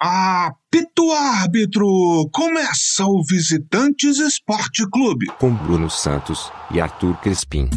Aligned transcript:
Apito 0.00 1.10
árbitro! 1.10 2.28
Começa 2.32 3.04
o 3.04 3.20
Visitantes 3.24 4.18
Esporte 4.18 4.88
Clube. 4.88 5.26
Com 5.40 5.52
Bruno 5.52 5.90
Santos 5.90 6.52
e 6.70 6.80
Arthur 6.80 7.16
Crespim. 7.16 7.68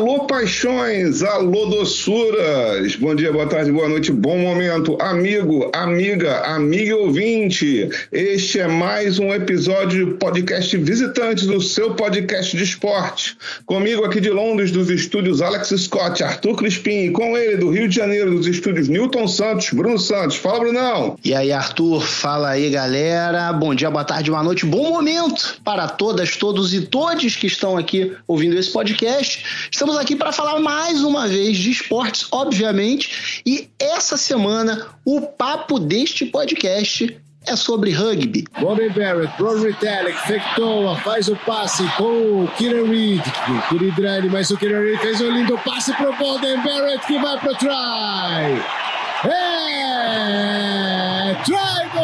Alô, 0.00 0.20
paixões! 0.24 1.22
Alô, 1.22 1.66
doçuras! 1.66 2.96
Bom 2.96 3.14
dia, 3.14 3.30
boa 3.30 3.46
tarde, 3.46 3.70
boa 3.70 3.86
noite, 3.86 4.10
bom 4.10 4.38
momento. 4.38 4.96
Amigo, 4.98 5.70
amiga, 5.74 6.38
amiga 6.38 6.96
ouvinte, 6.96 7.86
este 8.10 8.60
é 8.60 8.66
mais 8.66 9.18
um 9.18 9.30
episódio 9.34 10.06
do 10.06 10.12
podcast 10.14 10.74
Visitantes, 10.78 11.46
do 11.46 11.60
seu 11.60 11.92
podcast 11.96 12.56
de 12.56 12.64
esporte. 12.64 13.36
Comigo 13.66 14.02
aqui 14.02 14.22
de 14.22 14.30
Londres, 14.30 14.70
dos 14.70 14.88
estúdios 14.88 15.42
Alex 15.42 15.68
Scott, 15.68 16.24
Arthur 16.24 16.56
Crispim, 16.56 17.08
e 17.08 17.10
com 17.10 17.36
ele 17.36 17.58
do 17.58 17.68
Rio 17.68 17.86
de 17.86 17.96
Janeiro, 17.96 18.30
dos 18.30 18.46
estúdios 18.46 18.88
Newton 18.88 19.28
Santos, 19.28 19.68
Bruno 19.68 19.98
Santos. 19.98 20.36
Fala, 20.36 20.60
Brunão! 20.60 21.18
E 21.22 21.34
aí, 21.34 21.52
Arthur, 21.52 22.00
fala 22.00 22.48
aí, 22.48 22.70
galera. 22.70 23.52
Bom 23.52 23.74
dia, 23.74 23.90
boa 23.90 24.04
tarde, 24.04 24.30
boa 24.30 24.42
noite, 24.42 24.64
bom 24.64 24.88
momento 24.88 25.60
para 25.62 25.86
todas, 25.86 26.36
todos 26.36 26.72
e 26.72 26.86
todes 26.86 27.36
que 27.36 27.46
estão 27.46 27.76
aqui 27.76 28.16
ouvindo 28.26 28.58
esse 28.58 28.72
podcast. 28.72 29.68
Estamos 29.70 29.89
aqui 29.98 30.16
para 30.16 30.32
falar 30.32 30.58
mais 30.60 31.02
uma 31.02 31.26
vez 31.26 31.56
de 31.56 31.70
esportes, 31.70 32.26
obviamente, 32.30 33.42
e 33.46 33.68
essa 33.78 34.16
semana 34.16 34.88
o 35.04 35.22
papo 35.22 35.78
deste 35.78 36.26
podcast 36.26 37.16
é 37.46 37.56
sobre 37.56 37.90
rugby. 37.92 38.44
Golden 38.60 38.90
Barrett, 38.90 39.32
Ron 39.42 39.62
Ritalik, 39.62 40.18
Fectoa, 40.26 40.96
faz 40.98 41.28
o 41.28 41.36
passe 41.36 41.82
com 41.96 42.44
o 42.44 42.48
Kieran 42.56 42.88
Reed, 42.88 43.22
Kiridrani, 43.68 44.28
mas 44.28 44.50
o 44.50 44.56
Kieran 44.56 44.80
Reed 44.80 45.00
fez 45.00 45.20
um 45.20 45.30
lindo 45.30 45.58
passe 45.64 45.92
pro 45.94 46.14
Golden 46.16 46.62
Barrett 46.62 47.06
que 47.06 47.18
vai 47.18 47.38
pro 47.38 47.54
try. 47.56 48.62
É! 49.24 50.99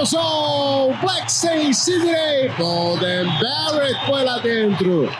Sol! 0.04 0.94
Black 1.00 1.30
Saint 1.30 1.74
Sydney! 1.74 2.48
Golden 2.56 3.26
Barrett 3.40 4.06
foi 4.06 4.22
lá 4.22 4.38
dentro. 4.38 5.10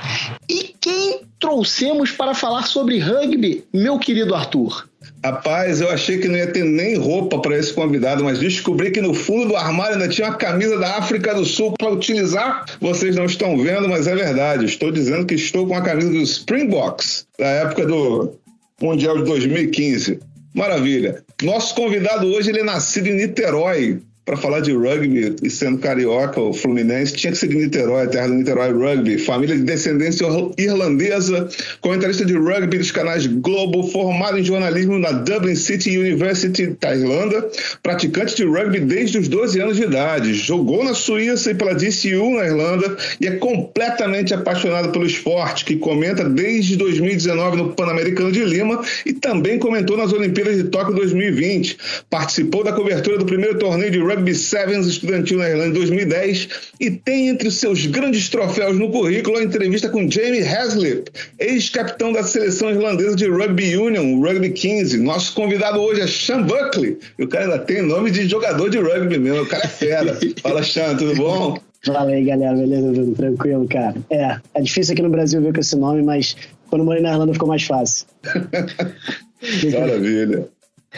E 0.49 0.75
quem 0.81 1.23
trouxemos 1.41 2.12
para 2.12 2.34
falar 2.34 2.62
sobre 2.62 2.99
rugby, 2.99 3.65
meu 3.73 3.99
querido 3.99 4.34
Arthur? 4.34 4.89
Rapaz, 5.25 5.81
eu 5.81 5.91
achei 5.91 6.19
que 6.19 6.29
não 6.29 6.37
ia 6.37 6.47
ter 6.47 6.65
nem 6.65 6.97
roupa 6.97 7.41
para 7.41 7.59
esse 7.59 7.73
convidado, 7.73 8.23
mas 8.23 8.39
descobri 8.39 8.93
que 8.93 9.01
no 9.01 9.12
fundo 9.12 9.49
do 9.49 9.57
armário 9.57 9.95
ainda 9.95 10.09
tinha 10.09 10.29
uma 10.29 10.37
camisa 10.37 10.79
da 10.79 10.99
África 10.99 11.34
do 11.34 11.45
Sul 11.45 11.75
para 11.77 11.91
utilizar. 11.91 12.65
Vocês 12.81 13.17
não 13.17 13.25
estão 13.25 13.59
vendo, 13.59 13.89
mas 13.89 14.07
é 14.07 14.15
verdade. 14.15 14.67
Estou 14.67 14.93
dizendo 14.93 15.27
que 15.27 15.34
estou 15.34 15.67
com 15.67 15.75
a 15.75 15.83
camisa 15.83 16.11
do 16.11 16.21
Springboks, 16.23 17.27
da 17.39 17.47
época 17.47 17.87
do 17.87 18.34
Mundial 18.81 19.19
de 19.19 19.25
2015. 19.25 20.21
Maravilha. 20.55 21.25
Nosso 21.42 21.75
convidado 21.75 22.27
hoje 22.29 22.51
ele 22.51 22.61
é 22.61 22.65
nascido 22.65 23.09
em 23.09 23.15
Niterói, 23.15 24.03
para 24.27 24.37
falar 24.37 24.59
de 24.59 24.73
rugby 24.73 25.37
e 25.41 25.49
sendo 25.49 25.79
carioca 25.79 26.41
ou 26.41 26.53
fluminense, 26.53 27.15
tinha 27.15 27.31
que 27.31 27.39
ser 27.39 27.47
de 27.47 27.55
Niterói, 27.55 28.09
terra 28.09 28.27
do 28.27 28.35
Niterói 28.35 28.73
Rugby. 28.73 29.19
Família 29.19 29.55
de 29.55 29.63
descendência 29.63 30.27
irlandesa, 30.59 31.49
comentarista 31.81 32.25
de 32.25 32.37
rugby 32.37 32.77
dos 32.79 32.91
canais 32.91 33.25
Globo, 33.29 33.85
formado 33.85 34.37
em 34.37 34.43
jornalismo 34.43 34.99
na 34.99 35.13
Dublin 35.13 35.55
City 35.55 35.97
University 35.97 36.77
da 36.81 36.97
Irlanda, 36.97 37.49
praticante 37.85 38.35
de 38.35 38.45
rugby 38.45 38.81
desde 38.81 39.17
os 39.19 39.29
12 39.29 39.61
anos 39.61 39.77
de 39.77 39.85
idade. 39.85 40.35
Jogou 40.35 40.83
na 40.83 40.93
Suíça 40.93 41.53
e 41.53 41.55
pela 41.55 41.73
DCU 41.73 42.35
na 42.35 42.47
Irlanda 42.47 42.97
e 43.21 43.29
é 43.29 43.37
completamente 43.37 44.35
apaixonado 44.35 44.91
pelo 44.91 45.07
esporte, 45.07 45.65
que 45.65 45.77
comenta 45.77 46.29
desde 46.29 46.75
2019 46.75 47.57
no 47.59 47.73
Pan-Americano 47.75 48.33
de 48.33 48.45
Lima 48.45 48.83
e 49.05 49.13
também 49.13 49.57
comentou 49.57 49.97
nas 49.97 50.13
Olimpíadas 50.13 50.57
de 50.57 50.65
Tóquio 50.65 50.97
2020. 50.97 51.79
Participou 52.11 52.65
da 52.65 52.73
cobertura 52.73 53.19
do 53.19 53.25
primeiro 53.25 53.57
torneio 53.57 53.93
de 53.93 54.01
rugby 54.01 54.16
Rugby 54.16 54.34
Sevens 54.34 54.87
estudantil 54.87 55.38
na 55.38 55.50
Irlanda 55.50 55.69
em 55.69 55.72
2010 55.72 56.49
e 56.81 56.91
tem 56.91 57.28
entre 57.28 57.50
seus 57.50 57.84
grandes 57.87 58.31
troféus 58.31 58.78
no 58.78 58.91
currículo 58.91 59.37
a 59.37 59.43
entrevista 59.43 59.91
com 59.91 60.10
Jamie 60.10 60.43
Haslip, 60.43 61.10
ex-capitão 61.38 62.12
da 62.12 62.22
seleção 62.22 62.71
irlandesa 62.71 63.15
de 63.15 63.28
Rugby 63.28 63.76
Union, 63.76 64.21
Rugby 64.21 64.50
15. 64.50 64.99
Nosso 65.03 65.34
convidado 65.34 65.81
hoje 65.81 66.00
é 66.00 66.06
Sean 66.06 66.43
Buckley. 66.43 66.99
E 67.19 67.25
o 67.25 67.28
cara 67.28 67.44
ainda 67.44 67.59
tem 67.59 67.82
nome 67.82 68.10
de 68.10 68.26
jogador 68.26 68.71
de 68.71 68.78
rugby 68.78 69.19
mesmo, 69.19 69.43
o 69.43 69.47
cara 69.47 69.65
é 69.65 69.69
fera. 69.69 70.19
Fala, 70.41 70.62
Sean, 70.62 70.97
tudo 70.97 71.15
bom? 71.15 71.59
Fala 71.84 72.10
aí, 72.10 72.25
galera, 72.25 72.56
beleza? 72.56 72.93
Tudo 72.93 73.15
tranquilo, 73.15 73.69
cara? 73.69 73.94
É, 74.10 74.38
é 74.55 74.62
difícil 74.62 74.94
aqui 74.94 75.03
no 75.03 75.10
Brasil 75.10 75.43
ver 75.43 75.53
com 75.53 75.60
esse 75.60 75.76
nome, 75.76 76.03
mas 76.03 76.37
quando 76.69 76.84
morei 76.84 77.03
na 77.03 77.12
Irlanda 77.12 77.34
ficou 77.34 77.49
mais 77.49 77.62
fácil. 77.62 78.06
Maravilha. 79.78 80.49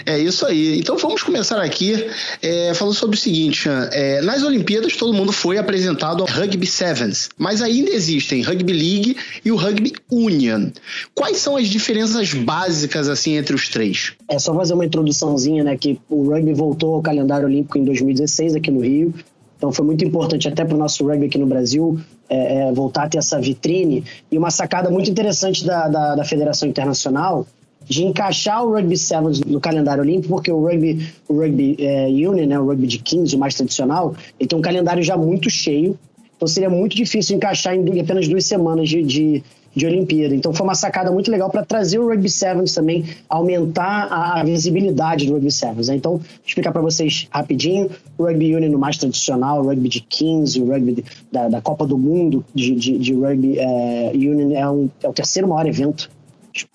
É 0.07 0.19
isso 0.19 0.47
aí. 0.47 0.79
Então 0.79 0.97
vamos 0.97 1.23
começar 1.23 1.61
aqui 1.61 2.07
é, 2.43 2.73
falando 2.75 2.95
sobre 2.95 3.17
o 3.17 3.19
seguinte: 3.19 3.69
é, 3.93 4.21
nas 4.23 4.43
Olimpíadas 4.43 4.97
todo 4.97 5.13
mundo 5.13 5.33
foi 5.33 5.59
apresentado 5.59 6.23
ao 6.23 6.29
Rugby 6.29 6.67
Sevens, 6.67 7.29
mas 7.37 7.63
ainda 7.63 7.91
existem 7.91 8.43
Rugby 8.43 8.73
League 8.73 9.17
e 9.45 9.51
o 9.51 9.57
Rugby 9.57 9.93
Union. 10.11 10.71
Quais 11.15 11.39
são 11.39 11.57
as 11.57 11.69
diferenças 11.69 12.33
básicas 12.33 13.09
assim 13.09 13.37
entre 13.37 13.55
os 13.55 13.69
três? 13.69 14.13
É 14.29 14.39
só 14.39 14.55
fazer 14.55 14.75
uma 14.75 14.85
introduçãozinha, 14.85 15.65
né? 15.65 15.77
Que 15.77 15.99
o 16.09 16.29
rugby 16.31 16.53
voltou 16.53 16.95
ao 16.95 17.03
calendário 17.03 17.47
olímpico 17.47 17.79
em 17.79 17.85
2016 17.85 18.55
aqui 18.55 18.71
no 18.71 18.81
Rio. 18.81 19.13
Então 19.57 19.73
foi 19.73 19.85
muito 19.85 20.05
importante 20.05 20.47
até 20.47 20.65
para 20.65 20.77
o 20.77 20.79
nosso 20.79 21.05
rugby 21.05 21.27
aqui 21.27 21.39
no 21.39 21.47
Brasil 21.47 21.99
é, 22.29 22.69
é, 22.69 22.73
voltar 22.73 23.05
a 23.05 23.09
ter 23.09 23.19
essa 23.19 23.41
vitrine 23.41 24.05
e 24.31 24.39
uma 24.39 24.51
sacada 24.51 24.91
muito 24.91 25.11
interessante 25.11 25.65
da, 25.65 25.89
da, 25.89 26.15
da 26.15 26.25
Federação 26.25 26.69
Internacional 26.69 27.47
de 27.89 28.05
encaixar 28.05 28.65
o 28.65 28.73
Rugby 28.73 28.97
Sevens 28.97 29.41
no 29.41 29.61
calendário 29.61 30.03
olímpico, 30.03 30.35
porque 30.35 30.53
o 30.53 30.61
Rugby, 30.61 31.09
o 31.29 31.35
rugby 31.35 31.77
é, 31.79 32.07
Union, 32.07 32.47
né, 32.47 32.59
o 32.59 32.67
Rugby 32.67 32.87
de 32.87 32.99
15, 32.99 33.35
o 33.35 33.39
mais 33.39 33.55
tradicional, 33.55 34.15
ele 34.39 34.49
tem 34.49 34.59
um 34.59 34.63
calendário 34.63 35.03
já 35.03 35.17
muito 35.17 35.49
cheio, 35.49 35.99
então 36.37 36.47
seria 36.47 36.71
muito 36.71 36.95
difícil 36.95 37.37
encaixar 37.37 37.75
em 37.75 38.01
apenas 38.01 38.29
duas 38.29 38.45
semanas 38.45 38.89
de, 38.89 39.03
de, 39.03 39.43
de 39.75 39.87
Olimpíada. 39.87 40.37
Então 40.37 40.53
foi 40.53 40.65
uma 40.65 40.75
sacada 40.75 41.11
muito 41.11 41.33
legal 41.33 41.51
para 41.51 41.65
trazer 41.65 41.99
o 41.99 42.07
Rugby 42.07 42.31
Sevens 42.31 42.73
também, 42.73 43.05
aumentar 43.29 44.07
a, 44.09 44.41
a 44.41 44.45
visibilidade 44.45 45.27
do 45.27 45.33
Rugby 45.33 45.51
Sevens. 45.51 45.89
Né? 45.89 45.97
Então, 45.97 46.19
vou 46.19 46.23
explicar 46.47 46.71
para 46.71 46.81
vocês 46.81 47.27
rapidinho: 47.31 47.91
o 48.17 48.25
Rugby 48.25 48.55
Union 48.55 48.71
no 48.71 48.79
mais 48.79 48.97
tradicional, 48.97 49.61
o 49.61 49.67
Rugby 49.67 49.89
de 49.89 50.01
15, 50.01 50.63
o 50.63 50.67
Rugby 50.67 50.93
de, 50.93 51.05
da, 51.33 51.49
da, 51.49 51.61
Copa 51.61 51.85
do 51.85 51.99
Mundo 51.99 52.45
de, 52.55 52.73
de, 52.77 52.99
de 52.99 53.15
Rugby 53.15 53.59
é, 53.59 54.13
Union 54.15 54.57
é, 54.57 54.71
um, 54.71 54.89
é 55.03 55.09
o 55.09 55.13
terceiro 55.13 55.49
maior 55.49 55.67
evento 55.67 56.09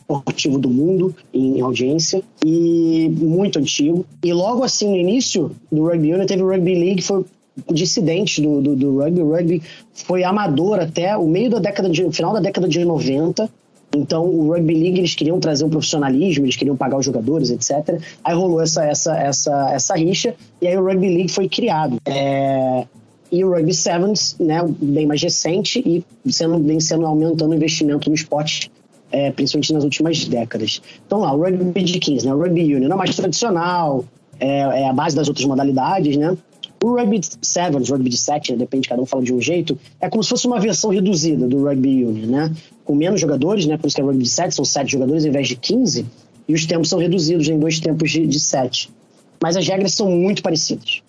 esportivo 0.03 0.57
do 0.57 0.69
mundo 0.69 1.15
em 1.33 1.61
audiência 1.61 2.21
e 2.45 3.09
muito 3.17 3.59
antigo. 3.59 4.05
E 4.23 4.33
logo 4.33 4.63
assim, 4.63 4.89
no 4.89 4.97
início 4.97 5.51
do 5.71 5.85
Rugby 5.85 6.13
Union, 6.13 6.25
teve 6.25 6.43
o 6.43 6.49
Rugby 6.49 6.75
League, 6.75 7.01
foi 7.01 7.25
dissidente 7.71 8.41
do, 8.41 8.61
do, 8.61 8.75
do 8.75 8.97
rugby. 8.99 9.21
O 9.21 9.31
rugby 9.31 9.61
foi 9.93 10.23
amador 10.23 10.79
até 10.79 11.15
o 11.15 11.27
meio 11.27 11.49
da 11.49 11.59
década 11.59 11.89
de, 11.89 12.09
final 12.11 12.33
da 12.33 12.39
década 12.39 12.67
de 12.67 12.83
90. 12.83 13.49
Então, 13.95 14.25
o 14.25 14.51
Rugby 14.51 14.73
League, 14.73 14.99
eles 14.99 15.13
queriam 15.13 15.39
trazer 15.39 15.65
um 15.65 15.69
profissionalismo, 15.69 16.45
eles 16.45 16.55
queriam 16.55 16.75
pagar 16.75 16.97
os 16.97 17.05
jogadores, 17.05 17.51
etc. 17.51 18.01
Aí 18.23 18.33
rolou 18.33 18.59
essa, 18.59 18.83
essa, 18.83 19.15
essa, 19.15 19.71
essa 19.71 19.95
rixa, 19.95 20.33
e 20.59 20.67
aí 20.67 20.75
o 20.75 20.83
Rugby 20.83 21.09
League 21.09 21.31
foi 21.31 21.47
criado. 21.47 21.99
É... 22.05 22.87
E 23.31 23.43
o 23.43 23.51
Rugby 23.51 23.73
Sevens, 23.73 24.35
né, 24.39 24.63
bem 24.79 25.05
mais 25.05 25.21
recente, 25.21 25.79
e 26.25 26.31
sendo, 26.31 26.59
vem 26.59 26.79
sendo 26.79 27.05
aumentando 27.05 27.51
o 27.51 27.55
investimento 27.55 28.09
no 28.09 28.15
esporte 28.15 28.71
é, 29.13 29.31
principalmente 29.31 29.71
nas 29.71 29.83
últimas 29.83 30.25
décadas. 30.25 30.81
Então 31.05 31.19
lá, 31.19 31.31
o 31.33 31.39
rugby 31.39 31.83
de 31.83 31.99
15, 31.99 32.25
né? 32.25 32.33
o 32.33 32.39
rugby 32.39 32.75
union 32.75 32.91
é 32.91 32.95
mais 32.95 33.15
tradicional, 33.15 34.03
é, 34.39 34.81
é, 34.81 34.89
a 34.89 34.93
base 34.93 35.15
das 35.15 35.27
outras 35.27 35.45
modalidades, 35.45 36.17
né? 36.17 36.35
O 36.83 36.95
rugby 36.95 37.21
sevens, 37.41 37.89
rugby 37.89 38.09
de 38.09 38.17
7, 38.17 38.51
né? 38.51 38.57
depende, 38.57 38.89
cada 38.89 39.01
um 39.01 39.05
fala 39.05 39.23
de 39.23 39.31
um 39.31 39.39
jeito, 39.39 39.77
é 40.01 40.09
como 40.09 40.23
se 40.23 40.29
fosse 40.29 40.47
uma 40.47 40.59
versão 40.59 40.89
reduzida 40.89 41.47
do 41.47 41.63
rugby 41.63 42.03
union, 42.03 42.25
né? 42.25 42.51
Com 42.83 42.95
menos 42.95 43.21
jogadores, 43.21 43.67
né? 43.67 43.77
Por 43.77 43.87
isso 43.87 43.95
que 43.95 44.01
é 44.01 44.03
rugby 44.03 44.23
de 44.23 44.29
7, 44.29 44.55
são 44.55 44.65
7 44.65 44.91
jogadores 44.91 45.23
ao 45.23 45.29
invés 45.29 45.47
de 45.47 45.55
15, 45.55 46.05
e 46.47 46.53
os 46.53 46.65
tempos 46.65 46.89
são 46.89 46.99
reduzidos 46.99 47.47
em 47.47 47.57
dois 47.57 47.79
tempos 47.79 48.11
de, 48.11 48.25
de 48.25 48.39
7. 48.39 48.89
Mas 49.41 49.55
as 49.55 49.65
regras 49.65 49.93
são 49.93 50.09
muito 50.09 50.41
parecidas. 50.41 51.01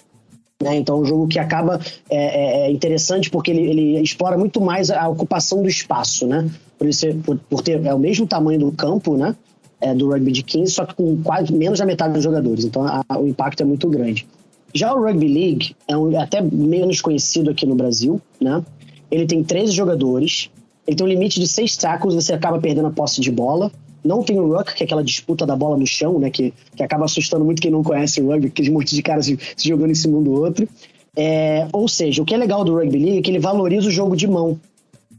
Né? 0.65 0.77
Então, 0.77 0.97
é 0.97 1.01
um 1.01 1.05
jogo 1.05 1.29
que 1.29 1.39
acaba 1.39 1.79
é, 2.09 2.17
é, 2.17 2.67
é 2.67 2.71
interessante 2.73 3.29
porque 3.29 3.51
ele, 3.51 3.69
ele, 3.69 4.01
explora 4.01 4.39
muito 4.39 4.63
mais 4.63 4.91
a 4.91 5.07
ocupação 5.07 5.63
do 5.63 5.69
espaço, 5.69 6.27
né? 6.27 6.51
Por, 6.79 6.89
isso, 6.89 7.07
por, 7.17 7.39
por 7.51 7.61
ter 7.61 7.85
é 7.85 7.93
o 7.93 7.99
mesmo 7.99 8.27
tamanho 8.27 8.59
do 8.59 8.73
campo, 8.73 9.15
né? 9.15 9.37
É, 9.79 9.95
do 9.95 10.09
rugby 10.09 10.33
de 10.33 10.43
15, 10.43 10.73
só 10.73 10.87
que 10.87 10.95
com 10.95 11.23
quase 11.23 11.53
menos 11.53 11.81
da 11.81 11.85
metade 11.85 12.15
dos 12.15 12.23
jogadores. 12.23 12.65
Então, 12.65 12.87
a, 12.87 13.05
o 13.19 13.29
impacto 13.29 13.61
é 13.61 13.67
muito 13.67 13.87
grande. 13.91 14.27
Já 14.75 14.95
o 14.95 15.03
Rugby 15.03 15.29
League 15.29 15.77
é 15.87 15.95
um, 15.95 16.19
até 16.19 16.41
menos 16.41 17.03
conhecido 17.03 17.51
aqui 17.51 17.67
no 17.67 17.75
Brasil, 17.75 18.19
né? 18.41 18.65
Ele 19.11 19.27
tem 19.27 19.45
13 19.45 19.71
jogadores, 19.71 20.49
ele 20.87 20.97
tem 20.97 21.07
um 21.07 21.11
limite 21.11 21.39
de 21.39 21.47
6 21.47 21.77
tackles, 21.77 22.15
você 22.15 22.33
acaba 22.33 22.59
perdendo 22.59 22.89
a 22.89 22.91
posse 22.91 23.21
de 23.21 23.31
bola. 23.31 23.71
Não 24.05 24.23
tem 24.23 24.39
o 24.39 24.55
ruck, 24.55 24.75
que 24.75 24.83
é 24.83 24.87
aquela 24.87 25.03
disputa 25.03 25.47
da 25.47 25.57
bola 25.57 25.77
no 25.77 25.87
chão, 25.87 26.19
né? 26.19 26.31
Que, 26.31 26.53
que 26.77 26.83
acaba 26.83 27.07
assustando 27.07 27.45
muito 27.45 27.63
quem 27.63 27.71
não 27.71 27.83
conhece 27.83 28.21
o 28.21 28.29
rugby, 28.29 28.49
aquele 28.49 28.71
monte 28.71 28.95
de 28.95 29.03
caras 29.03 29.27
se, 29.27 29.39
se 29.57 29.69
jogando 29.69 29.91
em 29.91 29.95
cima 29.95 30.19
um 30.19 30.23
do 30.23 30.33
outro. 30.33 30.69
É, 31.17 31.69
ou 31.73 31.87
seja, 31.87 32.23
o 32.23 32.25
que 32.25 32.35
é 32.35 32.37
legal 32.37 32.65
do 32.65 32.75
Rugby 32.75 32.99
League 32.99 33.19
é 33.19 33.23
que 33.23 33.31
ele 33.31 33.39
valoriza 33.39 33.89
o 33.89 33.91
jogo 33.91 34.17
de 34.17 34.27
mão. 34.27 34.59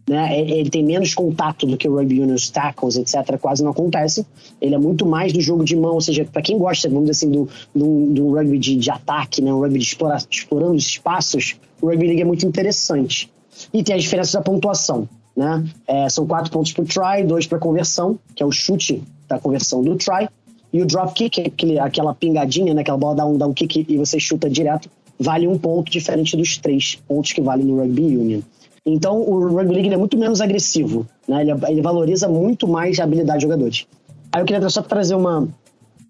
né? 0.07 0.39
Ele 0.39 0.69
tem 0.69 0.83
menos 0.83 1.13
contato 1.13 1.65
do 1.65 1.77
que 1.77 1.87
o 1.87 1.95
rugby 1.95 2.21
union, 2.21 2.35
os 2.35 2.49
tackles, 2.49 2.97
etc. 2.97 3.37
Quase 3.39 3.63
não 3.63 3.71
acontecem. 3.71 4.25
Ele 4.61 4.75
é 4.75 4.77
muito 4.77 5.05
mais 5.05 5.31
do 5.31 5.39
jogo 5.39 5.63
de 5.63 5.75
mão, 5.75 5.93
ou 5.93 6.01
seja, 6.01 6.25
para 6.25 6.41
quem 6.41 6.57
gosta, 6.57 6.89
vamos 6.89 7.09
dizer 7.09 7.25
assim, 7.25 7.31
do, 7.31 7.49
do, 7.73 8.13
do 8.13 8.31
rugby 8.33 8.59
de, 8.59 8.75
de, 8.75 8.91
ataque, 8.91 9.41
né? 9.41 9.53
Um 9.53 9.59
rugby 9.59 9.79
de 9.79 9.85
explorar, 9.85 10.21
explorando 10.29 10.75
os 10.75 10.85
espaços, 10.85 11.55
o 11.81 11.87
rugby 11.87 12.07
league 12.07 12.21
é 12.21 12.25
muito 12.25 12.45
interessante. 12.45 13.31
E 13.73 13.83
tem 13.83 13.95
as 13.95 14.03
diferenças 14.03 14.33
da 14.33 14.41
pontuação, 14.41 15.07
né? 15.35 15.63
É, 15.87 16.09
são 16.09 16.25
quatro 16.25 16.51
pontos 16.51 16.71
para 16.71 16.85
try, 16.85 17.23
dois 17.25 17.45
para 17.45 17.59
conversão, 17.59 18.17
que 18.35 18.41
é 18.41 18.45
o 18.45 18.51
chute 18.51 19.03
da 19.27 19.39
conversão 19.39 19.83
do 19.83 19.95
try, 19.95 20.29
e 20.71 20.81
o 20.81 20.85
drop 20.85 21.13
kick, 21.13 21.41
é 21.41 21.47
aquele, 21.47 21.79
aquela 21.79 22.13
pingadinha, 22.13 22.73
né? 22.73 22.81
Aquela 22.81 22.97
bola 22.97 23.15
dá 23.15 23.25
um, 23.25 23.37
dá 23.37 23.47
um 23.47 23.53
kick 23.53 23.85
e 23.87 23.97
você 23.97 24.19
chuta 24.19 24.49
direto, 24.49 24.89
vale 25.19 25.47
um 25.47 25.57
ponto 25.57 25.91
diferente 25.91 26.35
dos 26.35 26.57
três 26.57 26.95
pontos 27.07 27.31
que 27.31 27.41
vale 27.41 27.63
no 27.63 27.77
rugby 27.79 28.17
union. 28.17 28.41
Então, 28.85 29.19
o 29.19 29.47
Rugby 29.55 29.73
League 29.73 29.93
é 29.93 29.97
muito 29.97 30.15
menos 30.15 30.41
agressivo, 30.41 31.07
né? 31.27 31.41
Ele, 31.41 31.51
ele, 31.69 31.81
valoriza 31.81 32.27
muito 32.27 32.67
mais 32.67 32.99
a 32.99 33.03
habilidade 33.03 33.39
de 33.39 33.43
jogadores. 33.43 33.87
Aí 34.31 34.41
eu 34.41 34.45
queria 34.45 34.69
só 34.69 34.81
trazer 34.81 35.15
uma, 35.15 35.47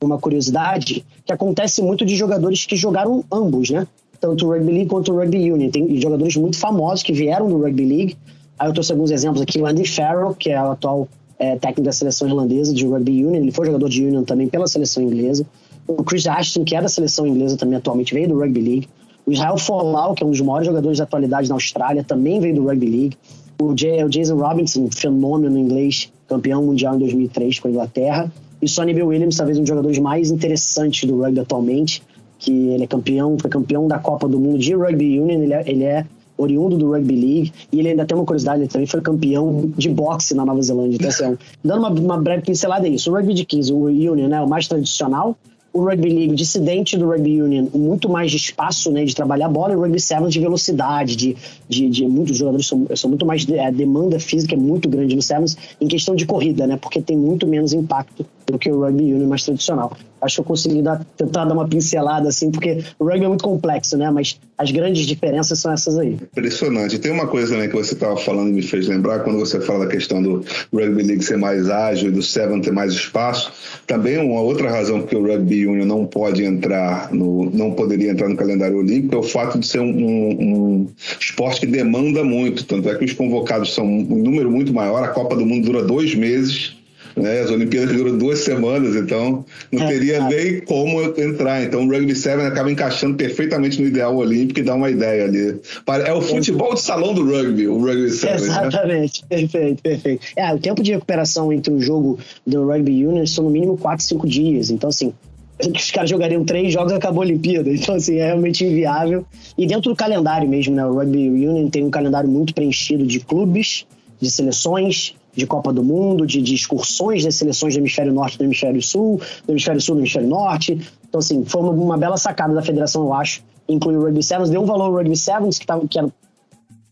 uma 0.01 0.18
curiosidade 0.18 1.06
que 1.25 1.31
acontece 1.31 1.81
muito 1.81 2.06
de 2.06 2.18
jogadores 2.18 2.66
que 2.66 2.75
jogaram 2.75 3.24
ambos, 3.31 3.69
né? 3.69 3.88
Tanto 4.19 4.45
o 4.45 4.50
Rugby 4.50 4.71
League 4.74 4.89
quanto 4.89 5.13
o 5.13 5.16
Rugby 5.16 5.51
Union. 5.51 5.69
Tem 5.69 6.01
jogadores 6.01 6.36
muito 6.36 6.57
famosos 6.57 7.01
que 7.01 7.13
vieram 7.13 7.48
do 7.48 7.57
Rugby 7.57 7.86
League. 7.86 8.18
Aí 8.57 8.69
eu 8.69 8.74
trouxe 8.74 8.92
alguns 8.92 9.12
exemplos 9.12 9.42
aqui. 9.42 9.60
O 9.60 9.66
Andy 9.66 9.88
Farrell, 9.88 10.34
que 10.34 10.50
é 10.50 10.62
o 10.62 10.72
atual 10.72 11.07
é, 11.38 11.56
técnico 11.57 11.84
da 11.84 11.92
seleção 11.92 12.28
irlandesa 12.28 12.74
de 12.74 12.86
Rugby 12.86 13.25
Union. 13.25 13.42
Ele 13.42 13.52
foi 13.52 13.66
jogador 13.66 13.90
de 13.90 14.06
Union 14.06 14.24
também 14.24 14.48
pela 14.48 14.68
seleção 14.68 15.04
inglesa. 15.04 15.46
O 15.88 16.04
Chris 16.04 16.25
Ashton, 16.25 16.63
que 16.63 16.75
é 16.75 16.81
da 16.81 16.88
seleção 16.88 17.28
inglesa 17.28 17.57
também 17.57 17.78
atualmente, 17.78 18.13
veio 18.13 18.28
do 18.28 18.40
Rugby 18.40 18.62
League. 18.62 18.90
O 19.25 19.31
Israel 19.31 19.57
Folau, 19.57 20.13
que 20.13 20.24
é 20.24 20.25
um 20.25 20.31
dos 20.31 20.42
maiores 20.42 20.68
jogadores 20.68 20.98
da 20.98 21.04
atualidade 21.04 21.50
na 21.50 21.56
Austrália, 21.56 22.04
também 22.04 22.40
veio 22.40 22.56
do 22.56 22.63
Rugby 22.66 22.86
League. 22.86 23.18
O, 23.60 23.72
o 23.72 24.10
Jason 24.10 24.38
Robinson, 24.38 24.90
fenômeno 24.92 25.57
inglês, 25.57 26.12
campeão 26.28 26.63
mundial 26.63 26.96
em 26.96 27.00
2003 27.00 27.60
com 27.60 27.68
a 27.68 27.72
Inglaterra. 27.72 28.31
E 28.62 28.68
Sonny 28.68 28.94
Bill 28.94 29.07
Williams, 29.07 29.36
talvez 29.36 29.57
um 29.57 29.62
dos 29.62 29.69
jogadores 29.69 30.00
mais 30.00 30.31
interessantes 30.31 31.07
do 31.07 31.19
rugby 31.19 31.40
atualmente, 31.40 32.02
que 32.40 32.52
ele 32.52 32.84
é 32.84 32.88
campeão, 32.88 33.38
foi 33.40 33.50
campeão 33.50 33.88
da 33.88 34.00
Copa 34.00 34.28
do 34.28 34.40
Mundo 34.40 34.57
de 34.57 34.74
Rugby 34.74 35.19
Union, 35.19 35.42
ele 35.42 35.54
é, 35.54 35.63
ele 35.68 35.84
é 35.84 36.06
oriundo 36.37 36.77
do 36.77 36.91
Rugby 36.91 37.15
League, 37.15 37.53
e 37.71 37.79
ele 37.79 37.89
ainda 37.89 38.05
tem 38.05 38.15
uma 38.15 38.25
curiosidade, 38.25 38.61
ele 38.61 38.67
também 38.67 38.87
foi 38.87 39.01
campeão 39.01 39.71
de 39.77 39.89
boxe 39.89 40.33
na 40.33 40.45
Nova 40.45 40.61
Zelândia. 40.61 40.97
Então, 40.97 41.09
assim, 41.09 41.37
dando 41.63 41.79
uma, 41.79 41.89
uma 41.89 42.17
breve 42.17 42.43
pincelada 42.43 42.87
é 42.87 42.91
isso. 42.91 43.11
O 43.11 43.13
Rugby 43.13 43.33
de 43.33 43.45
15, 43.45 43.73
o 43.73 43.85
Union, 43.85 44.27
né, 44.27 44.41
o 44.41 44.47
mais 44.47 44.67
tradicional, 44.67 45.37
o 45.73 45.83
Rugby 45.83 46.09
League 46.09 46.35
dissidente 46.35 46.97
do 46.97 47.07
Rugby 47.07 47.41
Union, 47.41 47.67
muito 47.73 48.07
mais 48.07 48.31
de 48.31 48.37
espaço, 48.37 48.89
né, 48.91 49.03
de 49.03 49.13
trabalhar 49.13 49.47
a 49.47 49.49
bola, 49.49 49.73
e 49.73 49.75
o 49.75 49.81
Rugby 49.81 49.99
Sevens 49.99 50.31
de 50.31 50.39
velocidade, 50.39 51.15
de, 51.15 51.35
de, 51.67 51.89
de 51.89 52.07
muitos 52.07 52.37
jogadores 52.37 52.65
são, 52.65 52.87
são 52.95 53.09
muito 53.09 53.25
mais, 53.25 53.45
a 53.49 53.71
demanda 53.71 54.17
física 54.19 54.55
é 54.55 54.57
muito 54.57 54.87
grande 54.87 55.15
no 55.15 55.21
Sevens 55.21 55.57
em 55.81 55.87
questão 55.87 56.15
de 56.15 56.25
corrida, 56.25 56.65
né, 56.65 56.77
porque 56.77 57.01
tem 57.01 57.17
muito 57.17 57.45
menos 57.45 57.73
impacto 57.73 58.25
do 58.47 58.59
que 58.59 58.71
o 58.71 58.81
Rugby 58.81 59.13
Union 59.13 59.27
mais 59.27 59.44
tradicional. 59.44 59.95
Acho 60.21 60.36
que 60.36 60.42
eu 60.42 60.45
consegui 60.45 60.81
dar, 60.81 61.06
tentar 61.18 61.45
dar 61.45 61.53
uma 61.53 61.68
pincelada 61.68 62.30
assim, 62.30 62.50
porque 62.50 62.83
o 62.97 63.06
rugby 63.06 63.25
é 63.25 63.27
muito 63.27 63.44
complexo, 63.44 63.95
né? 63.95 64.09
Mas 64.09 64.39
as 64.57 64.71
grandes 64.71 65.06
diferenças 65.06 65.59
são 65.59 65.71
essas 65.71 65.97
aí. 66.00 66.13
Impressionante. 66.13 66.97
Tem 66.97 67.12
uma 67.12 67.27
coisa 67.27 67.56
né, 67.57 67.68
que 67.68 67.75
você 67.75 67.94
estava 67.94 68.18
falando 68.18 68.50
e 68.50 68.53
me 68.53 68.62
fez 68.63 68.88
lembrar, 68.88 69.19
quando 69.19 69.38
você 69.38 69.59
fala 69.62 69.86
da 69.86 69.92
questão 69.92 70.24
do 70.24 70.44
Rugby 70.74 71.03
League 71.03 71.24
ser 71.24 71.38
mais 71.38 71.69
ágil 71.69 72.09
e 72.09 72.12
do 72.12 72.24
Seven 72.24 72.59
ter 72.62 72.71
mais 72.71 72.94
espaço, 72.94 73.51
também 73.86 74.18
uma 74.18 74.42
outra 74.42 74.69
razão 74.69 75.01
porque 75.01 75.15
o 75.15 75.21
Rugby 75.21 75.68
Union 75.68 75.86
não 75.86 76.06
pode 76.06 76.44
entrar 76.44 77.13
no, 77.13 77.50
não 77.51 77.71
poderia 77.71 78.12
entrar 78.12 78.27
no 78.27 78.36
calendário 78.36 78.77
olímpico 78.77 79.15
é 79.15 79.18
o 79.18 79.24
fato 79.24 79.59
de 79.59 79.68
ser 79.68 79.80
um, 79.80 79.92
um, 79.92 80.42
um 80.42 80.88
esporte 81.19 81.62
que 81.62 81.68
demanda 81.68 82.24
muito. 82.24 82.65
Tanto 82.65 82.89
é 82.89 82.95
que 82.95 83.06
os 83.06 83.13
convocados 83.13 83.74
são 83.74 83.86
um 83.86 84.24
número 84.24 84.50
muito 84.50 84.74
maior. 84.74 85.03
A 85.03 85.09
Copa 85.09 85.36
do 85.36 85.45
Mundo 85.45 85.65
dura 85.65 85.83
dois 85.83 86.15
meses 86.15 86.75
né? 87.15 87.41
As 87.41 87.50
Olimpíadas 87.50 87.95
duram 87.95 88.17
duas 88.17 88.39
semanas, 88.39 88.95
então 88.95 89.45
não 89.71 89.83
é, 89.83 89.88
teria 89.88 90.17
é, 90.17 90.27
nem 90.27 90.62
como 90.62 91.01
entrar. 91.17 91.63
Então 91.63 91.85
o 91.85 91.89
Rugby 91.89 92.15
7 92.15 92.41
acaba 92.41 92.69
encaixando 92.69 93.15
perfeitamente 93.15 93.81
no 93.81 93.88
ideal 93.88 94.15
olímpico 94.15 94.59
e 94.59 94.63
dá 94.63 94.75
uma 94.75 94.89
ideia 94.89 95.25
ali. 95.25 95.59
É 96.06 96.13
o 96.13 96.21
futebol 96.21 96.73
de 96.73 96.81
salão 96.81 97.13
do 97.13 97.25
rugby, 97.25 97.67
o 97.67 97.79
Rugby 97.79 98.09
7. 98.09 98.25
Né? 98.25 98.47
Exatamente, 98.47 99.21
né? 99.21 99.27
perfeito, 99.29 99.81
perfeito. 99.81 100.25
É, 100.35 100.53
o 100.53 100.59
tempo 100.59 100.83
de 100.83 100.91
recuperação 100.91 101.51
entre 101.53 101.73
o 101.73 101.79
jogo 101.79 102.19
do 102.45 102.67
Rugby 102.67 103.06
Union 103.06 103.25
são 103.25 103.45
no 103.45 103.50
mínimo 103.50 103.77
4, 103.77 104.03
5 104.03 104.27
dias. 104.27 104.69
Então, 104.69 104.89
assim, 104.89 105.13
os 105.59 105.91
caras 105.91 106.09
jogariam 106.09 106.44
três 106.44 106.73
jogos 106.73 106.91
e 106.91 106.95
acabou 106.95 107.23
a 107.23 107.25
Olimpíada. 107.25 107.69
Então, 107.71 107.95
assim, 107.95 108.18
é 108.18 108.25
realmente 108.27 108.65
inviável. 108.65 109.25
E 109.57 109.65
dentro 109.65 109.91
do 109.91 109.95
calendário 109.95 110.47
mesmo, 110.47 110.75
né? 110.75 110.85
O 110.85 110.95
Rugby 110.95 111.29
Union 111.29 111.69
tem 111.69 111.83
um 111.83 111.89
calendário 111.89 112.29
muito 112.29 112.53
preenchido 112.53 113.06
de 113.06 113.19
clubes, 113.19 113.85
de 114.19 114.29
seleções, 114.29 115.15
de 115.35 115.45
Copa 115.45 115.73
do 115.73 115.83
Mundo, 115.83 116.25
de, 116.25 116.41
de 116.41 116.55
excursões 116.55 117.23
das 117.23 117.35
seleções 117.35 117.73
do 117.73 117.79
Hemisfério 117.79 118.13
Norte 118.13 118.37
do 118.37 118.43
Hemisfério 118.43 118.81
Sul, 118.81 119.19
do 119.45 119.51
Hemisfério 119.51 119.81
Sul 119.81 119.95
do 119.95 120.01
Hemisfério 120.01 120.27
Norte. 120.27 120.79
Então, 121.07 121.19
assim, 121.19 121.43
foi 121.45 121.61
uma, 121.61 121.71
uma, 121.71 121.97
bela 121.97 122.17
sacada 122.17 122.53
da 122.53 122.61
federação, 122.61 123.03
eu 123.03 123.13
acho, 123.13 123.43
incluir 123.67 123.97
o 123.97 124.03
Rugby 124.03 124.23
Sevens. 124.23 124.49
Deu 124.49 124.61
um 124.61 124.65
valor 124.65 124.85
ao 124.85 124.93
Rugby 124.93 125.15
Sevens, 125.15 125.59
que, 125.59 125.65
tava, 125.65 125.87
que 125.87 125.97
era, 125.99 126.07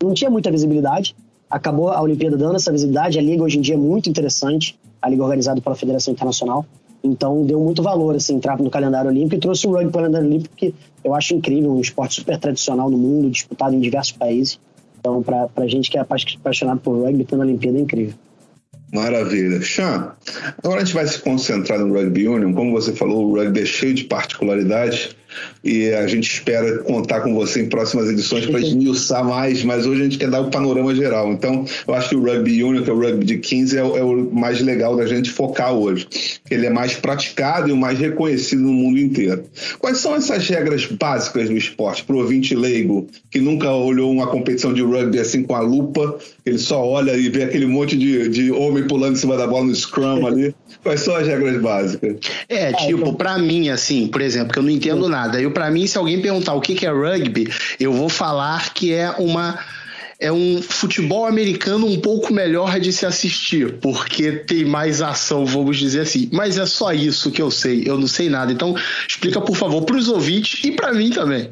não 0.02 0.14
tinha 0.14 0.30
muita 0.30 0.52
visibilidade. 0.52 1.16
Acabou 1.50 1.90
a 1.90 2.02
Olimpíada 2.02 2.36
dando 2.36 2.56
essa 2.56 2.72
visibilidade. 2.72 3.18
A 3.18 3.22
liga 3.22 3.44
hoje 3.44 3.58
em 3.58 3.62
dia 3.62 3.76
é 3.76 3.78
muito 3.78 4.10
interessante, 4.10 4.78
a 5.02 5.10
liga 5.10 5.24
organizada 5.24 5.62
pela 5.62 5.76
Federação 5.76 6.14
Internacional. 6.14 6.66
Então, 7.04 7.46
deu 7.46 7.60
muito 7.60 7.84
valor, 7.84 8.16
assim, 8.16 8.36
entrar 8.36 8.58
no 8.58 8.70
calendário 8.70 9.10
olímpico 9.10 9.36
e 9.36 9.40
trouxe 9.40 9.68
o 9.68 9.72
rugby 9.72 9.92
para 9.92 10.00
o 10.00 10.02
calendário 10.04 10.28
olímpico, 10.28 10.56
que 10.56 10.74
eu 11.04 11.14
acho 11.14 11.36
incrível, 11.36 11.74
um 11.74 11.82
esporte 11.82 12.16
super 12.16 12.40
tradicional 12.40 12.90
no 12.90 12.98
mundo, 12.98 13.30
disputado 13.30 13.76
em 13.76 13.80
diversos 13.82 14.14
países. 14.14 14.58
Então, 14.98 15.22
para 15.22 15.50
a 15.58 15.68
gente 15.68 15.92
que 15.92 15.98
é 15.98 16.02
apaixonado 16.02 16.80
por 16.80 16.98
rugby, 16.98 17.26
ter 17.26 17.36
na 17.36 17.44
Olimpíada 17.44 17.78
é 17.78 17.82
incrível. 17.82 18.16
Maravilha. 18.94 19.60
Chan, 19.60 20.14
agora 20.64 20.82
a 20.82 20.86
gente 20.86 20.94
vai 20.94 21.08
se 21.08 21.18
concentrar 21.20 21.80
no 21.80 21.92
Rugby 21.92 22.28
Union. 22.28 22.54
Como 22.54 22.72
você 22.72 22.94
falou, 22.94 23.32
o 23.32 23.36
rugby 23.36 23.62
é 23.62 23.66
cheio 23.66 23.96
de 23.96 24.04
particularidades 24.04 25.16
e 25.64 25.90
a 25.90 26.08
gente 26.08 26.32
espera 26.32 26.80
contar 26.80 27.22
com 27.22 27.34
você 27.34 27.62
em 27.62 27.70
próximas 27.70 28.10
edições 28.10 28.46
para 28.46 28.60
esmiuçar 28.60 29.24
mais, 29.24 29.64
mas 29.64 29.86
hoje 29.86 30.02
a 30.02 30.04
gente 30.04 30.18
quer 30.18 30.30
dar 30.30 30.42
o 30.42 30.50
panorama 30.50 30.94
geral. 30.94 31.32
Então, 31.32 31.66
eu 31.88 31.94
acho 31.94 32.10
que 32.10 32.16
o 32.16 32.24
Rugby 32.24 32.64
Union, 32.64 32.84
que 32.84 32.90
é 32.90 32.94
o 32.94 33.00
rugby 33.00 33.26
de 33.26 33.38
15, 33.38 33.78
é 33.78 33.84
o, 33.84 33.98
é 33.98 34.04
o 34.04 34.30
mais 34.32 34.62
legal 34.62 34.96
da 34.96 35.06
gente 35.06 35.30
focar 35.30 35.74
hoje. 35.74 36.08
Ele 36.50 36.66
é 36.66 36.70
mais 36.70 36.94
praticado 36.94 37.70
e 37.70 37.72
o 37.72 37.78
mais 37.78 37.98
reconhecido 37.98 38.62
no 38.62 38.74
mundo 38.74 39.00
inteiro. 39.00 39.44
Quais 39.80 39.98
são 39.98 40.16
essas 40.16 40.48
regras 40.48 40.86
básicas 40.86 41.50
do 41.50 41.58
esporte 41.58 42.04
para 42.04 42.16
o 42.16 42.20
ouvinte 42.20 42.56
leigo 42.56 43.08
que 43.32 43.40
nunca 43.40 43.72
olhou 43.72 44.12
uma 44.12 44.28
competição 44.28 44.74
de 44.74 44.82
rugby 44.82 45.20
assim 45.20 45.44
com 45.44 45.56
a 45.56 45.62
lupa, 45.62 46.18
ele 46.46 46.58
só 46.58 46.86
olha 46.86 47.16
e 47.16 47.30
vê 47.30 47.44
aquele 47.44 47.66
monte 47.66 47.98
de, 47.98 48.30
de 48.30 48.52
homem 48.52 48.86
pulando 48.86 49.14
em 49.14 49.18
cima 49.20 49.38
da 49.38 49.48
bola 49.48 49.66
no 49.66 49.76
scrum 49.76 50.26
ali? 50.26 50.54
Quais 50.84 51.02
são 51.02 51.16
as 51.16 51.26
regras 51.26 51.62
básicas? 51.62 52.18
É, 52.50 52.74
tipo, 52.74 53.14
para 53.14 53.38
mim, 53.38 53.70
assim, 53.70 54.08
por 54.08 54.22
exemplo, 54.22 54.52
que 54.52 54.60
eu 54.60 54.64
não 54.64 54.70
entendo 54.70 55.08
nada. 55.08 55.23
Eu, 55.42 55.52
para 55.52 55.70
mim, 55.70 55.86
se 55.88 55.98
alguém 55.98 56.22
perguntar 56.22 56.54
o 56.54 56.62
que 56.62 56.86
é 56.86 56.90
rugby, 56.90 57.52
eu 57.80 57.94
vou 57.94 58.10
falar 58.10 58.74
que 58.74 58.94
é 58.94 59.12
uma 59.12 59.60
é 60.20 60.32
um 60.32 60.62
futebol 60.62 61.26
americano 61.26 61.86
um 61.86 62.00
pouco 62.00 62.34
melhor 62.34 62.80
de 62.80 62.94
se 62.94 63.06
assistir, 63.06 63.74
porque 63.80 64.32
tem 64.32 64.64
mais 64.64 65.02
ação, 65.02 65.46
vamos 65.46 65.78
dizer 65.78 66.02
assim. 66.02 66.30
Mas 66.32 66.58
é 66.58 66.66
só 66.66 66.94
isso 66.94 67.30
que 67.30 67.42
eu 67.42 67.52
sei, 67.52 67.84
eu 67.86 68.00
não 68.00 68.08
sei 68.08 68.30
nada. 68.30 68.52
Então, 68.52 68.74
explica, 69.06 69.42
por 69.42 69.56
favor, 69.56 69.84
para 69.84 69.98
os 69.98 70.08
ouvintes 70.08 70.64
e 70.64 70.72
para 70.72 70.94
mim 70.94 71.10
também. 71.10 71.50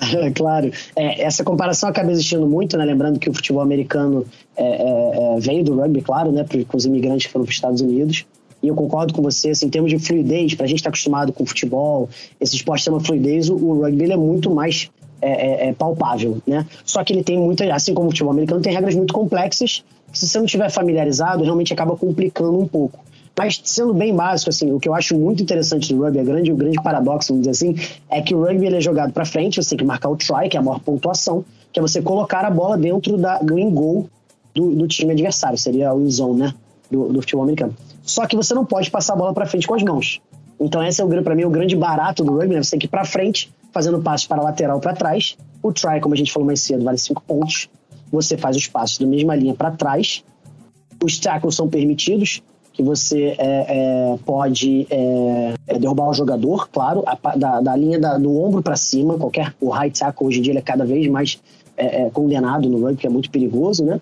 claro. 0.34 0.72
É, 0.96 1.22
essa 1.22 1.44
comparação 1.44 1.88
acaba 1.88 2.10
existindo 2.10 2.46
muito, 2.46 2.76
né? 2.76 2.84
Lembrando 2.84 3.18
que 3.20 3.30
o 3.30 3.34
futebol 3.34 3.62
americano 3.62 4.26
é, 4.56 4.64
é, 4.64 5.36
é 5.36 5.40
veio 5.40 5.62
do 5.62 5.76
rugby, 5.76 6.00
claro, 6.02 6.32
né? 6.32 6.44
Com 6.66 6.76
os 6.76 6.84
imigrantes 6.84 7.26
que 7.26 7.32
foram 7.32 7.44
para 7.44 7.50
os 7.50 7.56
Estados 7.56 7.80
Unidos. 7.80 8.24
E 8.62 8.68
eu 8.68 8.74
concordo 8.74 9.14
com 9.14 9.22
você, 9.22 9.50
assim, 9.50 9.66
em 9.66 9.70
termos 9.70 9.90
de 9.90 9.98
fluidez, 9.98 10.54
para 10.54 10.64
a 10.64 10.68
gente 10.68 10.78
estar 10.78 10.90
tá 10.90 10.94
acostumado 10.94 11.32
com 11.32 11.46
futebol, 11.46 12.08
esse 12.40 12.56
esporte 12.56 12.88
uma 12.90 13.00
fluidez, 13.00 13.48
o, 13.48 13.80
rugby 13.80 14.10
é 14.10 14.16
muito 14.16 14.50
mais 14.50 14.90
é, 15.20 15.30
é, 15.30 15.68
é, 15.68 15.72
palpável, 15.72 16.38
né? 16.46 16.66
Só 16.84 17.02
que 17.04 17.12
ele 17.12 17.22
tem 17.22 17.38
muita, 17.38 17.72
assim 17.72 17.94
como 17.94 18.08
o 18.08 18.10
futebol 18.10 18.32
americano, 18.32 18.60
tem 18.60 18.72
regras 18.72 18.94
muito 18.94 19.14
complexas, 19.14 19.84
que 20.10 20.18
se 20.18 20.28
você 20.28 20.38
não 20.38 20.46
estiver 20.46 20.70
familiarizado, 20.70 21.44
realmente 21.44 21.72
acaba 21.72 21.96
complicando 21.96 22.58
um 22.58 22.66
pouco. 22.66 22.98
Mas 23.36 23.60
sendo 23.62 23.94
bem 23.94 24.12
básico, 24.12 24.50
assim, 24.50 24.72
o 24.72 24.80
que 24.80 24.88
eu 24.88 24.94
acho 24.94 25.16
muito 25.16 25.40
interessante 25.40 25.94
do 25.94 26.02
rugby, 26.02 26.18
a 26.18 26.24
grande, 26.24 26.50
o 26.50 26.56
grande 26.56 26.82
paradoxo, 26.82 27.28
vamos 27.32 27.46
dizer 27.46 27.50
assim, 27.52 27.76
é 28.10 28.20
que 28.20 28.34
o 28.34 28.42
rugby 28.42 28.66
ele 28.66 28.76
é 28.76 28.80
jogado 28.80 29.12
para 29.12 29.24
frente, 29.24 29.62
você 29.62 29.70
tem 29.70 29.78
que 29.78 29.84
marcar 29.84 30.08
o 30.08 30.16
try, 30.16 30.48
que 30.50 30.56
é 30.56 30.60
a 30.60 30.62
maior 30.62 30.80
pontuação, 30.80 31.44
que 31.72 31.78
é 31.78 31.82
você 31.82 32.02
colocar 32.02 32.44
a 32.44 32.50
bola 32.50 32.76
dentro 32.76 33.16
da, 33.16 33.38
do 33.38 33.56
in 33.56 33.70
goal 33.70 34.08
do, 34.52 34.74
do 34.74 34.88
time 34.88 35.12
adversário, 35.12 35.56
seria 35.56 35.94
o 35.94 36.00
in 36.00 36.10
zone, 36.10 36.40
né? 36.40 36.54
Do, 36.90 37.12
do 37.12 37.20
futebol 37.20 37.44
americano. 37.44 37.76
Só 38.08 38.26
que 38.26 38.34
você 38.34 38.54
não 38.54 38.64
pode 38.64 38.90
passar 38.90 39.12
a 39.12 39.16
bola 39.16 39.34
para 39.34 39.44
frente 39.44 39.66
com 39.66 39.74
as 39.74 39.82
mãos. 39.82 40.20
Então 40.58 40.82
esse 40.82 41.00
é 41.00 41.04
o 41.04 41.22
para 41.22 41.34
mim 41.34 41.44
o 41.44 41.50
grande 41.50 41.76
barato 41.76 42.24
do 42.24 42.32
rugby, 42.32 42.54
né? 42.54 42.62
Você 42.62 42.70
tem 42.70 42.80
que 42.80 42.86
ir 42.86 42.88
para 42.88 43.04
frente, 43.04 43.52
fazendo 43.70 44.00
passos 44.00 44.26
para 44.26 44.42
lateral 44.42 44.80
para 44.80 44.94
trás. 44.94 45.36
O 45.62 45.72
try, 45.72 46.00
como 46.00 46.14
a 46.14 46.16
gente 46.16 46.32
falou 46.32 46.46
mais 46.46 46.60
cedo, 46.60 46.84
vale 46.84 46.96
cinco 46.96 47.22
pontos. 47.22 47.68
Você 48.10 48.38
faz 48.38 48.56
os 48.56 48.66
passos 48.66 48.98
da 48.98 49.06
mesma 49.06 49.36
linha 49.36 49.54
para 49.54 49.70
trás. 49.70 50.24
Os 51.04 51.18
tackles 51.18 51.54
são 51.54 51.68
permitidos, 51.68 52.42
que 52.72 52.82
você 52.82 53.36
é, 53.38 54.14
é, 54.18 54.18
pode 54.24 54.86
é, 54.88 55.54
é 55.66 55.78
derrubar 55.78 56.08
o 56.08 56.14
jogador, 56.14 56.68
claro, 56.70 57.04
a, 57.06 57.36
da, 57.36 57.60
da, 57.60 57.76
linha 57.76 58.00
da, 58.00 58.16
do 58.16 58.42
ombro 58.42 58.62
para 58.62 58.74
cima. 58.74 59.18
Qualquer 59.18 59.54
o 59.60 59.68
high 59.68 59.90
tackle 59.90 60.26
hoje 60.26 60.38
em 60.38 60.42
dia 60.42 60.58
é 60.58 60.62
cada 60.62 60.84
vez 60.84 61.06
mais 61.08 61.38
é, 61.76 62.04
é, 62.04 62.10
condenado 62.10 62.68
no 62.70 62.80
rugby, 62.80 62.96
que 62.96 63.06
é 63.06 63.10
muito 63.10 63.30
perigoso, 63.30 63.84
né? 63.84 64.00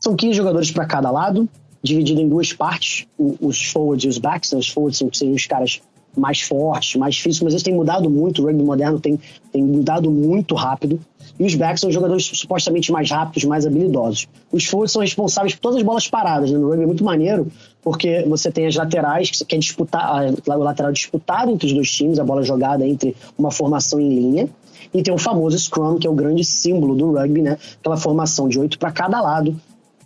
São 0.00 0.16
15 0.16 0.32
jogadores 0.32 0.70
para 0.70 0.86
cada 0.86 1.10
lado, 1.10 1.48
dividido 1.82 2.20
em 2.20 2.28
duas 2.28 2.52
partes, 2.52 3.06
os 3.18 3.64
forwards 3.64 4.04
e 4.04 4.08
os 4.08 4.18
backs. 4.18 4.52
Né? 4.52 4.58
Os 4.58 4.68
forwards 4.68 5.02
seriam 5.12 5.34
os 5.34 5.46
caras 5.46 5.80
mais 6.16 6.40
fortes, 6.42 6.96
mais 6.96 7.16
físicos, 7.16 7.42
mas 7.42 7.52
eles 7.54 7.62
têm 7.62 7.74
mudado 7.74 8.10
muito, 8.10 8.42
o 8.42 8.46
rugby 8.46 8.62
moderno 8.62 9.00
tem, 9.00 9.18
tem 9.50 9.62
mudado 9.62 10.10
muito 10.10 10.54
rápido. 10.54 11.00
E 11.38 11.44
os 11.44 11.54
backs 11.54 11.80
são 11.80 11.90
jogadores 11.90 12.24
supostamente 12.24 12.92
mais 12.92 13.10
rápidos, 13.10 13.44
mais 13.44 13.66
habilidosos. 13.66 14.28
Os 14.50 14.64
forwards 14.66 14.92
são 14.92 15.00
responsáveis 15.00 15.54
por 15.54 15.60
todas 15.60 15.78
as 15.78 15.82
bolas 15.82 16.06
paradas. 16.08 16.50
Né? 16.50 16.58
No 16.58 16.68
rugby 16.68 16.82
é 16.82 16.86
muito 16.86 17.04
maneiro, 17.04 17.50
porque 17.82 18.24
você 18.28 18.50
tem 18.50 18.66
as 18.66 18.76
laterais, 18.76 19.30
que 19.30 19.44
quer 19.44 19.58
disputar, 19.58 20.26
o 20.46 20.58
lateral 20.58 20.92
disputado 20.92 21.50
entre 21.50 21.66
os 21.66 21.72
dois 21.72 21.90
times, 21.90 22.18
a 22.18 22.24
bola 22.24 22.42
jogada 22.42 22.86
entre 22.86 23.16
uma 23.38 23.50
formação 23.50 23.98
em 23.98 24.08
linha. 24.14 24.48
E 24.92 25.02
tem 25.02 25.14
o 25.14 25.18
famoso 25.18 25.58
scrum, 25.58 25.98
que 25.98 26.06
é 26.06 26.10
o 26.10 26.14
grande 26.14 26.44
símbolo 26.44 26.94
do 26.94 27.12
rugby, 27.12 27.40
né? 27.40 27.56
Aquela 27.80 27.96
formação 27.96 28.46
de 28.46 28.58
oito 28.58 28.78
para 28.78 28.92
cada 28.92 29.22
lado, 29.22 29.58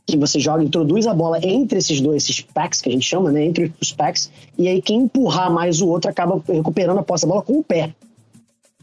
que 0.07 0.17
você 0.17 0.39
joga, 0.39 0.63
introduz 0.63 1.07
a 1.07 1.13
bola 1.13 1.39
entre 1.45 1.79
esses 1.79 2.01
dois, 2.01 2.23
esses 2.23 2.41
packs 2.41 2.81
que 2.81 2.89
a 2.89 2.93
gente 2.93 3.05
chama, 3.05 3.33
né? 3.33 3.45
Entre 3.45 3.73
os 3.81 3.93
packs, 3.93 4.31
e 4.57 4.69
aí 4.69 4.81
quem 4.81 5.01
empurrar 5.01 5.53
mais 5.53 5.81
o 5.81 5.89
outro 5.89 6.09
acaba 6.09 6.41
recuperando 6.49 6.99
a 6.99 7.03
posse 7.03 7.27
da 7.27 7.29
bola 7.31 7.43
com 7.43 7.59
o 7.59 7.65
pé. 7.65 7.93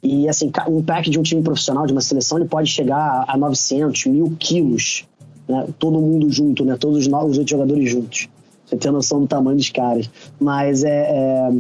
E 0.04 0.28
assim, 0.28 0.52
um 0.68 0.84
pack 0.84 1.10
de 1.10 1.18
um 1.18 1.24
time 1.24 1.42
profissional, 1.42 1.88
de 1.88 1.94
uma 1.94 2.02
seleção, 2.02 2.38
ele 2.38 2.48
pode 2.48 2.70
chegar 2.70 3.24
a 3.26 3.38
900, 3.38 4.06
mil 4.08 4.36
quilos, 4.38 5.06
né? 5.48 5.66
todo 5.80 5.98
mundo 6.02 6.30
junto, 6.30 6.66
né? 6.66 6.76
Todos 6.78 6.98
os 6.98 7.08
novos 7.08 7.38
oito 7.38 7.50
jogadores 7.50 7.90
juntos. 7.90 8.28
Você 8.66 8.76
tem 8.76 8.92
noção 8.92 9.22
do 9.22 9.28
tamanho 9.28 9.56
dos 9.56 9.70
caras. 9.70 10.10
Mas 10.38 10.84
é, 10.84 10.90
é... 10.90 11.52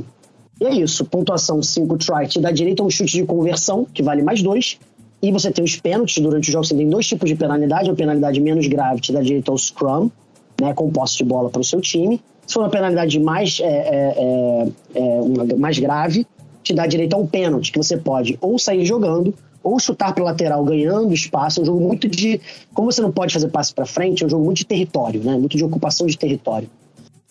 E 0.60 0.66
é 0.66 0.76
isso, 0.76 1.06
pontuação 1.06 1.64
5 1.64 1.98
try 1.98 2.28
te 2.28 2.40
dá 2.40 2.52
direito 2.52 2.84
a 2.84 2.86
um 2.86 2.90
chute 2.90 3.14
de 3.14 3.26
conversão, 3.26 3.88
que 3.94 4.04
vale 4.04 4.22
mais 4.22 4.44
dois, 4.44 4.78
e 5.24 5.32
você 5.32 5.50
tem 5.50 5.64
os 5.64 5.78
pênaltis 5.78 6.22
durante 6.22 6.50
o 6.50 6.52
jogo, 6.52 6.66
você 6.66 6.76
tem 6.76 6.90
dois 6.90 7.08
tipos 7.08 7.30
de 7.30 7.36
penalidade, 7.36 7.90
uma 7.90 7.96
penalidade 7.96 8.42
menos 8.42 8.68
grave 8.68 9.00
te 9.00 9.14
dá 9.14 9.22
direito 9.22 9.50
ao 9.50 9.58
scrum, 9.58 10.12
né, 10.60 10.74
com 10.74 10.92
posse 10.92 11.18
de 11.18 11.24
bola 11.24 11.50
para 11.50 11.62
o 11.62 11.64
seu 11.64 11.80
time. 11.80 12.22
Se 12.46 12.56
for 12.56 12.60
uma 12.60 12.70
penalidade 12.70 13.18
mais, 13.22 13.58
é, 13.62 13.66
é, 13.66 14.68
é, 14.94 15.52
é, 15.52 15.56
mais 15.56 15.80
grave, 15.80 16.28
te 16.62 16.74
dá 16.74 16.86
direito 16.86 17.14
a 17.14 17.18
um 17.18 17.26
pênalti, 17.26 17.72
que 17.72 17.78
você 17.78 17.96
pode 17.96 18.38
ou 18.42 18.60
sair 18.60 18.86
jogando, 18.86 19.34
ou 19.64 19.80
chutar 19.80 20.14
para 20.14 20.26
lateral 20.26 20.62
ganhando 20.66 21.14
espaço. 21.14 21.62
É 21.62 21.64
um 21.64 21.66
jogo 21.66 21.80
muito 21.80 22.06
de. 22.10 22.42
Como 22.74 22.92
você 22.92 23.02
não 23.02 23.12
pode 23.12 23.34
fazer 23.34 23.48
passe 23.48 23.74
para 23.74 23.86
frente, 23.86 24.24
é 24.24 24.26
um 24.26 24.30
jogo 24.30 24.44
muito 24.44 24.58
de 24.58 24.66
território, 24.66 25.24
né? 25.24 25.38
muito 25.38 25.56
de 25.56 25.64
ocupação 25.64 26.06
de 26.06 26.18
território. 26.18 26.70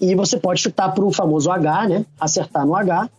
E 0.00 0.14
você 0.14 0.38
pode 0.38 0.62
chutar 0.62 0.94
para 0.94 1.04
o 1.04 1.12
famoso 1.12 1.50
H, 1.50 1.88
né? 1.88 2.06
acertar 2.18 2.66
no 2.66 2.75
H, 2.75 3.11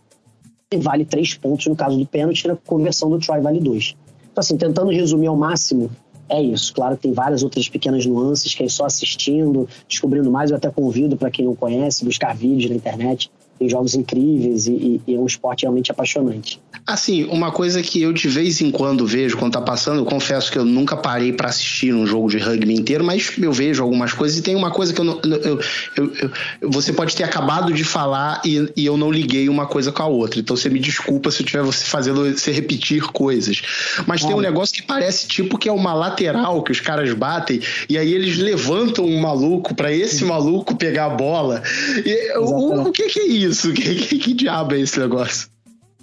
e 0.72 0.76
vale 0.78 1.04
três 1.04 1.32
pontos 1.34 1.64
no 1.68 1.76
caso 1.76 1.96
do 1.96 2.04
pênalti, 2.04 2.48
na 2.48 2.56
conversão 2.56 3.08
do 3.08 3.20
try 3.20 3.40
vale 3.40 3.60
dois. 3.60 3.94
Então, 4.34 4.42
assim, 4.42 4.56
tentando 4.56 4.90
resumir 4.90 5.28
ao 5.28 5.36
máximo, 5.36 5.88
é 6.28 6.42
isso. 6.42 6.74
Claro 6.74 6.96
que 6.96 7.02
tem 7.02 7.12
várias 7.12 7.44
outras 7.44 7.68
pequenas 7.68 8.04
nuances 8.04 8.52
que 8.52 8.64
é 8.64 8.68
só 8.68 8.84
assistindo, 8.84 9.68
descobrindo 9.88 10.28
mais. 10.28 10.50
Eu 10.50 10.56
até 10.56 10.68
convido 10.68 11.16
para 11.16 11.30
quem 11.30 11.44
não 11.44 11.54
conhece, 11.54 12.04
buscar 12.04 12.34
vídeos 12.34 12.68
na 12.68 12.74
internet 12.74 13.30
tem 13.58 13.68
jogos 13.68 13.94
incríveis 13.94 14.66
e, 14.66 15.00
e, 15.06 15.14
é 15.14 15.18
um 15.18 15.26
esporte 15.26 15.62
realmente 15.62 15.90
apaixonante. 15.90 16.60
Assim, 16.86 17.24
uma 17.24 17.50
coisa 17.50 17.82
que 17.82 18.02
eu 18.02 18.12
de 18.12 18.28
vez 18.28 18.60
em 18.60 18.70
quando 18.70 19.06
vejo 19.06 19.36
quando 19.36 19.52
tá 19.52 19.60
passando, 19.60 20.00
eu 20.00 20.04
confesso 20.04 20.50
que 20.50 20.58
eu 20.58 20.64
nunca 20.64 20.96
parei 20.96 21.32
para 21.32 21.48
assistir 21.48 21.94
um 21.94 22.06
jogo 22.06 22.28
de 22.28 22.38
rugby 22.38 22.74
inteiro, 22.74 23.04
mas 23.04 23.32
eu 23.38 23.52
vejo 23.52 23.82
algumas 23.82 24.12
coisas 24.12 24.38
e 24.38 24.42
tem 24.42 24.54
uma 24.54 24.70
coisa 24.70 24.92
que 24.92 25.00
eu, 25.00 25.04
não, 25.04 25.20
eu, 25.22 25.60
eu, 25.96 26.12
eu 26.60 26.70
você 26.70 26.92
pode 26.92 27.14
ter 27.14 27.22
acabado 27.22 27.72
de 27.72 27.84
falar 27.84 28.42
e, 28.44 28.68
e, 28.76 28.84
eu 28.84 28.96
não 28.96 29.10
liguei 29.10 29.48
uma 29.48 29.66
coisa 29.66 29.92
com 29.92 30.02
a 30.02 30.06
outra. 30.06 30.40
Então 30.40 30.56
você 30.56 30.68
me 30.68 30.80
desculpa 30.80 31.30
se 31.30 31.42
eu 31.42 31.46
tiver 31.46 31.62
você 31.62 31.84
fazendo 31.84 32.24
você 32.30 32.50
repetir 32.50 33.02
coisas. 33.02 33.62
Mas 34.06 34.24
tem 34.24 34.34
um 34.34 34.40
negócio 34.40 34.74
que 34.74 34.82
parece 34.82 35.26
tipo 35.26 35.56
que 35.56 35.68
é 35.68 35.72
uma 35.72 35.94
lateral 35.94 36.62
que 36.62 36.72
os 36.72 36.80
caras 36.80 37.12
batem 37.14 37.60
e 37.88 37.96
aí 37.96 38.12
eles 38.12 38.36
levantam 38.36 39.04
um 39.04 39.20
maluco 39.20 39.74
para 39.74 39.92
esse 39.92 40.24
maluco 40.24 40.76
pegar 40.76 41.06
a 41.06 41.10
bola. 41.10 41.62
E, 42.04 42.38
o, 42.38 42.88
o 42.88 42.92
que, 42.92 43.04
que 43.08 43.20
é 43.20 43.26
isso? 43.26 43.43
Isso? 43.44 43.72
Que, 43.74 43.94
que, 43.94 44.18
que 44.18 44.34
diabo 44.34 44.74
é 44.74 44.80
esse 44.80 44.98
negócio? 44.98 45.48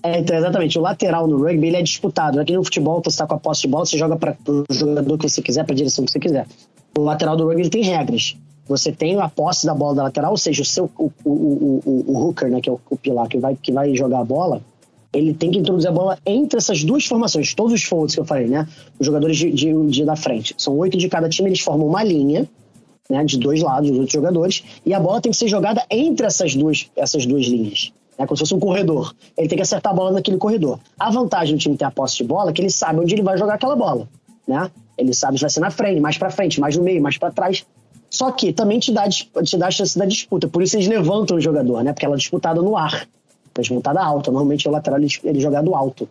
É, 0.04 0.20
então, 0.20 0.36
exatamente. 0.36 0.78
O 0.78 0.82
lateral 0.82 1.28
no 1.28 1.38
rugby 1.38 1.68
ele 1.68 1.78
é 1.78 1.82
disputado. 1.82 2.40
Aqui 2.40 2.54
no 2.54 2.64
futebol, 2.64 3.02
você 3.04 3.10
está 3.10 3.28
com 3.28 3.36
a 3.36 3.40
posse 3.40 3.62
de 3.62 3.68
bola, 3.68 3.86
você 3.86 3.98
joga 3.98 4.16
para 4.16 4.36
o 4.48 4.66
jogador 4.72 5.18
que 5.18 5.30
você 5.30 5.42
quiser, 5.42 5.64
para 5.64 5.74
a 5.74 5.78
direção 5.78 6.06
que 6.06 6.12
você 6.12 6.20
quiser. 6.20 6.48
O 6.98 7.02
lateral 7.02 7.38
do 7.38 7.46
rugby 7.46 7.62
ele 7.62 7.70
tem 7.70 7.84
regras. 7.84 8.36
Você 8.68 8.92
tem 8.92 9.20
a 9.20 9.28
posse 9.28 9.66
da 9.66 9.74
bola 9.74 9.96
da 9.96 10.04
lateral, 10.04 10.32
ou 10.32 10.38
seja, 10.38 10.62
o 10.62 10.66
seu 10.66 10.90
o, 10.98 11.12
o, 11.26 11.82
o, 11.86 12.04
o 12.08 12.18
hooker, 12.26 12.50
né, 12.50 12.62
que 12.62 12.70
é 12.70 12.72
o, 12.72 12.80
o 12.90 12.98
pilar 12.98 13.28
que 13.28 13.38
vai, 13.38 13.56
que 13.62 13.72
vai 13.72 13.94
jogar 13.96 14.20
a 14.20 14.24
bola, 14.24 14.62
ele 15.14 15.34
tem 15.34 15.52
que 15.52 15.60
introduzir 15.60 15.90
a 15.90 15.92
bola 15.92 16.18
entre 16.26 16.58
essas 16.58 16.84
duas 16.84 17.06
formações, 17.06 17.54
todos 17.54 17.74
os 17.74 17.84
forwards 17.84 18.16
que 18.16 18.22
eu 18.22 18.26
falei, 18.26 18.48
né? 18.48 18.68
Os 18.98 19.06
jogadores 19.06 19.38
de, 19.38 19.52
de, 19.52 19.88
de 19.88 20.06
da 20.06 20.16
frente. 20.16 20.56
São 20.58 20.78
oito 20.78 20.98
de 20.98 21.10
cada 21.10 21.28
time, 21.28 21.50
eles 21.50 21.60
formam 21.60 21.88
uma 21.88 22.04
linha 22.04 22.48
né, 23.10 23.24
de 23.24 23.38
dois 23.38 23.62
lados, 23.62 23.90
os 23.90 23.98
outros 23.98 24.14
jogadores, 24.14 24.64
e 24.86 24.94
a 24.94 25.00
bola 25.00 25.22
tem 25.22 25.32
que 25.32 25.38
ser 25.38 25.48
jogada 25.48 25.84
entre 25.90 26.26
essas 26.26 26.56
duas, 26.56 26.90
essas 26.96 27.26
duas 27.26 27.46
linhas. 27.46 27.92
Né, 28.18 28.26
como 28.26 28.38
se 28.38 28.42
fosse 28.42 28.56
um 28.56 28.60
corredor. 28.60 29.16
Ele 29.38 29.48
tem 29.48 29.56
que 29.58 29.64
acertar 29.64 29.92
a 29.92 29.96
bola 29.96 30.12
naquele 30.12 30.38
corredor. 30.38 30.80
A 31.00 31.10
vantagem 31.10 31.56
do 31.56 31.60
time 31.60 31.78
ter 31.78 31.86
a 31.86 31.92
posse 31.92 32.18
de 32.18 32.24
bola 32.24 32.52
é 32.52 32.54
que 32.54 32.62
ele 32.62 32.70
sabe 32.70 33.00
onde 33.00 33.16
ele 33.16 33.24
vai 33.24 33.38
jogar 33.38 33.56
aquela 33.56 33.76
bola. 33.76 34.08
Né? 34.48 34.70
Ele 34.98 35.14
sabe 35.14 35.38
se 35.38 35.42
vai 35.42 35.50
ser 35.50 35.60
na 35.60 35.72
frente, 35.72 36.00
mais 36.00 36.18
para 36.18 36.30
frente, 36.30 36.60
mais 36.60 36.78
no 36.78 36.84
meio, 36.84 37.02
mais 37.02 37.18
para 37.18 37.32
trás. 37.32 37.66
Só 38.10 38.30
que 38.32 38.52
também 38.52 38.78
te 38.78 38.92
dá, 38.92 39.08
te 39.08 39.58
dá 39.58 39.68
a 39.68 39.72
chance 39.72 39.98
da 39.98 40.06
disputa. 40.06 40.48
Por 40.48 40.62
isso 40.62 40.76
eles 40.76 40.88
levantam 40.88 41.38
o 41.38 41.42
jogador, 41.42 41.82
né? 41.84 41.94
Porque 41.94 42.06
ela 42.06 42.16
é 42.16 42.18
disputada 42.18 42.62
no 42.62 42.76
ar. 42.76 43.08
É 43.56 43.62
disputada 43.62 44.02
alta. 44.02 44.30
Normalmente 44.32 44.68
o 44.68 44.72
lateral 44.72 45.00
ele, 45.00 45.10
é 45.24 45.34
jogado 45.40 45.74
alto. 45.74 46.10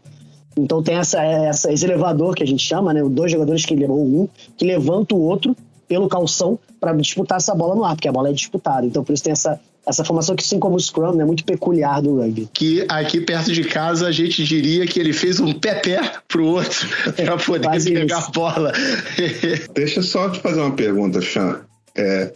Então 0.57 0.83
tem 0.83 0.97
essa, 0.97 1.23
essa, 1.23 1.71
esse 1.71 1.85
elevador 1.85 2.35
que 2.35 2.43
a 2.43 2.47
gente 2.47 2.63
chama, 2.63 2.95
né? 2.95 3.03
Dois 3.03 3.31
jogadores 3.31 3.67
que 3.67 3.75
ou 3.85 4.01
um 4.01 4.29
que 4.57 4.65
levanta 4.65 5.15
o 5.15 5.21
outro 5.21 5.55
pelo 5.91 6.09
calção 6.09 6.57
para 6.79 6.93
disputar 6.93 7.39
essa 7.39 7.53
bola 7.53 7.75
no 7.75 7.85
ar, 7.85 7.97
porque 7.97 8.07
a 8.07 8.13
bola 8.13 8.29
é 8.29 8.33
disputada. 8.33 8.87
Então, 8.87 9.03
por 9.03 9.13
isso 9.13 9.25
tem 9.25 9.33
essa, 9.33 9.61
essa 9.85 10.05
formação 10.05 10.37
que, 10.37 10.45
assim 10.45 10.61
como 10.61 10.77
o 10.77 10.81
Scrum, 10.81 11.15
é 11.15 11.17
né, 11.17 11.25
muito 11.25 11.45
peculiar 11.45 12.01
do 12.01 12.21
rugby. 12.21 12.49
Que 12.55 12.87
aqui 12.89 13.21
perto 13.21 13.51
de 13.51 13.65
casa 13.65 14.07
a 14.07 14.13
gente 14.13 14.45
diria 14.45 14.87
que 14.87 15.01
ele 15.01 15.13
fez 15.13 15.41
um 15.41 15.53
pé-pé 15.53 16.13
pro 16.29 16.47
outro 16.47 16.89
para 17.17 17.37
poder 17.37 17.83
pegar 17.83 18.21
isso. 18.21 18.29
a 18.29 18.31
bola. 18.31 18.73
Deixa 19.75 19.99
eu 19.99 20.05
só 20.05 20.31
te 20.31 20.39
fazer 20.39 20.61
uma 20.61 20.77
pergunta, 20.77 21.21
Chan. 21.21 21.63
É, 21.97 22.33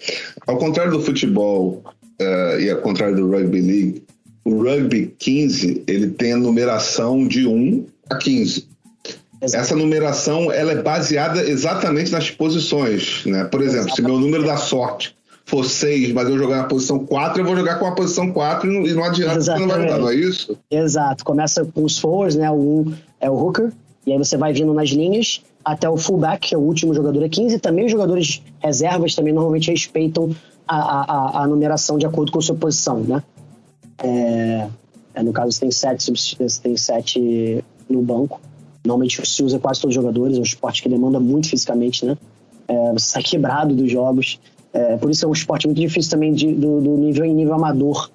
ao 0.48 0.58
contrário 0.58 0.90
do 0.90 1.00
futebol 1.00 1.84
uh, 2.20 2.60
e 2.60 2.68
ao 2.68 2.78
contrário 2.78 3.14
do 3.14 3.30
rugby 3.30 3.60
league, 3.60 4.02
o 4.44 4.64
rugby 4.64 5.14
15 5.16 5.84
ele 5.86 6.08
tem 6.08 6.32
a 6.32 6.36
numeração 6.36 7.24
de 7.24 7.46
1 7.46 7.86
a 8.10 8.16
15. 8.16 8.73
Essa 9.52 9.76
numeração 9.76 10.52
ela 10.52 10.72
é 10.72 10.82
baseada 10.82 11.42
exatamente 11.42 12.10
nas 12.10 12.30
posições. 12.30 13.24
Né? 13.26 13.44
Por 13.44 13.62
exemplo, 13.62 13.94
se 13.94 14.02
meu 14.02 14.18
número 14.18 14.44
da 14.44 14.56
sorte 14.56 15.16
for 15.44 15.64
6, 15.64 16.12
mas 16.12 16.28
eu 16.28 16.38
jogar 16.38 16.58
na 16.58 16.64
posição 16.64 16.98
4, 16.98 17.40
eu 17.40 17.44
vou 17.44 17.56
jogar 17.56 17.78
com 17.78 17.86
a 17.86 17.92
posição 17.92 18.32
4 18.32 18.70
e 18.70 18.72
não, 18.72 18.86
e 18.86 18.94
não 18.94 19.04
adianta, 19.04 19.40
você 19.40 19.58
não 19.58 19.68
vai 19.68 19.80
mudar, 19.80 19.98
não 19.98 20.08
é 20.08 20.14
isso? 20.14 20.56
Exato. 20.70 21.24
Começa 21.24 21.64
com 21.64 21.84
os 21.84 21.98
forwards, 21.98 22.36
né? 22.36 22.50
O 22.50 22.86
1 22.88 22.94
é 23.20 23.30
o 23.30 23.34
hooker, 23.34 23.70
e 24.06 24.12
aí 24.12 24.18
você 24.18 24.36
vai 24.36 24.52
vindo 24.52 24.72
nas 24.72 24.88
linhas 24.88 25.42
até 25.64 25.88
o 25.88 25.96
fullback, 25.96 26.48
que 26.48 26.54
é 26.54 26.58
o 26.58 26.60
último 26.60 26.94
jogador 26.94 27.22
é 27.22 27.28
15. 27.28 27.58
Também 27.58 27.86
os 27.86 27.92
jogadores 27.92 28.42
reservas 28.58 29.14
também 29.14 29.32
normalmente 29.32 29.70
respeitam 29.70 30.34
a, 30.68 30.76
a, 30.76 31.42
a 31.42 31.46
numeração 31.46 31.98
de 31.98 32.06
acordo 32.06 32.32
com 32.32 32.38
a 32.38 32.42
sua 32.42 32.54
posição, 32.54 33.00
né? 33.00 33.22
É, 34.02 34.68
é, 35.14 35.22
no 35.22 35.32
caso, 35.32 35.52
você 35.52 35.60
tem 35.60 35.70
sete, 35.70 36.12
tem 36.62 36.76
sete 36.76 37.64
no 37.88 38.02
banco. 38.02 38.40
Normalmente 38.84 39.26
se 39.26 39.42
usa 39.42 39.58
quase 39.58 39.80
todos 39.80 39.96
os 39.96 40.02
jogadores, 40.02 40.36
é 40.36 40.40
um 40.40 40.44
esporte 40.44 40.82
que 40.82 40.88
demanda 40.88 41.18
muito 41.18 41.48
fisicamente, 41.48 42.04
né? 42.04 42.16
É, 42.68 42.92
você 42.92 43.06
sai 43.06 43.22
quebrado 43.22 43.74
dos 43.74 43.90
jogos. 43.90 44.38
É, 44.72 44.96
por 44.96 45.10
isso 45.10 45.24
é 45.24 45.28
um 45.28 45.32
esporte 45.32 45.66
muito 45.66 45.80
difícil 45.80 46.10
também 46.10 46.32
de, 46.32 46.52
do, 46.52 46.80
do, 46.80 46.96
nível 46.96 47.24
em 47.24 47.32
nível 47.32 47.54
amador, 47.54 48.10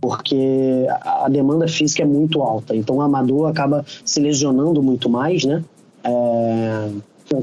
porque 0.00 0.86
a, 0.88 1.26
a, 1.26 1.28
demanda 1.28 1.66
física 1.66 2.02
é 2.02 2.06
muito 2.06 2.42
alta. 2.42 2.76
Então 2.76 2.96
o 2.96 3.00
amador 3.00 3.48
acaba 3.48 3.84
se 4.04 4.20
lesionando 4.20 4.82
muito 4.82 5.08
mais, 5.08 5.44
né? 5.44 5.64
É, 6.04 6.90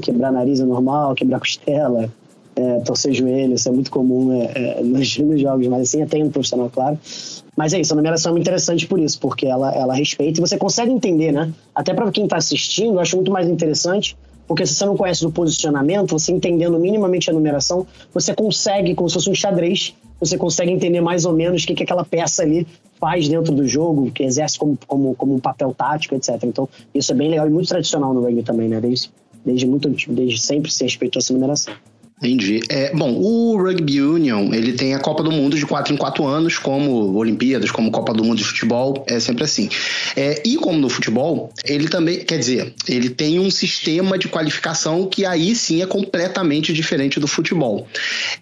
quebrar 0.00 0.30
nariz 0.30 0.60
é 0.60 0.64
normal, 0.64 1.14
quebrar 1.14 1.40
costela, 1.40 2.10
é, 2.54 2.80
torcer 2.80 3.12
joelho, 3.12 3.54
isso 3.54 3.68
é 3.68 3.72
muito 3.72 3.90
comum 3.90 4.32
é, 4.32 4.78
é, 4.78 4.82
nos, 4.82 5.18
nos 5.18 5.40
jogos, 5.40 5.66
mas 5.66 5.82
assim 5.82 6.02
até 6.02 6.18
no 6.18 6.30
profissional, 6.30 6.70
claro. 6.70 6.98
Mas 7.56 7.72
é 7.72 7.80
isso, 7.80 7.92
a 7.92 7.96
numeração 7.96 8.30
é 8.30 8.32
muito 8.32 8.44
interessante 8.44 8.86
por 8.86 8.98
isso, 8.98 9.18
porque 9.18 9.46
ela, 9.46 9.74
ela 9.74 9.94
respeita 9.94 10.38
e 10.38 10.40
você 10.40 10.56
consegue 10.56 10.92
entender, 10.92 11.32
né? 11.32 11.52
Até 11.74 11.92
para 11.92 12.10
quem 12.10 12.24
está 12.24 12.36
assistindo, 12.36 12.94
eu 12.94 13.00
acho 13.00 13.16
muito 13.16 13.30
mais 13.30 13.48
interessante, 13.48 14.16
porque 14.46 14.66
se 14.66 14.74
você 14.74 14.84
não 14.84 14.96
conhece 14.96 15.22
do 15.22 15.30
posicionamento, 15.30 16.10
você 16.10 16.32
entendendo 16.32 16.78
minimamente 16.78 17.30
a 17.30 17.32
numeração, 17.32 17.86
você 18.12 18.34
consegue, 18.34 18.94
como 18.94 19.08
se 19.08 19.14
fosse 19.14 19.30
um 19.30 19.34
xadrez, 19.34 19.94
você 20.18 20.36
consegue 20.36 20.70
entender 20.70 21.00
mais 21.00 21.24
ou 21.24 21.32
menos 21.32 21.62
o 21.62 21.66
que, 21.66 21.74
que 21.74 21.82
aquela 21.82 22.04
peça 22.04 22.42
ali 22.42 22.66
faz 22.98 23.28
dentro 23.28 23.54
do 23.54 23.66
jogo, 23.66 24.10
que 24.10 24.22
exerce 24.22 24.58
como, 24.58 24.78
como, 24.86 25.14
como 25.14 25.34
um 25.34 25.38
papel 25.38 25.72
tático, 25.72 26.14
etc. 26.14 26.36
Então, 26.44 26.68
isso 26.94 27.12
é 27.12 27.14
bem 27.14 27.30
legal 27.30 27.46
e 27.46 27.50
muito 27.50 27.68
tradicional 27.68 28.12
no 28.12 28.22
rugby 28.22 28.42
também, 28.42 28.68
né? 28.68 28.80
Desde, 28.80 29.10
desde, 29.44 29.66
muito, 29.66 29.88
desde 29.88 30.38
sempre 30.38 30.70
se 30.70 30.84
respeitou 30.84 31.20
essa 31.20 31.32
numeração. 31.32 31.72
Entendi. 32.22 32.60
É, 32.68 32.94
bom, 32.94 33.14
o 33.14 33.56
Rugby 33.56 34.02
Union, 34.02 34.52
ele 34.52 34.74
tem 34.74 34.94
a 34.94 34.98
Copa 34.98 35.22
do 35.22 35.32
Mundo 35.32 35.56
de 35.56 35.64
4 35.64 35.94
em 35.94 35.96
4 35.96 36.26
anos, 36.26 36.58
como 36.58 37.16
Olimpíadas, 37.16 37.70
como 37.70 37.90
Copa 37.90 38.12
do 38.12 38.22
Mundo 38.22 38.36
de 38.36 38.44
Futebol, 38.44 39.04
é 39.08 39.18
sempre 39.18 39.44
assim. 39.44 39.70
É, 40.14 40.42
e 40.44 40.56
como 40.56 40.78
no 40.78 40.90
futebol, 40.90 41.50
ele 41.64 41.88
também, 41.88 42.18
quer 42.18 42.38
dizer, 42.38 42.74
ele 42.86 43.08
tem 43.08 43.38
um 43.40 43.50
sistema 43.50 44.18
de 44.18 44.28
qualificação 44.28 45.06
que 45.06 45.24
aí 45.24 45.54
sim 45.54 45.80
é 45.80 45.86
completamente 45.86 46.74
diferente 46.74 47.18
do 47.18 47.26
futebol. 47.26 47.88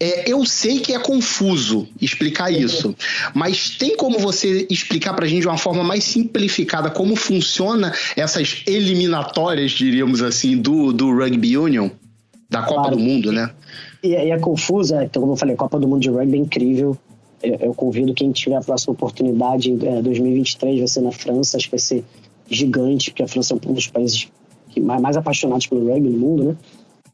É, 0.01 0.29
eu 0.29 0.45
sei 0.45 0.81
que 0.81 0.93
é 0.93 0.99
confuso 0.99 1.87
explicar 2.01 2.53
isso, 2.53 2.97
mas 3.33 3.71
tem 3.71 3.97
como 3.97 4.19
você 4.19 4.67
explicar 4.69 5.15
pra 5.15 5.27
gente 5.27 5.43
de 5.43 5.47
uma 5.47 5.59
forma 5.59 5.85
mais 5.85 6.03
simplificada 6.03 6.91
como 6.91 7.15
funciona 7.15 7.95
essas 8.17 8.63
eliminatórias, 8.67 9.71
diríamos 9.71 10.21
assim, 10.21 10.57
do, 10.57 10.93
do 10.93 11.17
Rugby 11.17 11.57
Union? 11.57 11.91
Da 12.51 12.63
Copa 12.63 12.81
Claro. 12.81 12.97
do 12.97 13.03
Mundo, 13.03 13.31
né? 13.31 13.51
E, 14.03 14.09
e 14.09 14.31
é 14.31 14.39
confusa, 14.39 15.05
então, 15.05 15.21
como 15.21 15.33
eu 15.33 15.37
falei, 15.37 15.57
Copa 15.57 15.79
do 15.79 15.89
Mundo 15.89 16.01
de 16.01 16.11
Rugby 16.11 16.35
é 16.37 16.41
incrível. 16.41 16.97
Eu, 17.43 17.55
eu 17.57 17.75
convido 17.75 18.15
quem 18.15 18.31
tiver 18.33 18.57
a 18.57 18.61
próxima 18.61 18.93
oportunidade, 18.93 19.73
é, 19.87 20.03
2023 20.03 20.79
vai 20.79 20.89
ser 20.89 21.01
na 21.01 21.13
França, 21.13 21.57
acho 21.57 21.67
que 21.67 21.73
vai 21.73 21.79
ser 21.79 22.05
gigante, 22.51 23.11
porque 23.11 23.23
a 23.23 23.29
França 23.29 23.55
é 23.55 23.69
um 23.69 23.73
dos 23.73 23.87
países 23.87 24.29
que 24.71 24.81
mais, 24.81 25.01
mais 25.01 25.17
apaixonados 25.17 25.67
pelo 25.67 25.87
rugby 25.89 26.09
no 26.09 26.19
mundo, 26.19 26.45
né? 26.45 26.57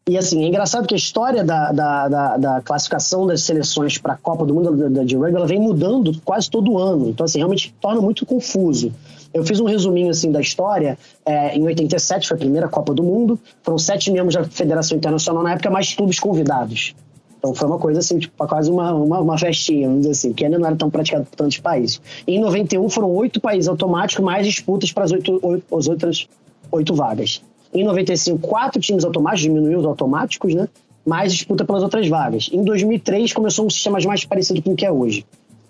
E 0.06 0.18
assim, 0.18 0.44
é 0.44 0.48
engraçado 0.48 0.86
que 0.86 0.92
a 0.92 0.98
história 0.98 1.42
da, 1.42 1.72
da, 1.72 2.08
da, 2.08 2.36
da 2.36 2.60
classificação 2.60 3.26
das 3.26 3.40
seleções 3.40 3.96
para 3.96 4.12
a 4.12 4.16
Copa 4.16 4.44
do 4.44 4.52
Mundo 4.54 4.90
da- 4.90 5.02
de 5.02 5.16
rugby 5.16 5.36
ela 5.36 5.46
vem 5.46 5.58
mudando 5.58 6.12
quase 6.22 6.50
todo 6.50 6.76
ano. 6.76 7.08
Então, 7.08 7.24
assim, 7.24 7.38
realmente 7.38 7.74
torna 7.80 8.02
muito 8.02 8.26
confuso. 8.26 8.92
Eu 9.34 9.44
fiz 9.44 9.58
um 9.58 9.64
resuminho 9.64 10.10
assim 10.10 10.30
da 10.30 10.40
história. 10.40 10.96
É, 11.26 11.56
em 11.56 11.64
87 11.64 12.28
foi 12.28 12.36
a 12.36 12.38
primeira 12.38 12.68
Copa 12.68 12.94
do 12.94 13.02
Mundo. 13.02 13.38
Foram 13.64 13.76
sete 13.76 14.12
membros 14.12 14.34
da 14.36 14.44
Federação 14.44 14.96
Internacional 14.96 15.42
na 15.42 15.52
época, 15.54 15.68
mais 15.70 15.92
clubes 15.92 16.20
convidados. 16.20 16.94
Então 17.36 17.52
foi 17.52 17.68
uma 17.68 17.78
coisa 17.78 17.98
assim, 17.98 18.18
tipo, 18.18 18.46
quase 18.46 18.70
uma, 18.70 18.94
uma, 18.94 19.18
uma 19.18 19.36
festinha, 19.36 19.88
vamos 19.88 20.02
dizer 20.02 20.12
assim, 20.12 20.32
que 20.32 20.44
ainda 20.44 20.56
não 20.56 20.66
era 20.66 20.76
tão 20.76 20.88
praticado 20.88 21.26
por 21.26 21.36
tantos 21.36 21.58
países. 21.58 22.00
E 22.26 22.36
em 22.36 22.40
91 22.40 22.88
foram 22.88 23.10
oito 23.10 23.40
países 23.40 23.68
automáticos, 23.68 24.24
mais 24.24 24.46
disputas 24.46 24.92
para 24.92 25.04
as, 25.04 25.12
oito, 25.12 25.38
oito, 25.42 25.76
as 25.76 25.88
outras 25.88 26.28
oito 26.72 26.94
vagas. 26.94 27.42
Em 27.74 27.84
95, 27.84 28.38
quatro 28.38 28.80
times 28.80 29.04
automáticos, 29.04 29.42
diminuiu 29.42 29.80
os 29.80 29.84
automáticos, 29.84 30.54
né? 30.54 30.68
Mais 31.04 31.34
disputa 31.34 31.64
pelas 31.64 31.82
outras 31.82 32.08
vagas. 32.08 32.48
Em 32.52 32.62
2003 32.64 33.32
começou 33.32 33.66
um 33.66 33.70
sistema 33.70 33.98
mais 34.06 34.24
parecido 34.24 34.62
com 34.62 34.70
o 34.70 34.76
que 34.76 34.86
é 34.86 34.92
hoje. 34.92 35.26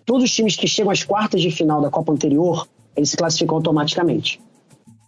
Todos 0.06 0.22
os 0.22 0.30
times 0.30 0.54
que 0.54 0.68
chegam 0.68 0.92
às 0.92 1.02
quartas 1.02 1.40
de 1.40 1.50
final 1.50 1.80
da 1.80 1.90
Copa 1.90 2.12
anterior, 2.12 2.68
eles 2.96 3.10
se 3.10 3.16
classificam 3.16 3.56
automaticamente. 3.56 4.40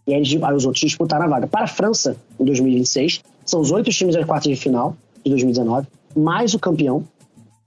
E 0.06 0.14
aí 0.14 0.22
os 0.22 0.64
outros 0.64 0.80
disputaram 0.80 1.24
a 1.24 1.28
vaga. 1.28 1.46
Para 1.46 1.64
a 1.64 1.68
França, 1.68 2.16
em 2.38 2.44
2026, 2.44 3.22
são 3.44 3.60
os 3.60 3.70
oito 3.72 3.90
times 3.90 4.14
das 4.14 4.24
quartas 4.24 4.48
de 4.50 4.56
final 4.56 4.96
de 5.24 5.30
2019, 5.30 5.86
mais 6.16 6.54
o 6.54 6.58
campeão, 6.58 7.02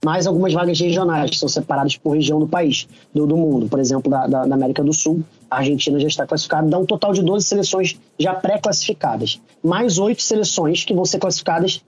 mais 0.02 0.26
algumas 0.26 0.52
vagas 0.54 0.80
regionais, 0.80 1.30
que 1.30 1.36
são 1.36 1.48
separadas 1.48 1.96
por 1.98 2.12
região 2.14 2.40
do 2.40 2.48
país, 2.48 2.88
do, 3.14 3.26
do 3.26 3.36
mundo. 3.36 3.68
Por 3.68 3.78
exemplo, 3.78 4.10
da, 4.10 4.26
da- 4.26 4.46
da 4.46 4.54
América 4.54 4.82
do 4.82 4.94
Sul, 4.94 5.22
a 5.50 5.58
Argentina 5.58 6.00
já 6.00 6.08
está 6.08 6.26
classificada, 6.26 6.66
dá 6.68 6.78
um 6.78 6.86
total 6.86 7.12
de 7.12 7.22
12 7.22 7.44
seleções 7.44 7.98
já 8.18 8.32
pré-classificadas. 8.34 9.38
Mais 9.62 9.98
oito 9.98 10.22
seleções 10.22 10.84
que 10.84 10.94
vão 10.94 11.04
ser 11.04 11.18
classificadas 11.18 11.82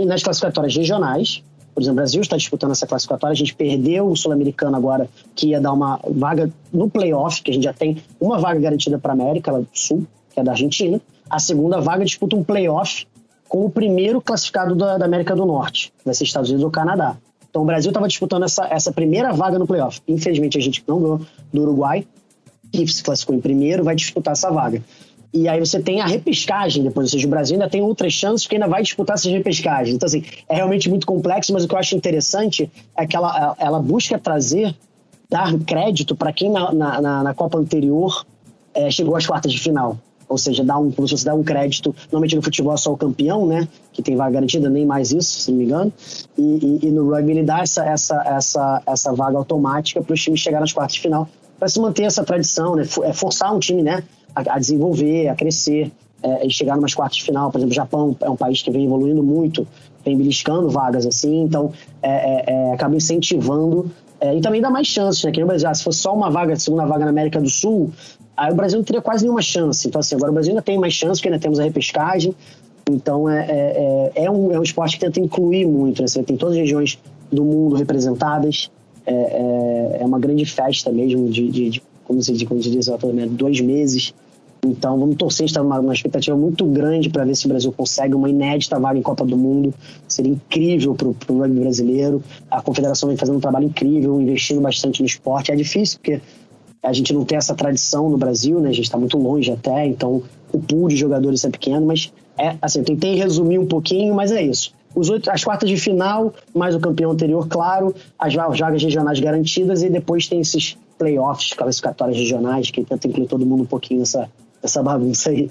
nas 0.00 0.22
classificatórias 0.22 0.76
regionais. 0.76 1.42
Por 1.74 1.82
exemplo, 1.82 1.94
o 1.94 1.96
Brasil 1.96 2.20
está 2.20 2.36
disputando 2.36 2.72
essa 2.72 2.86
classificatória. 2.86 3.32
A 3.32 3.36
gente 3.36 3.54
perdeu 3.54 4.08
o 4.08 4.16
Sul-Americano 4.16 4.76
agora, 4.76 5.08
que 5.34 5.48
ia 5.48 5.60
dar 5.60 5.72
uma 5.72 6.00
vaga 6.10 6.50
no 6.72 6.90
playoff, 6.90 7.42
que 7.42 7.50
a 7.50 7.54
gente 7.54 7.64
já 7.64 7.72
tem 7.72 8.02
uma 8.20 8.38
vaga 8.38 8.60
garantida 8.60 8.98
para 8.98 9.12
a 9.12 9.14
América 9.14 9.52
do 9.52 9.66
Sul, 9.72 10.06
que 10.32 10.40
é 10.40 10.42
da 10.42 10.52
Argentina. 10.52 11.00
A 11.28 11.38
segunda 11.38 11.80
vaga 11.80 12.04
disputa 12.04 12.36
um 12.36 12.44
playoff 12.44 13.06
com 13.48 13.64
o 13.64 13.70
primeiro 13.70 14.20
classificado 14.20 14.74
da, 14.74 14.98
da 14.98 15.04
América 15.04 15.34
do 15.34 15.44
Norte, 15.44 15.92
que 15.98 16.04
vai 16.04 16.14
ser 16.14 16.24
Estados 16.24 16.50
Unidos 16.50 16.64
ou 16.64 16.70
Canadá. 16.70 17.16
Então 17.48 17.62
o 17.62 17.64
Brasil 17.64 17.90
estava 17.90 18.06
disputando 18.06 18.44
essa, 18.44 18.66
essa 18.70 18.92
primeira 18.92 19.32
vaga 19.32 19.58
no 19.58 19.66
playoff. 19.66 20.00
Infelizmente 20.06 20.56
a 20.56 20.60
gente 20.60 20.84
não 20.86 21.00
ganhou 21.00 21.20
do 21.52 21.62
Uruguai, 21.62 22.06
que 22.72 22.86
se 22.86 23.02
classificou 23.02 23.34
em 23.34 23.40
primeiro, 23.40 23.82
vai 23.82 23.96
disputar 23.96 24.32
essa 24.32 24.50
vaga. 24.50 24.82
E 25.32 25.48
aí 25.48 25.60
você 25.60 25.80
tem 25.80 26.00
a 26.00 26.06
repescagem 26.06 26.82
depois, 26.82 27.04
ou 27.06 27.10
seja, 27.12 27.26
o 27.26 27.30
Brasil 27.30 27.54
ainda 27.54 27.68
tem 27.70 27.80
outras 27.80 28.12
chances 28.12 28.44
porque 28.44 28.56
ainda 28.56 28.66
vai 28.66 28.82
disputar 28.82 29.14
essas 29.14 29.30
repescagens. 29.30 29.94
Então, 29.94 30.06
assim, 30.06 30.24
é 30.48 30.56
realmente 30.56 30.88
muito 30.90 31.06
complexo, 31.06 31.52
mas 31.52 31.64
o 31.64 31.68
que 31.68 31.74
eu 31.74 31.78
acho 31.78 31.94
interessante 31.96 32.68
é 32.96 33.06
que 33.06 33.14
ela, 33.14 33.54
ela 33.58 33.78
busca 33.78 34.18
trazer, 34.18 34.74
dar 35.30 35.56
crédito 35.60 36.16
para 36.16 36.32
quem 36.32 36.50
na, 36.50 36.72
na, 36.72 37.22
na- 37.22 37.34
Copa 37.34 37.58
anterior 37.58 38.26
eh, 38.74 38.90
chegou 38.90 39.14
às 39.14 39.24
quartas 39.24 39.52
de 39.52 39.60
final. 39.60 39.96
Ou 40.28 40.36
seja, 40.38 40.64
dá 40.64 40.76
um, 40.78 40.90
como 40.92 41.06
se 41.08 41.16
você 41.16 41.24
dá 41.24 41.34
um 41.34 41.42
crédito, 41.44 41.94
normalmente 42.04 42.34
no 42.36 42.42
futebol 42.42 42.74
é 42.74 42.76
só 42.76 42.92
o 42.92 42.96
campeão, 42.96 43.46
né? 43.46 43.66
Que 43.92 44.00
tem 44.02 44.16
vaga 44.16 44.32
garantida, 44.32 44.68
nem 44.68 44.84
mais 44.86 45.10
isso, 45.12 45.40
se 45.40 45.50
não 45.52 45.58
me 45.58 45.64
engano. 45.64 45.92
E, 46.36 46.42
e- 46.42 46.86
e 46.86 46.90
no 46.90 47.08
rugby 47.08 47.32
ele 47.32 47.42
dá 47.44 47.60
essa, 47.60 47.84
essa, 47.84 48.20
essa, 48.26 48.82
essa 48.86 49.12
vaga 49.12 49.38
automática 49.38 50.02
para 50.02 50.12
os 50.14 50.20
times 50.22 50.40
chegarem 50.40 50.64
às 50.64 50.72
quartas 50.72 50.94
de 50.94 51.00
final, 51.00 51.28
para 51.58 51.68
se 51.68 51.80
manter 51.80 52.04
essa 52.04 52.22
tradição, 52.24 52.74
né? 52.76 52.82
É 53.04 53.12
forçar 53.12 53.54
um 53.54 53.58
time, 53.60 53.82
né? 53.82 54.02
A, 54.34 54.54
a 54.54 54.58
desenvolver, 54.58 55.28
a 55.28 55.34
crescer, 55.34 55.90
é, 56.22 56.46
e 56.46 56.50
chegar 56.50 56.76
numas 56.76 56.94
quartas 56.94 57.18
de 57.18 57.24
final. 57.24 57.50
Por 57.50 57.58
exemplo, 57.58 57.72
o 57.72 57.74
Japão 57.74 58.16
é 58.20 58.30
um 58.30 58.36
país 58.36 58.62
que 58.62 58.70
vem 58.70 58.84
evoluindo 58.84 59.22
muito, 59.22 59.66
vem 60.04 60.16
beliscando 60.16 60.68
vagas 60.68 61.06
assim, 61.06 61.42
então 61.42 61.72
é, 62.02 62.10
é, 62.10 62.44
é, 62.46 62.72
acaba 62.72 62.94
incentivando 62.94 63.90
é, 64.20 64.36
e 64.36 64.40
também 64.40 64.60
dá 64.60 64.68
mais 64.68 64.86
chances, 64.86 65.24
né? 65.24 65.32
Que 65.32 65.40
no 65.40 65.46
Brasil, 65.46 65.68
ah, 65.68 65.74
se 65.74 65.82
fosse 65.82 66.00
só 66.00 66.14
uma 66.14 66.30
vaga, 66.30 66.54
segunda 66.56 66.84
vaga 66.84 67.04
na 67.04 67.10
América 67.10 67.40
do 67.40 67.48
Sul, 67.48 67.90
aí 68.36 68.52
o 68.52 68.54
Brasil 68.54 68.78
não 68.78 68.84
teria 68.84 69.00
quase 69.00 69.24
nenhuma 69.24 69.40
chance. 69.40 69.88
Então, 69.88 69.98
assim, 69.98 70.14
agora 70.14 70.30
o 70.30 70.34
Brasil 70.34 70.50
ainda 70.50 70.62
tem 70.62 70.78
mais 70.78 70.92
chance, 70.92 71.20
porque 71.20 71.28
ainda 71.28 71.40
temos 71.40 71.58
a 71.58 71.62
repescagem. 71.62 72.34
Então, 72.90 73.28
é, 73.30 73.46
é, 73.48 74.12
é 74.24 74.30
um, 74.30 74.52
é 74.52 74.58
um 74.58 74.62
esporte 74.62 74.98
que 74.98 75.06
tenta 75.06 75.20
incluir 75.20 75.66
muito, 75.66 76.02
né? 76.02 76.08
Você 76.08 76.22
tem 76.22 76.36
todas 76.36 76.54
as 76.54 76.60
regiões 76.60 76.98
do 77.32 77.44
mundo 77.44 77.76
representadas. 77.76 78.70
É, 79.06 79.12
é, 79.12 80.02
é 80.02 80.04
uma 80.04 80.18
grande 80.18 80.44
festa 80.44 80.92
mesmo, 80.92 81.30
de, 81.30 81.48
de, 81.48 81.70
de 81.70 81.82
como 82.10 82.20
se 82.20 82.32
diz, 82.32 82.48
como 82.48 82.60
se 82.60 82.68
diz, 82.68 82.88
né? 82.88 83.26
dois 83.30 83.60
meses. 83.60 84.12
Então, 84.66 84.98
vamos 84.98 85.14
torcer, 85.14 85.46
está 85.46 85.62
numa, 85.62 85.94
expectativa 85.94 86.36
muito 86.36 86.64
grande 86.66 87.08
para 87.08 87.24
ver 87.24 87.36
se 87.36 87.46
o 87.46 87.48
Brasil 87.48 87.72
consegue 87.72 88.16
uma 88.16 88.28
inédita 88.28 88.80
vaga 88.80 88.98
em 88.98 89.02
Copa 89.02 89.24
do 89.24 89.36
Mundo. 89.36 89.72
Seria 90.08 90.32
incrível 90.32 90.92
para 90.92 91.06
o 91.06 91.38
rugby 91.38 91.60
brasileiro. 91.60 92.20
A 92.50 92.60
confederação 92.60 93.08
vem 93.08 93.16
fazendo 93.16 93.36
um 93.36 93.40
trabalho 93.40 93.66
incrível, 93.66 94.20
investindo 94.20 94.60
bastante 94.60 95.00
no 95.00 95.06
esporte. 95.06 95.52
É 95.52 95.54
difícil, 95.54 95.98
porque 95.98 96.20
a 96.82 96.92
gente 96.92 97.14
não 97.14 97.24
tem 97.24 97.38
essa 97.38 97.54
tradição 97.54 98.10
no 98.10 98.18
Brasil, 98.18 98.58
né? 98.58 98.70
A 98.70 98.72
gente 98.72 98.86
está 98.86 98.98
muito 98.98 99.16
longe 99.16 99.52
até, 99.52 99.86
então 99.86 100.20
o 100.52 100.58
pool 100.58 100.88
de 100.88 100.96
jogadores 100.96 101.44
é 101.44 101.48
pequeno, 101.48 101.86
mas 101.86 102.12
é 102.36 102.56
assim, 102.60 102.80
eu 102.80 102.84
tentei 102.84 103.14
resumir 103.14 103.60
um 103.60 103.66
pouquinho, 103.66 104.16
mas 104.16 104.32
é 104.32 104.42
isso. 104.42 104.72
Os 104.96 105.08
oito, 105.08 105.30
as 105.30 105.44
quartas 105.44 105.70
de 105.70 105.76
final, 105.76 106.34
mais 106.52 106.74
o 106.74 106.80
campeão 106.80 107.12
anterior, 107.12 107.46
claro, 107.46 107.94
as 108.18 108.34
va- 108.34 108.48
vagas 108.48 108.82
regionais 108.82 109.20
garantidas 109.20 109.84
e 109.84 109.88
depois 109.88 110.26
tem 110.26 110.40
esses 110.40 110.76
playoffs, 111.00 111.54
classificatórias 111.54 112.18
regionais, 112.18 112.70
que 112.70 112.84
tenta 112.84 113.08
incluir 113.08 113.26
todo 113.26 113.46
mundo 113.46 113.62
um 113.62 113.66
pouquinho 113.66 114.00
nessa, 114.00 114.30
nessa 114.62 114.82
bagunça 114.82 115.30
aí. 115.30 115.50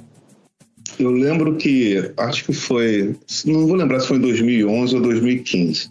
Eu 0.99 1.09
lembro 1.09 1.55
que, 1.55 2.11
acho 2.17 2.45
que 2.45 2.53
foi, 2.53 3.15
não 3.45 3.65
vou 3.65 3.75
lembrar 3.75 3.99
se 3.99 4.07
foi 4.07 4.17
em 4.17 4.21
2011 4.21 4.95
ou 4.95 5.01
2015, 5.01 5.89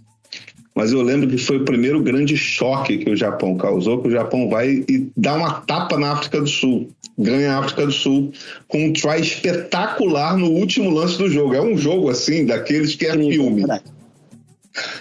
mas 0.75 0.93
eu 0.93 1.03
lembro 1.03 1.29
que 1.29 1.39
foi 1.39 1.57
o 1.57 1.65
primeiro 1.65 2.01
grande 2.01 2.37
choque 2.37 2.99
que 2.99 3.11
o 3.11 3.17
Japão 3.17 3.57
causou, 3.57 4.01
que 4.01 4.09
o 4.09 4.11
Japão 4.13 4.49
vai 4.49 4.85
e 4.89 5.11
dá 5.17 5.35
uma 5.35 5.61
tapa 5.63 5.99
na 5.99 6.13
África 6.13 6.41
do 6.41 6.47
Sul, 6.47 6.89
ganha 7.19 7.55
a 7.55 7.59
África 7.59 7.85
do 7.85 7.93
Sul 7.93 8.31
com 8.69 8.87
um 8.87 8.93
try 8.93 9.21
espetacular 9.21 10.37
no 10.37 10.51
último 10.51 10.91
lance 10.91 11.19
do 11.19 11.29
jogo. 11.29 11.55
É 11.55 11.61
um 11.61 11.77
jogo 11.77 12.11
assim, 12.11 12.47
daqueles 12.47 12.95
que 12.95 13.07
é 13.07 13.13
filme. 13.13 13.57
Verdade. 13.57 13.85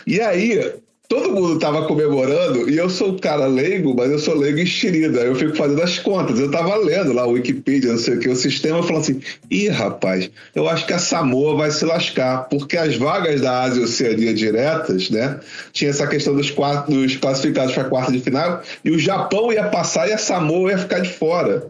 E 0.07 0.19
aí, 0.19 0.73
todo 1.07 1.31
mundo 1.31 1.57
tava 1.57 1.85
comemorando, 1.85 2.69
e 2.69 2.77
eu 2.77 2.89
sou 2.89 3.11
um 3.11 3.17
cara 3.17 3.45
leigo, 3.45 3.95
mas 3.95 4.11
eu 4.11 4.19
sou 4.19 4.35
leigo 4.35 4.59
enxerida. 4.59 5.21
Eu 5.21 5.35
fico 5.35 5.55
fazendo 5.55 5.81
as 5.81 5.97
contas. 5.97 6.39
Eu 6.39 6.51
tava 6.51 6.75
lendo 6.75 7.13
lá 7.13 7.25
o 7.25 7.31
Wikipedia, 7.31 7.91
não 7.91 7.97
sei 7.97 8.15
o 8.15 8.19
que, 8.19 8.29
o 8.29 8.35
sistema, 8.35 8.83
falando 8.83 9.03
assim: 9.03 9.21
ih, 9.49 9.69
rapaz, 9.69 10.29
eu 10.53 10.67
acho 10.67 10.85
que 10.85 10.93
a 10.93 10.99
Samoa 10.99 11.55
vai 11.55 11.71
se 11.71 11.85
lascar, 11.85 12.49
porque 12.49 12.75
as 12.75 12.95
vagas 12.95 13.41
da 13.41 13.63
Ásia 13.63 13.81
e 13.81 13.83
Oceania 13.85 14.33
diretas, 14.33 15.09
né? 15.09 15.39
Tinha 15.71 15.89
essa 15.89 16.05
questão 16.07 16.35
dos, 16.35 16.51
quatro, 16.51 16.93
dos 16.93 17.15
classificados 17.15 17.73
para 17.73 17.85
quarta 17.85 18.11
de 18.11 18.19
final, 18.19 18.61
e 18.83 18.91
o 18.91 18.99
Japão 18.99 19.51
ia 19.51 19.63
passar 19.63 20.09
e 20.09 20.13
a 20.13 20.17
Samoa 20.17 20.71
ia 20.71 20.77
ficar 20.77 20.99
de 20.99 21.09
fora. 21.09 21.67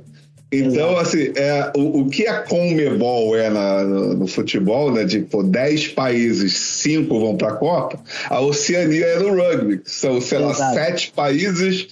Então, 0.51 0.97
assim, 0.97 1.33
é, 1.35 1.71
o, 1.75 2.01
o 2.01 2.09
que 2.09 2.25
a 2.25 2.41
Conmebol 2.41 3.35
é 3.35 3.49
na- 3.49 3.83
no, 3.83 4.13
no 4.13 4.27
futebol, 4.27 4.91
né? 4.93 5.03
De 5.03 5.19
pô, 5.19 5.43
10 5.43 5.89
países, 5.89 6.53
5 6.55 7.19
vão 7.19 7.35
para 7.35 7.49
a 7.49 7.53
Copa, 7.55 7.99
a 8.29 8.39
Oceania 8.39 9.05
é 9.05 9.19
no 9.19 9.35
rugby. 9.35 9.81
São, 9.85 10.21
sei 10.21 10.39
lá, 10.39 10.51
Exato. 10.51 10.73
7 10.75 11.11
países, 11.13 11.87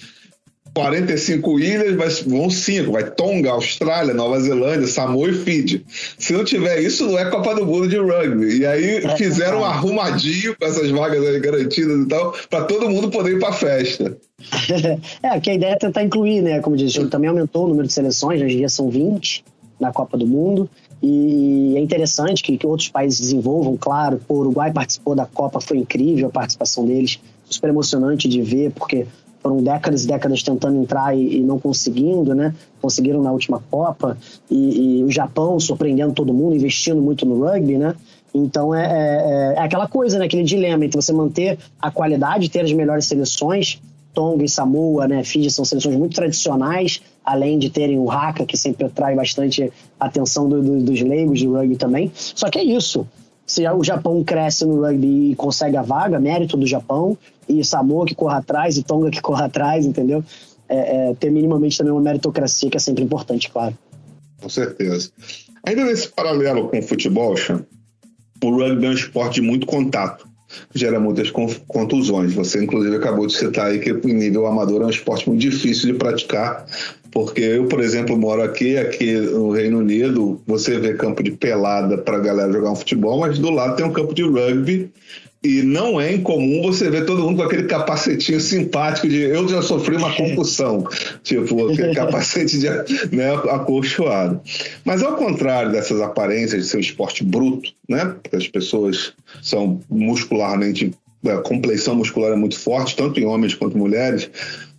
45 0.75 1.59
ilhas, 1.59 1.95
mas 1.95 2.21
vão 2.21 2.49
5. 2.49 2.91
Vai 2.91 3.09
Tonga, 3.09 3.51
Austrália, 3.51 4.13
Nova 4.13 4.39
Zelândia, 4.41 4.85
Samoa 4.87 5.29
e 5.29 5.33
Fiji. 5.33 5.85
Se 5.87 6.33
não 6.33 6.43
tiver 6.43 6.81
isso, 6.81 7.07
não 7.07 7.17
é 7.17 7.25
Copa 7.29 7.55
do 7.55 7.65
Mundo 7.65 7.87
de 7.87 7.97
rugby. 7.97 8.59
E 8.59 8.65
aí 8.65 8.97
É, 8.97 9.15
fizeram 9.15 9.61
um 9.61 9.65
arrumadinho 9.65 10.53
com 10.59 10.65
essas 10.65 10.91
vagas 10.91 11.25
aí 11.25 11.39
garantidas 11.39 11.97
e 12.01 12.07
tal, 12.07 12.35
para 12.49 12.65
todo 12.65 12.89
mundo 12.89 13.09
poder 13.09 13.37
ir 13.37 13.39
para 13.39 13.53
festa. 13.53 14.17
é, 15.23 15.29
porque 15.31 15.51
a 15.51 15.53
ideia 15.53 15.73
é 15.73 15.77
tentar 15.77 16.03
incluir, 16.03 16.41
né? 16.41 16.59
Como 16.59 16.75
disse, 16.75 17.05
também 17.05 17.29
aumentou 17.29 17.65
o 17.65 17.69
número 17.69 17.87
de 17.87 17.93
seleções, 17.93 18.41
hoje 18.41 18.55
em 18.55 18.57
dia 18.57 18.69
são 18.69 18.89
20 18.89 19.45
na 19.79 19.93
Copa 19.93 20.17
do 20.17 20.27
Mundo. 20.27 20.69
E 21.01 21.73
é 21.77 21.79
interessante 21.79 22.43
que, 22.43 22.57
que 22.57 22.67
outros 22.67 22.89
países 22.89 23.19
desenvolvam, 23.19 23.77
claro. 23.77 24.19
O 24.27 24.35
Uruguai 24.35 24.73
participou 24.73 25.15
da 25.15 25.25
Copa, 25.25 25.61
foi 25.61 25.77
incrível 25.77 26.27
a 26.27 26.31
participação 26.31 26.85
deles, 26.85 27.19
super 27.49 27.69
emocionante 27.69 28.27
de 28.27 28.41
ver, 28.41 28.71
porque 28.71 29.05
foram 29.45 29.61
décadas 29.61 30.05
e 30.05 30.07
décadas 30.07 30.41
tentando 30.41 30.81
entrar 30.81 31.15
e, 31.15 31.37
e 31.37 31.39
não 31.41 31.59
conseguindo, 31.59 32.33
né? 32.33 32.55
Conseguiram 32.81 33.21
na 33.21 33.31
última 33.31 33.61
Copa. 33.69 34.17
E, 34.49 35.01
e, 35.01 35.03
o 35.03 35.11
Japão 35.11 35.59
surpreendendo 35.59 36.13
todo 36.13 36.33
mundo, 36.33 36.55
investindo 36.55 36.99
muito 36.99 37.27
no 37.27 37.45
rugby, 37.45 37.77
né? 37.77 37.93
Então 38.33 38.73
é, 38.73 38.85
é, 38.85 39.53
é, 39.55 39.59
aquela 39.59 39.87
coisa, 39.87 40.17
né? 40.17 40.25
Aquele 40.25 40.41
dilema 40.41 40.83
entre 40.83 40.99
você 40.99 41.13
manter 41.13 41.59
a 41.79 41.91
qualidade, 41.91 42.49
ter 42.49 42.61
as 42.61 42.73
melhores 42.73 43.05
seleções. 43.05 43.79
Tonga 44.15 44.45
e 44.45 44.49
Samoa, 44.49 45.07
né? 45.07 45.23
Fiji 45.23 45.51
são 45.51 45.63
seleções 45.63 45.95
muito 45.95 46.15
tradicionais, 46.15 47.01
além 47.23 47.59
de 47.59 47.69
terem 47.69 47.99
o 47.99 48.09
Haka, 48.09 48.45
que 48.45 48.57
sempre 48.57 48.85
atrai 48.85 49.13
bastante 49.13 49.71
atenção 49.99 50.49
do, 50.49 50.63
do, 50.63 50.79
dos 50.81 51.01
leigos 51.01 51.37
de 51.37 51.47
rugby 51.47 51.75
também. 51.75 52.11
Só 52.15 52.49
que 52.49 52.57
é 52.57 52.63
isso. 52.63 53.05
Se 53.45 53.67
o 53.69 53.83
Japão 53.83 54.23
cresce 54.23 54.65
no 54.65 54.81
rugby 54.81 55.31
e 55.31 55.35
consegue 55.35 55.77
a 55.77 55.81
vaga, 55.81 56.19
mérito 56.19 56.57
do 56.57 56.65
Japão, 56.65 57.17
e 57.47 57.63
Samoa 57.63 58.05
que 58.05 58.15
corra 58.15 58.37
atrás, 58.37 58.77
e 58.77 58.83
Tonga 58.83 59.11
que 59.11 59.21
corra 59.21 59.45
atrás, 59.45 59.85
entendeu? 59.85 60.23
É, 60.67 61.09
é, 61.09 61.13
ter 61.13 61.31
minimamente 61.31 61.77
também 61.77 61.93
uma 61.93 62.01
meritocracia 62.01 62.69
que 62.69 62.77
é 62.77 62.79
sempre 62.79 63.03
importante, 63.03 63.51
claro. 63.51 63.77
Com 64.41 64.49
certeza. 64.49 65.11
Ainda 65.63 65.85
nesse 65.85 66.07
paralelo 66.07 66.69
com 66.69 66.79
o 66.79 66.81
futebol, 66.81 67.35
Chan, 67.37 67.63
o 68.43 68.49
rugby 68.49 68.85
é 68.85 68.89
um 68.89 68.93
esporte 68.93 69.35
de 69.35 69.41
muito 69.41 69.67
contato, 69.67 70.27
gera 70.73 70.99
muitas 70.99 71.31
contusões. 71.67 72.33
Você, 72.33 72.63
inclusive, 72.63 72.95
acabou 72.95 73.27
de 73.27 73.35
citar 73.35 73.67
aí 73.67 73.79
que, 73.79 73.91
em 73.91 74.13
nível 74.13 74.47
amador, 74.47 74.81
é 74.81 74.85
um 74.85 74.89
esporte 74.89 75.29
muito 75.29 75.41
difícil 75.41 75.91
de 75.91 75.97
praticar, 75.97 76.65
porque 77.15 77.39
eu, 77.39 77.63
por 77.67 77.79
exemplo, 77.79 78.17
moro 78.17 78.43
aqui, 78.43 78.77
aqui 78.77 79.13
no 79.13 79.49
Reino 79.49 79.79
Unido, 79.79 80.41
você 80.45 80.77
vê 80.77 80.95
campo 80.95 81.23
de 81.23 81.31
pelada 81.31 81.97
para 81.97 82.17
a 82.17 82.19
galera 82.19 82.51
jogar 82.51 82.71
um 82.71 82.75
futebol, 82.75 83.21
mas 83.21 83.39
do 83.39 83.49
lado 83.51 83.77
tem 83.77 83.85
um 83.85 83.93
campo 83.93 84.13
de 84.13 84.21
rugby 84.21 84.91
e 85.41 85.61
não 85.61 86.01
é 86.01 86.11
incomum 86.11 86.61
você 86.63 86.89
ver 86.89 87.05
todo 87.05 87.23
mundo 87.23 87.37
com 87.37 87.43
aquele 87.43 87.67
capacetinho 87.67 88.41
simpático 88.41 89.07
de 89.07 89.21
eu 89.21 89.47
já 89.47 89.61
sofri 89.61 89.95
uma 89.95 90.13
concussão, 90.13 90.85
tipo 91.23 91.71
aquele 91.71 91.95
capacete 91.95 92.59
de, 92.59 92.67
né, 93.15 93.33
acolchoado. 93.49 94.41
Mas 94.83 95.01
ao 95.01 95.15
contrário 95.15 95.71
dessas 95.71 96.01
aparências 96.01 96.63
de 96.63 96.67
ser 96.67 96.75
um 96.75 96.81
esporte 96.81 97.23
bruto, 97.23 97.71
né, 97.87 98.13
porque 98.21 98.35
as 98.35 98.47
pessoas 98.49 99.13
são 99.41 99.79
muscularmente 99.89 100.91
a 101.29 101.37
compleição 101.37 101.95
muscular 101.95 102.31
é 102.31 102.35
muito 102.35 102.59
forte, 102.59 102.95
tanto 102.95 103.19
em 103.19 103.25
homens 103.25 103.53
quanto 103.53 103.75
em 103.75 103.79
mulheres. 103.79 104.29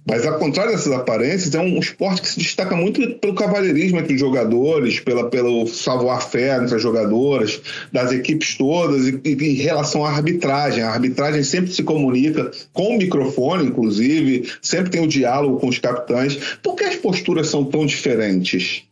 Mas, 0.08 0.24
ao 0.24 0.38
contrário 0.38 0.70
dessas 0.70 0.92
aparências, 0.92 1.52
é 1.52 1.60
um 1.60 1.80
esporte 1.80 2.22
que 2.22 2.28
se 2.28 2.38
destaca 2.38 2.76
muito 2.76 3.14
pelo 3.16 3.34
cavalheirismo 3.34 3.98
entre 3.98 4.14
os 4.14 4.20
jogadores, 4.20 5.00
pela, 5.00 5.28
pelo 5.28 5.66
savoir-faire 5.66 6.62
entre 6.62 6.76
as 6.76 6.82
jogadoras, 6.82 7.60
das 7.92 8.12
equipes 8.12 8.56
todas, 8.56 9.08
e, 9.08 9.20
e, 9.24 9.32
em 9.32 9.54
relação 9.54 10.04
à 10.04 10.10
arbitragem. 10.10 10.84
A 10.84 10.90
arbitragem 10.90 11.42
sempre 11.42 11.72
se 11.72 11.82
comunica 11.82 12.52
com 12.72 12.94
o 12.94 12.98
microfone, 12.98 13.66
inclusive, 13.66 14.48
sempre 14.62 14.90
tem 14.90 15.02
o 15.02 15.08
diálogo 15.08 15.58
com 15.58 15.66
os 15.66 15.80
capitães. 15.80 16.38
Por 16.62 16.76
que 16.76 16.84
as 16.84 16.94
posturas 16.94 17.48
são 17.48 17.64
tão 17.64 17.84
diferentes? 17.84 18.84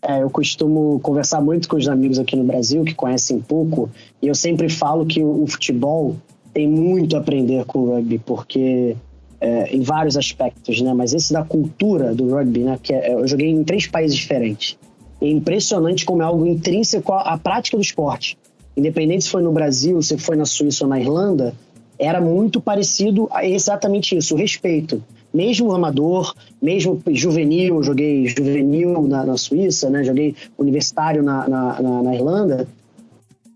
É, 0.00 0.22
eu 0.22 0.30
costumo 0.30 0.98
conversar 1.00 1.42
muito 1.42 1.68
com 1.68 1.76
os 1.76 1.86
amigos 1.86 2.18
aqui 2.18 2.36
no 2.36 2.44
Brasil 2.44 2.82
que 2.84 2.94
conhecem 2.94 3.38
pouco, 3.38 3.90
e 4.22 4.28
eu 4.28 4.34
sempre 4.34 4.70
falo 4.70 5.04
que 5.04 5.22
o, 5.22 5.42
o 5.42 5.46
futebol 5.46 6.16
tem 6.54 6.66
muito 6.66 7.16
a 7.16 7.20
aprender 7.20 7.66
com 7.66 7.80
o 7.80 7.94
rugby, 7.94 8.18
porque 8.18 8.96
é, 9.42 9.74
em 9.74 9.80
vários 9.80 10.16
aspectos, 10.16 10.80
né? 10.80 10.94
Mas 10.94 11.12
esse 11.12 11.32
da 11.32 11.42
cultura 11.42 12.14
do 12.14 12.30
rugby, 12.30 12.60
né? 12.60 12.78
Que 12.80 12.94
é, 12.94 13.12
eu 13.12 13.26
joguei 13.26 13.50
em 13.50 13.64
três 13.64 13.88
países 13.88 14.16
diferentes. 14.16 14.78
É 15.20 15.28
impressionante 15.28 16.04
como 16.04 16.22
é 16.22 16.24
algo 16.24 16.46
intrínseco 16.46 17.12
à, 17.12 17.36
prática 17.36 17.76
do 17.76 17.82
esporte. 17.82 18.38
Independente 18.76 19.24
se 19.24 19.30
foi 19.30 19.42
no 19.42 19.50
Brasil, 19.50 20.00
se 20.00 20.16
foi 20.16 20.36
na 20.36 20.44
Suíça 20.44 20.84
ou 20.84 20.90
na 20.90 21.00
Irlanda, 21.00 21.54
era 21.98 22.20
muito 22.20 22.60
parecido 22.60 23.28
a 23.32 23.44
exatamente 23.44 24.16
isso, 24.16 24.34
o 24.34 24.38
respeito. 24.38 25.02
Mesmo 25.34 25.72
amador, 25.72 26.34
mesmo 26.60 27.02
juvenil, 27.10 27.82
joguei 27.82 28.26
juvenil 28.28 29.02
na, 29.08 29.24
na 29.24 29.36
Suíça, 29.36 29.90
né? 29.90 30.04
joguei 30.04 30.36
universitário 30.56 31.22
na, 31.22 31.48
na, 31.48 31.82
na, 31.82 32.02
na 32.02 32.14
Irlanda. 32.14 32.68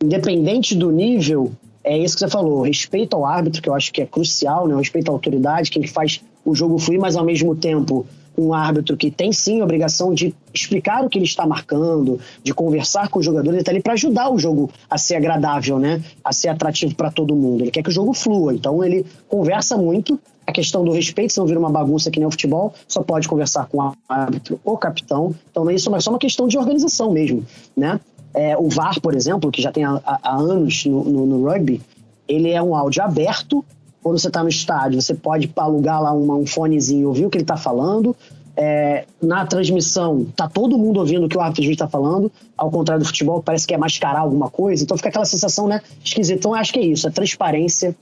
Independente 0.03 0.75
do 0.75 0.91
nível, 0.91 1.53
é 1.87 1.97
isso 1.97 2.17
que 2.17 2.21
você 2.21 2.29
falou, 2.29 2.63
respeito 2.63 3.15
ao 3.15 3.25
árbitro, 3.25 3.63
que 3.63 3.69
eu 3.69 3.75
acho 3.75 3.93
que 3.93 4.03
é 4.03 4.07
crucial, 4.07 4.67
né? 4.67 4.75
O 4.75 4.79
respeito 4.79 5.09
à 5.09 5.13
autoridade, 5.13 5.71
quem 5.71 5.87
faz 5.87 6.21
o 6.45 6.53
jogo 6.53 6.79
fluir, 6.79 7.01
mas 7.01 7.17
ao 7.17 7.25
mesmo 7.25 7.55
tempo 7.55 8.05
um 8.37 8.53
árbitro 8.53 8.97
que 8.97 9.11
tem 9.11 9.33
sim 9.33 9.61
a 9.61 9.65
obrigação 9.65 10.13
de 10.13 10.35
explicar 10.53 11.05
o 11.05 11.09
que 11.09 11.17
ele 11.17 11.25
está 11.25 11.47
marcando, 11.47 12.21
de 12.43 12.53
conversar 12.53 13.09
com 13.09 13.21
o 13.21 13.23
jogador, 13.23 13.51
ele 13.51 13.61
está 13.61 13.71
ali 13.71 13.81
para 13.81 13.95
ajudar 13.95 14.29
o 14.31 14.39
jogo 14.39 14.69
a 14.91 14.99
ser 14.99 15.15
agradável, 15.15 15.79
né? 15.79 16.03
A 16.25 16.33
ser 16.33 16.49
atrativo 16.49 16.95
para 16.95 17.11
todo 17.11 17.37
mundo. 17.37 17.63
Ele 17.63 17.71
quer 17.71 17.83
que 17.83 17.89
o 17.89 17.93
jogo 17.93 18.13
flua, 18.13 18.53
então 18.53 18.83
ele 18.85 19.07
conversa 19.29 19.77
muito. 19.77 20.19
A 20.45 20.53
questão 20.53 20.85
do 20.85 20.93
respeito, 20.93 21.33
se 21.33 21.39
não 21.39 21.47
vira 21.47 21.59
uma 21.59 21.71
bagunça 21.71 22.11
que 22.11 22.21
nem 22.21 22.27
o 22.27 22.31
futebol, 22.31 22.75
só 22.87 23.03
pode 23.03 23.27
conversar 23.29 23.67
com 23.67 23.79
o 23.79 23.93
árbitro 24.09 24.61
ou 24.65 24.77
capitão. 24.77 25.35
Então, 25.51 25.69
isso 25.71 25.93
é 25.95 26.01
só 26.01 26.11
uma 26.11 26.21
questão 26.21 26.47
de 26.47 26.57
organização 26.57 27.11
mesmo, 27.11 27.45
né? 27.77 27.99
É, 28.35 28.57
o 28.57 28.69
VAR, 28.69 29.01
por 29.01 29.15
exemplo, 29.15 29.51
que 29.51 29.63
já 29.63 29.73
tem 29.73 29.85
há, 29.85 30.01
há 30.05 30.37
anos 30.37 30.85
no, 30.85 31.05
no, 31.05 31.27
no, 31.27 31.45
rugby, 31.45 31.81
ele 32.29 32.51
é 32.51 32.63
um 32.63 32.75
áudio 32.75 33.03
aberto. 33.03 33.65
Quando 34.03 34.19
você 34.19 34.29
está 34.29 34.43
no 34.43 34.49
estádio, 34.49 35.01
você 35.01 35.15
pode 35.15 35.51
alugar 35.57 36.03
lá 36.03 36.13
uma, 36.13 36.35
um 36.35 36.47
fonezinho 36.47 37.03
e 37.03 37.07
ouvir 37.07 37.27
o 37.27 37.31
que 37.31 37.39
ele 37.39 37.45
está 37.45 37.57
falando. 37.57 38.15
É, 38.59 39.05
na 39.23 39.45
transmissão, 39.45 40.27
tá 40.35 40.49
todo 40.49 40.79
mundo 40.79 40.99
ouvindo 40.99 41.27
o 41.27 41.29
que 41.29 41.37
o 41.37 41.41
árbitro 41.41 41.71
está 41.71 41.87
falando, 41.87 42.33
ao 42.57 42.71
contrário 42.71 43.03
do 43.03 43.07
futebol, 43.07 43.43
parece 43.43 43.67
que 43.67 43.75
é 43.75 43.77
mascarar 43.77 44.21
alguma 44.21 44.49
coisa, 44.49 44.83
então 44.83 44.97
fica 44.97 45.11
aquela 45.11 45.27
sensação, 45.27 45.69
né, 45.69 45.83
esquisita. 46.03 46.39
Então, 46.39 46.55
acho 46.55 46.73
que 46.73 46.79
é 46.79 46.87
isso, 46.87 47.07
a 47.07 47.11
transparência, 47.11 47.95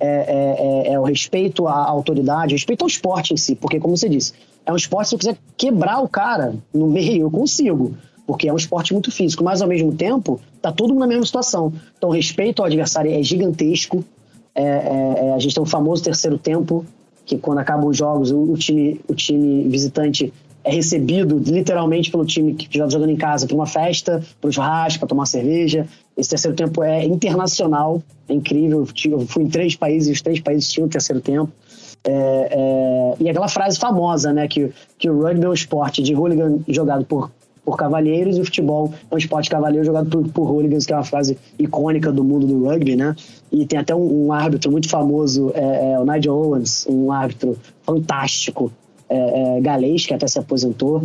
é, 0.00 0.06
é, 0.06 0.90
é, 0.90 0.92
é, 0.94 0.98
o 0.98 1.04
respeito 1.04 1.68
à 1.68 1.76
autoridade, 1.76 2.54
respeito 2.54 2.82
ao 2.82 2.88
esporte 2.88 3.34
em 3.34 3.36
si, 3.36 3.54
porque, 3.54 3.78
como 3.78 3.96
você 3.96 4.08
disse, 4.08 4.32
é 4.64 4.72
um 4.72 4.76
esporte, 4.76 5.10
se 5.10 5.14
eu 5.14 5.18
quiser 5.18 5.36
quebrar 5.56 6.00
o 6.00 6.08
cara 6.08 6.54
no 6.74 6.88
meio, 6.88 7.22
eu 7.22 7.30
consigo 7.30 7.94
porque 8.32 8.48
é 8.48 8.52
um 8.52 8.56
esporte 8.56 8.94
muito 8.94 9.10
físico, 9.10 9.44
mas 9.44 9.60
ao 9.60 9.68
mesmo 9.68 9.92
tempo 9.92 10.40
tá 10.62 10.72
todo 10.72 10.88
mundo 10.88 11.00
na 11.00 11.06
mesma 11.06 11.26
situação. 11.26 11.70
Então, 11.98 12.08
o 12.08 12.12
respeito 12.12 12.62
ao 12.62 12.66
adversário 12.66 13.12
é 13.12 13.22
gigantesco. 13.22 14.02
É, 14.54 14.62
é, 14.62 15.26
é, 15.26 15.34
a 15.34 15.38
gente 15.38 15.54
tem 15.54 15.62
o 15.62 15.66
famoso 15.66 16.02
terceiro 16.02 16.38
tempo, 16.38 16.82
que 17.26 17.36
quando 17.36 17.58
acabam 17.58 17.88
os 17.88 17.96
jogos, 17.98 18.30
o, 18.30 18.38
o 18.52 18.56
time, 18.56 18.98
o 19.06 19.14
time 19.14 19.68
visitante 19.68 20.32
é 20.64 20.72
recebido 20.72 21.42
literalmente 21.44 22.10
pelo 22.10 22.24
time 22.24 22.54
que 22.54 22.66
joga 22.78 22.90
jogando 22.90 23.10
em 23.10 23.16
casa 23.16 23.46
para 23.46 23.54
uma 23.54 23.66
festa, 23.66 24.24
para 24.40 24.48
o 24.48 24.52
churrasco, 24.52 25.00
para 25.00 25.08
tomar 25.08 25.26
cerveja. 25.26 25.86
Esse 26.16 26.30
terceiro 26.30 26.56
tempo 26.56 26.82
é 26.82 27.04
internacional, 27.04 28.02
é 28.30 28.32
incrível. 28.32 28.88
Eu 29.10 29.26
fui 29.26 29.42
em 29.42 29.48
três 29.48 29.76
países 29.76 30.08
e 30.08 30.12
os 30.12 30.22
três 30.22 30.40
países 30.40 30.72
tinham 30.72 30.86
o 30.86 30.90
terceiro 30.90 31.20
tempo. 31.20 31.52
É, 32.02 32.48
é, 32.50 33.14
e 33.20 33.28
aquela 33.28 33.48
frase 33.48 33.78
famosa, 33.78 34.32
né, 34.32 34.48
que, 34.48 34.72
que 34.98 35.10
o 35.10 35.20
rugby 35.20 35.44
é 35.44 35.48
um 35.50 35.52
esporte 35.52 36.02
de 36.02 36.14
hooligan 36.14 36.60
jogado 36.66 37.04
por 37.04 37.30
por 37.64 37.76
cavalheiros 37.76 38.36
e 38.36 38.40
o 38.40 38.44
futebol 38.44 38.92
é 39.10 39.14
um 39.14 39.18
esporte 39.18 39.48
cavaleiro 39.48 39.84
jogado 39.84 40.08
por, 40.08 40.28
por 40.28 40.50
hooligans, 40.50 40.84
que 40.84 40.92
é 40.92 40.96
uma 40.96 41.04
frase 41.04 41.38
icônica 41.58 42.10
do 42.10 42.24
mundo 42.24 42.46
do 42.46 42.64
rugby, 42.64 42.96
né? 42.96 43.14
E 43.50 43.64
tem 43.66 43.78
até 43.78 43.94
um, 43.94 44.26
um 44.26 44.32
árbitro 44.32 44.70
muito 44.70 44.88
famoso, 44.88 45.52
é, 45.54 45.92
é, 45.92 45.98
o 45.98 46.04
Nigel 46.04 46.34
Owens, 46.34 46.86
um 46.88 47.12
árbitro 47.12 47.56
fantástico, 47.82 48.72
é, 49.08 49.58
é 49.58 49.60
galês, 49.60 50.06
que 50.06 50.14
até 50.14 50.26
se 50.26 50.38
aposentou 50.38 51.04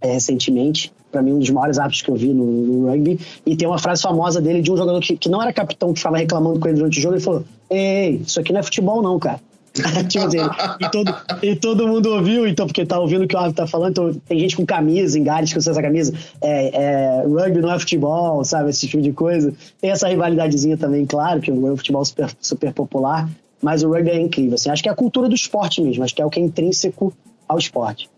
é, 0.00 0.12
recentemente. 0.12 0.92
Para 1.10 1.22
mim, 1.22 1.32
um 1.32 1.38
dos 1.38 1.50
maiores 1.50 1.78
árbitros 1.78 2.02
que 2.02 2.10
eu 2.10 2.16
vi 2.16 2.32
no, 2.32 2.44
no, 2.44 2.90
rugby. 2.90 3.20
E 3.46 3.54
tem 3.54 3.68
uma 3.68 3.78
frase 3.78 4.02
famosa 4.02 4.40
dele 4.40 4.62
de 4.62 4.72
um 4.72 4.76
jogador 4.76 5.00
que, 5.00 5.16
que 5.16 5.28
não 5.28 5.40
era 5.40 5.52
capitão, 5.52 5.92
que 5.92 5.98
estava 5.98 6.16
reclamando 6.16 6.58
com 6.58 6.66
ele 6.66 6.78
durante 6.78 6.98
o 6.98 7.02
jogo. 7.02 7.14
Ele 7.14 7.22
falou: 7.22 7.44
Ei, 7.70 8.22
isso 8.26 8.40
aqui 8.40 8.52
não 8.52 8.60
é 8.60 8.62
futebol, 8.62 9.00
não, 9.00 9.18
cara. 9.18 9.40
tipo 10.08 10.24
assim, 10.24 10.38
e 10.80 10.90
todo, 10.90 11.16
e 11.42 11.56
todo 11.56 11.88
mundo 11.88 12.10
ouviu, 12.14 12.46
então, 12.46 12.66
porque 12.66 12.86
tá 12.86 12.98
ouvindo 12.98 13.24
o 13.24 13.28
que 13.28 13.34
o 13.34 13.38
árbitro 13.38 13.64
tá 13.64 13.66
falando, 13.66 13.90
então 13.90 14.14
tem 14.26 14.38
gente 14.38 14.56
com 14.56 14.64
camisa, 14.64 15.18
engares 15.18 15.54
usa 15.54 15.72
essa 15.72 15.82
camisa, 15.82 16.14
é, 16.40 17.22
é, 17.22 17.26
rugby 17.26 17.60
não 17.60 17.72
é 17.72 17.78
futebol, 17.78 18.44
sabe, 18.44 18.70
esse 18.70 18.86
tipo 18.86 19.02
de 19.02 19.12
coisa. 19.12 19.52
Tem 19.80 19.90
essa 19.90 20.06
rivalidadezinha 20.06 20.76
também, 20.76 21.04
claro, 21.04 21.40
que 21.40 21.50
o 21.50 21.76
futebol 21.76 22.02
é 22.02 22.04
super, 22.04 22.30
super 22.40 22.72
popular, 22.72 23.28
mas 23.60 23.82
o 23.82 23.90
rugby 23.90 24.10
é 24.10 24.20
incrível, 24.20 24.54
assim, 24.54 24.70
acho 24.70 24.82
que 24.82 24.88
é 24.88 24.92
a 24.92 24.96
cultura 24.96 25.28
do 25.28 25.34
esporte 25.34 25.82
mesmo, 25.82 26.04
acho 26.04 26.14
que 26.14 26.22
é 26.22 26.24
o 26.24 26.30
que 26.30 26.38
é 26.38 26.42
intrínseco 26.42 27.12
ao 27.48 27.58
esporte. 27.58 28.08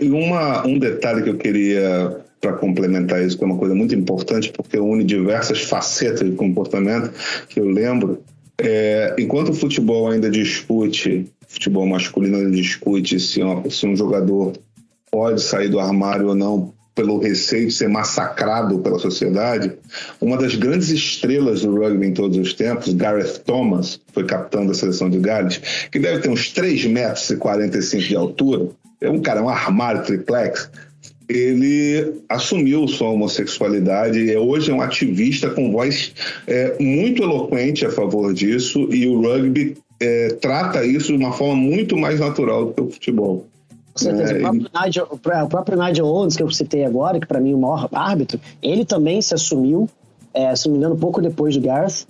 E 0.00 0.08
uma, 0.08 0.66
um 0.66 0.78
detalhe 0.78 1.22
que 1.22 1.28
eu 1.28 1.36
queria 1.36 2.24
para 2.40 2.54
complementar 2.54 3.22
isso, 3.22 3.36
que 3.36 3.44
é 3.44 3.46
uma 3.46 3.58
coisa 3.58 3.74
muito 3.74 3.94
importante, 3.94 4.50
porque 4.52 4.78
une 4.78 5.04
diversas 5.04 5.62
facetas 5.62 6.28
de 6.28 6.36
comportamento, 6.36 7.10
que 7.48 7.60
eu 7.60 7.66
lembro, 7.66 8.22
é, 8.58 9.14
enquanto 9.18 9.50
o 9.50 9.54
futebol 9.54 10.10
ainda 10.10 10.30
discute, 10.30 11.30
futebol 11.46 11.86
masculino 11.86 12.38
ainda 12.38 12.50
discute 12.50 13.20
se, 13.20 13.42
uma, 13.42 13.68
se 13.70 13.86
um 13.86 13.96
jogador 13.96 14.54
pode 15.10 15.42
sair 15.42 15.68
do 15.68 15.78
armário 15.78 16.28
ou 16.28 16.34
não 16.34 16.74
pelo 16.94 17.18
receio 17.18 17.66
de 17.66 17.74
ser 17.74 17.88
massacrado 17.88 18.78
pela 18.78 18.98
sociedade, 18.98 19.70
uma 20.18 20.38
das 20.38 20.54
grandes 20.54 20.88
estrelas 20.88 21.60
do 21.60 21.78
rugby 21.78 22.06
em 22.06 22.14
todos 22.14 22.38
os 22.38 22.54
tempos, 22.54 22.94
Gareth 22.94 23.40
Thomas, 23.44 24.00
foi 24.14 24.24
capitão 24.24 24.66
da 24.66 24.72
seleção 24.72 25.10
de 25.10 25.18
Gales, 25.18 25.60
que 25.92 25.98
deve 25.98 26.22
ter 26.22 26.30
uns 26.30 26.50
3 26.52 26.86
metros 26.86 27.28
e 27.28 27.36
45 27.36 28.02
de 28.02 28.16
altura, 28.16 28.68
é 28.98 29.10
um 29.10 29.20
cara, 29.20 29.42
um 29.42 29.48
armário 29.50 30.04
triplex, 30.04 30.70
ele 31.28 32.22
assumiu 32.28 32.86
sua 32.86 33.10
homossexualidade 33.10 34.18
e 34.18 34.36
hoje 34.36 34.70
é 34.70 34.74
um 34.74 34.80
ativista 34.80 35.50
com 35.50 35.72
voz 35.72 36.12
é, 36.46 36.76
muito 36.80 37.22
eloquente 37.22 37.84
a 37.84 37.90
favor 37.90 38.32
disso 38.32 38.88
e 38.92 39.06
o 39.08 39.20
rugby 39.20 39.76
é, 40.00 40.28
trata 40.40 40.84
isso 40.84 41.08
de 41.08 41.18
uma 41.18 41.32
forma 41.32 41.56
muito 41.56 41.96
mais 41.96 42.20
natural 42.20 42.66
do 42.66 42.72
que 42.72 42.80
o 42.80 42.90
futebol. 42.90 43.46
Com 43.92 43.98
certeza. 43.98 44.32
É, 44.32 44.36
o, 44.36 44.40
próprio 44.40 44.70
Nigel, 44.84 45.08
o 45.10 45.48
próprio 45.48 45.82
Nigel 45.82 46.06
Owens, 46.06 46.36
que 46.36 46.42
eu 46.42 46.50
citei 46.50 46.84
agora, 46.84 47.18
que 47.18 47.26
para 47.26 47.40
mim 47.40 47.52
é 47.52 47.54
o 47.54 47.58
maior 47.58 47.88
árbitro, 47.92 48.38
ele 48.62 48.84
também 48.84 49.22
se 49.22 49.34
assumiu, 49.34 49.88
é, 50.34 50.54
se 50.54 50.68
não 50.68 50.74
me 50.74 50.78
engano, 50.78 50.96
pouco 50.96 51.22
depois 51.22 51.56
do 51.56 51.62
Gareth, 51.62 52.06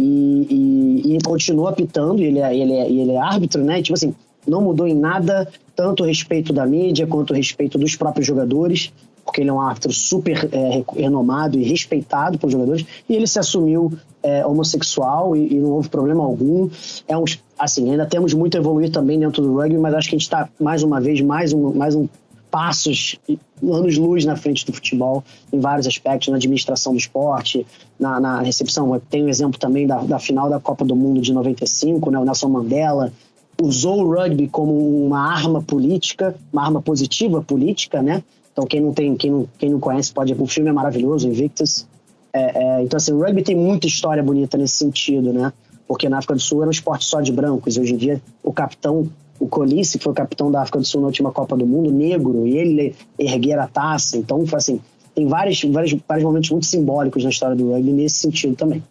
e, 0.00 1.02
e, 1.04 1.16
e 1.16 1.18
continua 1.22 1.70
apitando, 1.70 2.20
e 2.20 2.26
ele 2.26 2.38
é, 2.40 2.56
ele, 2.56 2.72
é, 2.72 2.90
ele 2.90 3.12
é 3.12 3.18
árbitro, 3.18 3.64
né? 3.64 3.80
E, 3.80 3.82
tipo 3.82 3.94
assim, 3.94 4.14
não 4.46 4.60
mudou 4.60 4.86
em 4.86 4.94
nada, 4.94 5.48
tanto 5.74 6.04
a 6.04 6.06
respeito 6.06 6.52
da 6.52 6.66
mídia 6.66 7.06
quanto 7.06 7.32
a 7.32 7.36
respeito 7.36 7.78
dos 7.78 7.96
próprios 7.96 8.26
jogadores, 8.26 8.92
porque 9.24 9.40
ele 9.40 9.50
é 9.50 9.52
um 9.52 9.60
árbitro 9.60 9.92
super 9.92 10.48
é, 10.52 10.82
renomado 10.92 11.58
e 11.58 11.62
respeitado 11.62 12.38
pelos 12.38 12.52
jogadores, 12.52 12.84
e 13.08 13.14
ele 13.14 13.26
se 13.26 13.38
assumiu 13.38 13.92
é, 14.22 14.44
homossexual 14.44 15.36
e, 15.36 15.54
e, 15.54 15.60
não 15.60 15.70
houve 15.70 15.88
problema 15.88 16.24
algum. 16.24 16.68
É 17.06 17.16
um, 17.16 17.24
assim, 17.58 17.90
ainda 17.90 18.06
temos 18.06 18.34
muito 18.34 18.56
a 18.56 18.60
evoluir 18.60 18.90
também 18.90 19.18
dentro 19.18 19.42
do 19.42 19.54
rugby, 19.54 19.78
mas 19.78 19.94
acho 19.94 20.08
que 20.08 20.16
a 20.16 20.18
gente 20.18 20.26
está, 20.26 20.48
mais 20.60 20.82
uma 20.82 21.00
vez, 21.00 21.20
mais 21.20 21.52
um, 21.52 21.72
mais 21.72 21.94
um 21.94 22.08
passos, 22.50 23.16
anos-luz 23.62 24.24
na 24.24 24.34
frente 24.34 24.66
do 24.66 24.72
futebol, 24.72 25.22
em 25.52 25.60
vários 25.60 25.86
aspectos, 25.86 26.28
na 26.28 26.36
administração 26.36 26.92
do 26.92 26.98
esporte, 26.98 27.64
na, 27.98 28.18
na 28.18 28.42
recepção. 28.42 29.00
Tem 29.08 29.24
o 29.24 29.28
exemplo 29.28 29.58
também 29.58 29.86
da, 29.86 29.98
da, 30.02 30.18
final 30.18 30.50
da 30.50 30.58
Copa 30.58 30.84
do 30.84 30.96
Mundo 30.96 31.20
de 31.20 31.32
95, 31.32 32.10
né, 32.10 32.18
o 32.18 32.24
Nelson 32.24 32.48
Mandela 32.48 33.12
usou 33.62 34.02
o 34.02 34.14
rugby 34.14 34.48
como 34.48 35.06
uma 35.06 35.20
arma 35.20 35.62
política, 35.62 36.34
uma 36.52 36.62
arma 36.64 36.80
positiva 36.80 37.42
política, 37.42 38.02
né? 38.02 38.22
Então 38.52 38.66
quem 38.66 38.80
não 38.80 38.92
tem, 38.92 39.14
quem 39.16 39.30
não, 39.30 39.48
quem 39.58 39.70
não 39.70 39.80
conhece 39.80 40.12
pode, 40.12 40.32
o 40.32 40.46
filme 40.46 40.70
é 40.70 40.72
maravilhoso, 40.72 41.28
Invictus. 41.28 41.86
É, 42.32 42.78
é, 42.78 42.82
então 42.82 42.96
assim, 42.96 43.12
o 43.12 43.20
rugby 43.20 43.42
tem 43.42 43.56
muita 43.56 43.86
história 43.86 44.22
bonita 44.22 44.56
nesse 44.56 44.74
sentido, 44.74 45.32
né? 45.32 45.52
Porque 45.86 46.08
na 46.08 46.18
África 46.18 46.34
do 46.34 46.40
Sul 46.40 46.60
era 46.60 46.68
um 46.68 46.72
esporte 46.72 47.04
só 47.04 47.20
de 47.20 47.32
brancos. 47.32 47.76
Hoje 47.76 47.94
em 47.94 47.96
dia 47.96 48.22
o 48.42 48.52
capitão 48.52 49.10
o 49.40 49.48
Colice, 49.48 49.96
que 49.96 50.04
foi 50.04 50.12
o 50.12 50.14
capitão 50.14 50.52
da 50.52 50.60
África 50.60 50.78
do 50.78 50.84
Sul 50.84 51.00
na 51.00 51.06
última 51.06 51.32
Copa 51.32 51.56
do 51.56 51.66
Mundo, 51.66 51.90
negro, 51.90 52.46
e 52.46 52.58
ele 52.58 52.94
erguer 53.18 53.58
a 53.58 53.66
taça. 53.66 54.18
Então, 54.18 54.46
foi 54.46 54.58
assim, 54.58 54.80
tem 55.14 55.26
vários, 55.26 55.62
vários, 55.64 55.96
vários 56.06 56.24
momentos 56.24 56.50
muito 56.50 56.66
simbólicos 56.66 57.24
na 57.24 57.30
história 57.30 57.56
do 57.56 57.72
rugby 57.72 57.90
nesse 57.90 58.16
sentido 58.16 58.54
também. 58.54 58.82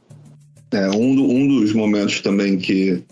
É, 0.72 0.90
um, 0.90 1.16
do, 1.16 1.24
um 1.24 1.48
dos 1.48 1.74
momentos 1.74 2.22
também 2.22 2.58
que, 2.58 3.04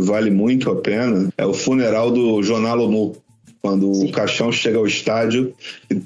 vale 0.00 0.30
muito 0.30 0.70
a 0.70 0.76
pena 0.76 1.28
é 1.36 1.46
o 1.46 1.54
funeral 1.54 2.10
do 2.10 2.42
Jonalomu. 2.42 3.16
Quando 3.62 3.92
Sim. 3.94 4.08
o 4.08 4.12
caixão 4.12 4.50
chega 4.50 4.78
ao 4.78 4.86
estádio, 4.86 5.52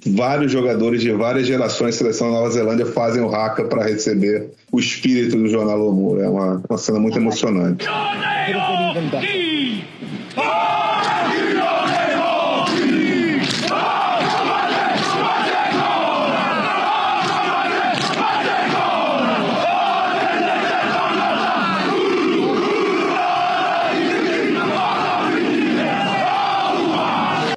vários 0.08 0.50
jogadores 0.50 1.00
de 1.00 1.12
várias 1.12 1.46
gerações 1.46 1.94
da 1.94 1.98
seleção 1.98 2.26
da 2.28 2.38
Nova 2.38 2.50
Zelândia 2.50 2.86
fazem 2.86 3.22
o 3.22 3.32
haka 3.32 3.64
para 3.64 3.84
receber 3.84 4.50
o 4.72 4.80
espírito 4.80 5.36
do 5.36 5.48
Jonalomu. 5.48 6.20
É 6.20 6.28
uma, 6.28 6.60
uma 6.68 6.78
cena 6.78 6.98
muito 6.98 7.16
emocionante. 7.16 7.86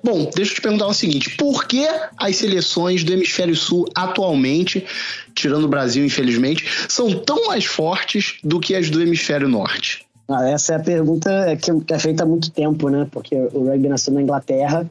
Bom, 0.07 0.25
deixa 0.37 0.51
eu 0.51 0.55
te 0.55 0.61
perguntar 0.61 0.87
o 0.87 0.93
seguinte: 0.93 1.35
por 1.35 1.65
que 1.65 1.87
as 2.15 2.35
seleções 2.35 3.03
do 3.03 3.11
Hemisfério 3.11 3.55
Sul 3.55 3.85
atualmente, 3.95 4.85
tirando 5.33 5.65
o 5.65 5.67
Brasil, 5.67 6.05
infelizmente, 6.05 6.63
são 6.87 7.11
tão 7.19 7.47
mais 7.47 7.65
fortes 7.65 8.37
do 8.43 8.59
que 8.59 8.75
as 8.75 8.89
do 8.89 9.01
Hemisfério 9.01 9.47
Norte? 9.49 10.05
Ah, 10.29 10.47
essa 10.49 10.73
é 10.73 10.75
a 10.75 10.79
pergunta 10.79 11.57
que 11.57 11.93
é 11.93 11.99
feita 11.99 12.23
há 12.23 12.25
muito 12.25 12.51
tempo, 12.51 12.89
né? 12.89 13.07
Porque 13.11 13.35
o 13.35 13.65
rugby 13.65 13.87
nasceu 13.87 14.13
na 14.13 14.21
Inglaterra, 14.21 14.89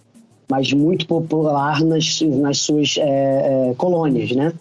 mas 0.51 0.73
muito 0.73 1.07
popular 1.07 1.81
nas, 1.83 2.21
nas 2.23 2.59
suas 2.59 2.97
é, 2.99 3.71
é, 3.71 3.75
colônias, 3.77 4.33
né? 4.33 4.53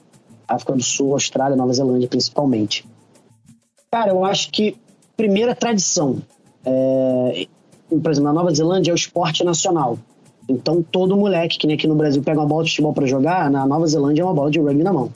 África 0.47 0.73
do 0.73 0.83
Sul, 0.83 1.13
Austrália, 1.13 1.55
Nova 1.55 1.73
Zelândia, 1.73 2.07
principalmente. 2.07 2.85
Cara, 3.89 4.11
eu 4.11 4.23
acho 4.23 4.51
que 4.51 4.77
primeira 5.17 5.55
tradição, 5.55 6.21
é, 6.65 7.47
por 7.89 8.11
exemplo, 8.11 8.23
na 8.25 8.33
Nova 8.33 8.53
Zelândia 8.53 8.91
é 8.91 8.93
o 8.93 8.95
esporte 8.95 9.43
nacional. 9.43 9.97
Então, 10.47 10.83
todo 10.83 11.15
moleque 11.17 11.57
que 11.57 11.67
nem 11.67 11.75
aqui 11.75 11.87
no 11.87 11.95
Brasil 11.95 12.21
pega 12.21 12.39
uma 12.39 12.45
bola 12.45 12.63
de 12.63 12.69
futebol 12.69 12.93
para 12.93 13.05
jogar, 13.05 13.49
na 13.49 13.65
Nova 13.65 13.87
Zelândia 13.87 14.21
é 14.21 14.25
uma 14.25 14.33
bola 14.33 14.51
de 14.51 14.59
rugby 14.59 14.83
na 14.83 14.93
mão. 14.93 15.11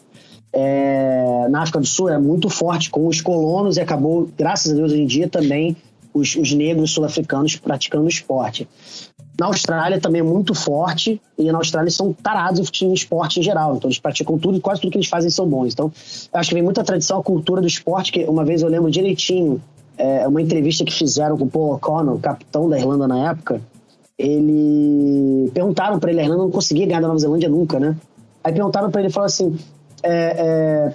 É, 0.51 1.47
na 1.49 1.61
África 1.61 1.79
do 1.79 1.85
Sul 1.85 2.09
é 2.09 2.17
muito 2.17 2.49
forte 2.49 2.89
com 2.89 3.07
os 3.07 3.21
colonos 3.21 3.77
e 3.77 3.81
acabou, 3.81 4.27
graças 4.35 4.71
a 4.71 4.75
Deus, 4.75 4.91
hoje 4.91 5.01
em 5.01 5.05
dia 5.05 5.27
também 5.27 5.77
os, 6.13 6.35
os 6.35 6.51
negros 6.53 6.91
sul-africanos 6.91 7.55
praticando 7.55 8.07
esporte. 8.07 8.67
Na 9.39 9.45
Austrália 9.45 10.01
também 10.01 10.19
é 10.19 10.23
muito 10.23 10.53
forte 10.53 11.21
e 11.37 11.49
na 11.51 11.59
Austrália 11.59 11.89
são 11.89 12.11
tarados 12.11 12.69
em 12.81 12.91
esporte 12.91 13.39
em 13.39 13.43
geral. 13.43 13.75
Então 13.75 13.87
eles 13.87 13.99
praticam 13.99 14.37
tudo 14.37 14.57
e 14.57 14.61
quase 14.61 14.81
tudo 14.81 14.91
que 14.91 14.97
eles 14.97 15.07
fazem 15.07 15.29
são 15.29 15.47
bons. 15.47 15.71
Então 15.71 15.91
acho 16.33 16.49
que 16.49 16.55
vem 16.55 16.63
muita 16.63 16.83
tradição, 16.83 17.19
a 17.19 17.23
cultura 17.23 17.61
do 17.61 17.67
esporte, 17.67 18.11
que 18.11 18.25
uma 18.25 18.43
vez 18.43 18.61
eu 18.61 18.67
lembro 18.67 18.91
direitinho, 18.91 19.61
é, 19.97 20.27
uma 20.27 20.41
entrevista 20.41 20.83
que 20.83 20.93
fizeram 20.93 21.37
com 21.37 21.45
o 21.45 21.49
Paul 21.49 21.75
O'Connor, 21.75 22.19
capitão 22.19 22.67
da 22.67 22.77
Irlanda 22.77 23.07
na 23.07 23.29
época, 23.29 23.61
ele 24.19 25.49
perguntaram 25.53 25.97
para 25.97 26.11
ele, 26.11 26.19
a 26.19 26.23
Irlanda 26.23 26.43
não 26.43 26.51
conseguia 26.51 26.85
ganhar 26.85 26.99
da 26.99 27.07
Nova 27.07 27.19
Zelândia 27.19 27.47
nunca, 27.47 27.79
né? 27.79 27.95
Aí 28.43 28.51
perguntaram 28.51 28.91
para 28.91 28.99
ele, 28.99 29.09
falou 29.09 29.27
assim, 29.27 29.57
é, 30.03 30.11
é, 30.11 30.93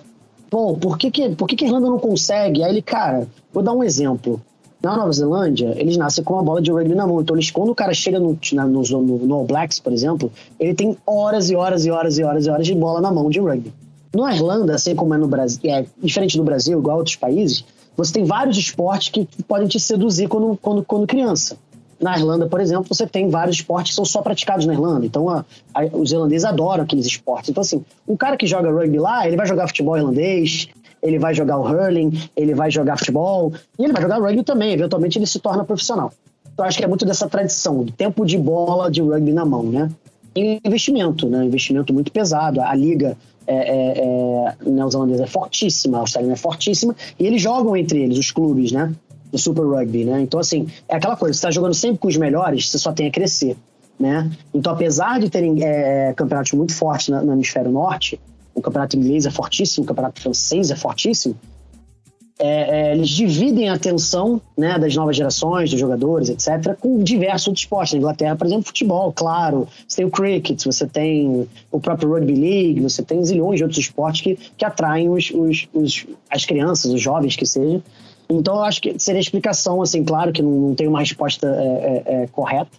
pô, 0.50 0.76
por 0.76 0.98
que 0.98 1.10
que, 1.10 1.30
por 1.30 1.48
que 1.48 1.56
que 1.56 1.64
Irlanda 1.64 1.88
não 1.88 1.98
consegue? 1.98 2.62
Aí 2.62 2.70
ele, 2.70 2.82
cara, 2.82 3.26
vou 3.50 3.62
dar 3.62 3.72
um 3.72 3.82
exemplo. 3.82 4.40
Na 4.82 4.98
Nova 4.98 5.10
Zelândia, 5.12 5.72
eles 5.78 5.96
nascem 5.96 6.22
com 6.22 6.34
uma 6.34 6.42
bola 6.42 6.60
de 6.60 6.70
rugby 6.70 6.94
na 6.94 7.06
mão. 7.06 7.22
Então, 7.22 7.34
eles, 7.34 7.50
quando 7.50 7.70
o 7.70 7.74
cara 7.74 7.94
chega 7.94 8.20
no, 8.20 8.38
na, 8.52 8.66
no, 8.66 8.82
no 8.82 9.34
All 9.34 9.46
Blacks, 9.46 9.80
por 9.80 9.94
exemplo, 9.94 10.30
ele 10.60 10.74
tem 10.74 10.94
horas 11.06 11.48
e 11.48 11.56
horas 11.56 11.86
e 11.86 11.90
horas 11.90 12.18
e 12.18 12.22
horas 12.22 12.44
e 12.44 12.50
horas 12.50 12.66
de 12.66 12.74
bola 12.74 13.00
na 13.00 13.10
mão 13.10 13.30
de 13.30 13.40
rugby. 13.40 13.72
Na 14.14 14.34
Irlanda, 14.34 14.74
assim 14.74 14.94
como 14.94 15.14
é 15.14 15.16
no 15.16 15.26
Brasil, 15.26 15.58
é 15.64 15.86
diferente 16.02 16.36
do 16.36 16.44
Brasil, 16.44 16.78
igual 16.78 16.96
a 16.96 16.98
outros 16.98 17.16
países, 17.16 17.64
você 17.96 18.12
tem 18.12 18.24
vários 18.24 18.58
esportes 18.58 19.08
que 19.08 19.26
podem 19.44 19.66
te 19.66 19.80
seduzir 19.80 20.28
quando, 20.28 20.58
quando, 20.60 20.84
quando 20.84 21.06
criança. 21.06 21.56
Na 22.00 22.16
Irlanda, 22.18 22.46
por 22.46 22.60
exemplo, 22.60 22.86
você 22.88 23.06
tem 23.06 23.28
vários 23.28 23.56
esportes 23.56 23.92
que 23.92 23.96
são 23.96 24.04
só 24.04 24.22
praticados 24.22 24.66
na 24.66 24.72
Irlanda. 24.72 25.06
Então, 25.06 25.28
a, 25.28 25.44
a, 25.72 25.84
os 25.92 26.12
irlandeses 26.12 26.44
adoram 26.44 26.84
aqueles 26.84 27.06
esportes. 27.06 27.50
Então, 27.50 27.60
assim, 27.60 27.84
um 28.06 28.16
cara 28.16 28.36
que 28.36 28.46
joga 28.46 28.70
rugby 28.70 28.98
lá, 28.98 29.26
ele 29.26 29.36
vai 29.36 29.46
jogar 29.46 29.66
futebol 29.68 29.96
irlandês, 29.96 30.68
ele 31.02 31.18
vai 31.18 31.34
jogar 31.34 31.58
o 31.58 31.62
hurling, 31.62 32.12
ele 32.36 32.54
vai 32.54 32.70
jogar 32.70 32.98
futebol, 32.98 33.52
e 33.78 33.84
ele 33.84 33.92
vai 33.92 34.02
jogar 34.02 34.18
rugby 34.18 34.42
também. 34.42 34.72
Eventualmente, 34.72 35.18
ele 35.18 35.26
se 35.26 35.38
torna 35.38 35.64
profissional. 35.64 36.12
Então, 36.52 36.64
acho 36.64 36.78
que 36.78 36.84
é 36.84 36.88
muito 36.88 37.04
dessa 37.04 37.28
tradição, 37.28 37.82
do 37.82 37.92
tempo 37.92 38.24
de 38.24 38.38
bola 38.38 38.90
de 38.90 39.02
rugby 39.02 39.32
na 39.32 39.44
mão, 39.44 39.64
né? 39.64 39.90
E 40.36 40.60
investimento, 40.64 41.28
né? 41.28 41.44
Investimento 41.44 41.92
muito 41.92 42.10
pesado. 42.10 42.60
A 42.60 42.74
liga 42.74 43.16
é, 43.46 43.54
é, 43.54 44.54
é, 44.66 44.70
neozelandesa 44.70 45.24
é 45.24 45.26
fortíssima, 45.26 45.98
a 45.98 46.00
australiana 46.00 46.34
é 46.34 46.36
fortíssima, 46.36 46.96
e 47.18 47.26
eles 47.26 47.42
jogam 47.42 47.76
entre 47.76 48.00
eles, 48.00 48.18
os 48.18 48.30
clubes, 48.30 48.72
né? 48.72 48.92
Do 49.34 49.38
Super 49.38 49.64
Rugby, 49.64 50.04
né? 50.04 50.20
Então, 50.20 50.38
assim, 50.38 50.68
é 50.88 50.94
aquela 50.94 51.16
coisa, 51.16 51.34
você 51.34 51.38
está 51.38 51.50
jogando 51.50 51.74
sempre 51.74 51.98
com 51.98 52.06
os 52.06 52.16
melhores, 52.16 52.70
você 52.70 52.78
só 52.78 52.92
tem 52.92 53.08
a 53.08 53.10
crescer, 53.10 53.56
né? 53.98 54.30
Então, 54.54 54.72
apesar 54.72 55.18
de 55.18 55.28
terem 55.28 55.60
é, 55.60 56.14
campeonatos 56.14 56.52
muito 56.52 56.72
fortes 56.72 57.08
no, 57.08 57.20
no 57.20 57.32
hemisfério 57.32 57.72
norte, 57.72 58.20
o 58.54 58.62
campeonato 58.62 58.96
inglês 58.96 59.26
é 59.26 59.32
fortíssimo, 59.32 59.82
o 59.82 59.86
campeonato 59.88 60.20
francês 60.20 60.70
é 60.70 60.76
fortíssimo, 60.76 61.34
é, 62.38 62.90
é, 62.90 62.94
eles 62.94 63.08
dividem 63.08 63.68
a 63.68 63.74
atenção 63.74 64.40
né, 64.56 64.78
das 64.78 64.94
novas 64.94 65.16
gerações, 65.16 65.70
dos 65.70 65.80
jogadores, 65.80 66.28
etc., 66.28 66.76
com 66.78 67.02
diversos 67.02 67.48
outros 67.48 67.64
esportes. 67.64 67.92
Na 67.94 67.98
Inglaterra, 67.98 68.36
por 68.36 68.46
exemplo, 68.46 68.64
futebol, 68.64 69.12
claro. 69.12 69.66
Você 69.86 69.96
tem 69.96 70.04
o 70.04 70.10
cricket, 70.10 70.64
você 70.64 70.86
tem 70.86 71.48
o 71.72 71.80
próprio 71.80 72.10
rugby 72.10 72.34
league, 72.34 72.80
você 72.80 73.02
tem 73.02 73.24
zilhões 73.24 73.58
de 73.58 73.64
outros 73.64 73.80
esportes 73.80 74.20
que, 74.20 74.38
que 74.56 74.64
atraem 74.64 75.08
os, 75.08 75.30
os, 75.30 75.68
os, 75.72 76.06
as 76.30 76.44
crianças, 76.44 76.92
os 76.92 77.00
jovens 77.00 77.34
que 77.34 77.46
sejam, 77.46 77.82
então, 78.38 78.56
eu 78.56 78.62
acho 78.64 78.80
que 78.80 78.98
seria 78.98 79.18
a 79.18 79.22
explicação, 79.22 79.82
assim, 79.82 80.04
claro 80.04 80.32
que 80.32 80.42
não, 80.42 80.74
tem 80.74 80.88
uma 80.88 81.00
resposta 81.00 81.46
é, 81.46 81.50
é, 82.06 82.22
é, 82.22 82.26
correta, 82.28 82.70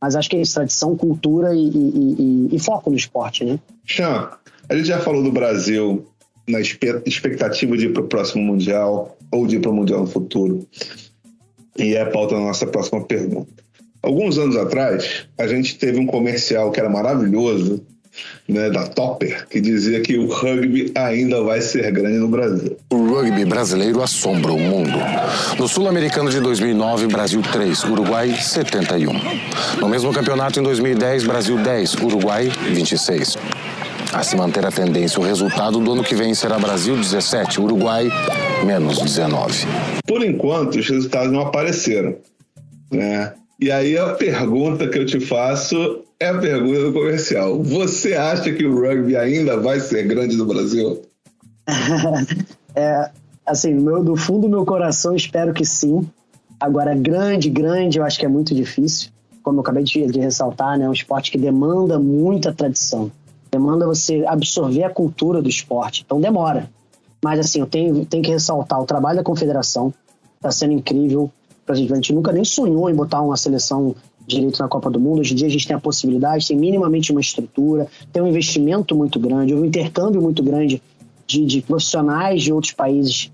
mas 0.00 0.16
acho 0.16 0.28
que 0.28 0.36
é 0.36 0.40
isso, 0.40 0.54
tradição, 0.54 0.96
cultura 0.96 1.54
e, 1.54 1.68
e, 1.68 2.48
e, 2.50 2.56
e 2.56 2.58
foco 2.58 2.90
no 2.90 2.96
esporte, 2.96 3.44
né? 3.44 3.58
Chan, 3.84 4.30
a 4.68 4.74
gente 4.74 4.86
já 4.86 4.98
falou 4.98 5.22
do 5.22 5.30
Brasil 5.30 6.06
na 6.48 6.60
expectativa 6.60 7.76
de 7.76 7.86
ir 7.86 7.92
para 7.92 8.02
o 8.02 8.08
próximo 8.08 8.42
Mundial 8.42 9.16
ou 9.30 9.46
de 9.46 9.56
ir 9.56 9.60
para 9.60 9.70
o 9.70 9.74
Mundial 9.74 10.00
no 10.00 10.06
futuro. 10.06 10.66
E 11.78 11.94
é 11.94 12.02
a 12.02 12.10
pauta 12.10 12.34
da 12.34 12.40
nossa 12.40 12.66
próxima 12.66 13.02
pergunta. 13.04 13.62
Alguns 14.02 14.36
anos 14.36 14.56
atrás, 14.56 15.26
a 15.38 15.46
gente 15.46 15.78
teve 15.78 16.00
um 16.00 16.06
comercial 16.06 16.72
que 16.72 16.80
era 16.80 16.90
maravilhoso, 16.90 17.86
né, 18.48 18.70
da 18.70 18.86
Topper, 18.86 19.46
que 19.48 19.60
dizia 19.60 20.00
que 20.00 20.18
o 20.18 20.26
rugby 20.26 20.92
ainda 20.94 21.42
vai 21.42 21.60
ser 21.60 21.90
grande 21.90 22.18
no 22.18 22.28
Brasil. 22.28 22.76
O 22.90 22.96
rugby 22.96 23.44
brasileiro 23.44 24.02
assombra 24.02 24.52
o 24.52 24.58
mundo. 24.58 24.98
No 25.58 25.68
Sul-Americano 25.68 26.30
de 26.30 26.40
2009, 26.40 27.06
Brasil 27.06 27.42
3, 27.42 27.84
Uruguai 27.84 28.34
71. 28.34 29.12
No 29.80 29.88
mesmo 29.88 30.12
campeonato 30.12 30.60
em 30.60 30.62
2010, 30.62 31.24
Brasil 31.24 31.56
10, 31.56 31.94
Uruguai 31.94 32.50
26. 32.70 33.38
A 34.12 34.22
se 34.22 34.36
manter 34.36 34.64
a 34.66 34.70
tendência, 34.70 35.18
o 35.18 35.24
resultado 35.24 35.80
do 35.80 35.92
ano 35.92 36.04
que 36.04 36.14
vem 36.14 36.34
será 36.34 36.58
Brasil 36.58 36.94
17, 36.94 37.60
Uruguai 37.60 38.10
menos 38.62 38.98
19. 38.98 39.66
Por 40.06 40.22
enquanto, 40.22 40.78
os 40.78 40.86
resultados 40.86 41.32
não 41.32 41.40
apareceram. 41.40 42.16
Né? 42.90 43.32
E 43.58 43.70
aí 43.70 43.96
a 43.96 44.08
pergunta 44.08 44.86
que 44.86 44.98
eu 44.98 45.06
te 45.06 45.18
faço 45.18 46.02
é 46.22 46.28
a 46.28 46.38
pergunta 46.38 46.80
do 46.80 46.92
comercial. 46.92 47.60
Você 47.62 48.14
acha 48.14 48.52
que 48.52 48.64
o 48.64 48.80
rugby 48.80 49.16
ainda 49.16 49.58
vai 49.58 49.80
ser 49.80 50.06
grande 50.06 50.36
no 50.36 50.46
Brasil? 50.46 51.02
é, 52.76 53.10
assim, 53.44 53.74
meu, 53.74 54.04
do 54.04 54.14
fundo 54.14 54.42
do 54.42 54.48
meu 54.48 54.64
coração, 54.64 55.16
espero 55.16 55.52
que 55.52 55.64
sim. 55.64 56.08
Agora, 56.60 56.94
grande, 56.94 57.50
grande, 57.50 57.98
eu 57.98 58.04
acho 58.04 58.20
que 58.20 58.24
é 58.24 58.28
muito 58.28 58.54
difícil. 58.54 59.10
Como 59.42 59.58
eu 59.58 59.62
acabei 59.62 59.82
de, 59.82 60.06
de 60.06 60.20
ressaltar, 60.20 60.78
né, 60.78 60.84
é 60.84 60.88
um 60.88 60.92
esporte 60.92 61.32
que 61.32 61.38
demanda 61.38 61.98
muita 61.98 62.52
tradição. 62.52 63.10
Demanda 63.50 63.84
você 63.84 64.24
absorver 64.24 64.84
a 64.84 64.90
cultura 64.90 65.42
do 65.42 65.48
esporte. 65.48 66.04
Então, 66.06 66.20
demora. 66.20 66.70
Mas, 67.22 67.40
assim, 67.40 67.58
eu 67.58 67.66
tenho, 67.66 68.06
tenho 68.06 68.22
que 68.22 68.30
ressaltar 68.30 68.80
o 68.80 68.86
trabalho 68.86 69.18
da 69.18 69.24
confederação. 69.24 69.92
Está 70.36 70.52
sendo 70.52 70.72
incrível. 70.72 71.28
A 71.66 71.74
gente, 71.74 72.12
nunca 72.12 72.32
nem 72.32 72.44
sonhou 72.44 72.88
em 72.88 72.94
botar 72.94 73.20
uma 73.22 73.36
seleção 73.36 73.94
direito 74.26 74.58
na 74.60 74.68
Copa 74.68 74.90
do 74.90 75.00
Mundo. 75.00 75.20
Hoje 75.20 75.32
em 75.32 75.36
dia 75.36 75.46
a 75.46 75.50
gente 75.50 75.66
tem 75.66 75.76
a 75.76 75.80
possibilidade, 75.80 76.46
tem 76.46 76.56
minimamente 76.56 77.10
uma 77.10 77.20
estrutura, 77.20 77.86
tem 78.12 78.22
um 78.22 78.26
investimento 78.26 78.94
muito 78.94 79.18
grande, 79.18 79.54
um 79.54 79.64
intercâmbio 79.64 80.20
muito 80.20 80.42
grande 80.42 80.82
de, 81.26 81.44
de 81.44 81.62
profissionais 81.62 82.42
de 82.42 82.52
outros 82.52 82.72
países 82.72 83.30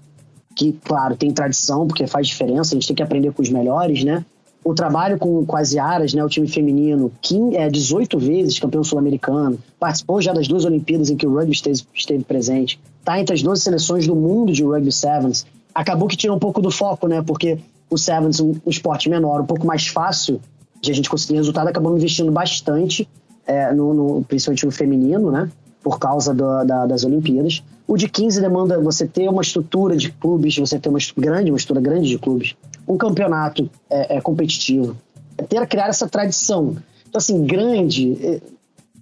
que, 0.55 0.72
claro, 0.72 1.16
tem 1.16 1.31
tradição, 1.31 1.87
porque 1.87 2.07
faz 2.07 2.27
diferença, 2.27 2.74
a 2.74 2.77
gente 2.77 2.87
tem 2.87 2.96
que 2.96 3.03
aprender 3.03 3.33
com 3.33 3.42
os 3.42 3.48
melhores, 3.48 4.03
né? 4.03 4.24
O 4.64 4.74
trabalho 4.74 5.16
com, 5.16 5.46
com 5.46 5.57
as 5.57 5.72
Iaras, 5.72 6.12
né, 6.12 6.22
o 6.22 6.29
time 6.29 6.48
feminino, 6.48 7.12
que 7.22 7.57
é 7.57 7.70
18 7.70 8.18
vezes 8.18 8.59
campeão 8.59 8.83
sul-americano, 8.83 9.57
participou 9.79 10.20
já 10.20 10.33
das 10.33 10.48
duas 10.48 10.64
Olimpíadas 10.64 11.11
em 11.11 11.16
que 11.16 11.27
o 11.27 11.33
rugby 11.33 11.53
esteve, 11.53 11.81
esteve 11.94 12.24
presente, 12.24 12.79
está 12.98 13.20
entre 13.20 13.35
as 13.35 13.42
12 13.42 13.62
seleções 13.62 14.07
do 14.07 14.16
mundo 14.16 14.53
de 14.53 14.64
rugby 14.64 14.90
sevens. 14.90 15.46
Acabou 15.72 16.09
que 16.09 16.16
tira 16.16 16.35
um 16.35 16.40
pouco 16.40 16.61
do 16.61 16.72
foco, 16.72 17.07
né? 17.07 17.22
Porque 17.22 17.59
o 17.88 17.96
sevens, 17.96 18.40
um, 18.40 18.51
um 18.66 18.70
esporte 18.70 19.09
menor, 19.09 19.40
um 19.40 19.46
pouco 19.46 19.64
mais 19.64 19.87
fácil 19.87 20.40
de 20.81 20.91
a 20.91 20.95
gente 20.95 21.09
conseguir 21.09 21.37
resultado, 21.37 21.69
acabamos 21.69 21.99
investindo 21.99 22.31
bastante, 22.31 23.09
é, 23.47 23.73
no, 23.73 23.95
no, 23.95 24.25
principalmente 24.25 24.64
no 24.64 24.73
feminino, 24.73 25.31
né? 25.31 25.51
Por 25.83 25.99
causa 25.99 26.35
do, 26.35 26.64
da, 26.64 26.87
das 26.87 27.05
Olimpíadas. 27.05 27.62
O 27.87 27.97
de 27.97 28.09
15 28.09 28.41
demanda 28.41 28.79
você 28.81 29.07
ter 29.07 29.29
uma 29.29 29.43
estrutura 29.43 29.97
de 29.97 30.12
clubes, 30.12 30.57
você 30.59 30.79
ter 30.79 30.88
uma 30.88 30.99
grande, 31.17 31.51
uma 31.51 31.57
estrutura 31.57 31.81
grande 31.81 32.09
de 32.09 32.19
clubes, 32.19 32.55
um 32.87 32.97
campeonato 32.97 33.71
é, 33.88 34.17
é 34.17 34.21
competitivo, 34.21 34.97
é 35.37 35.43
ter 35.43 35.67
criar 35.67 35.88
essa 35.88 36.07
tradição. 36.09 36.77
Então, 37.09 37.19
assim, 37.19 37.45
grande, 37.47 38.19
é, 38.23 38.41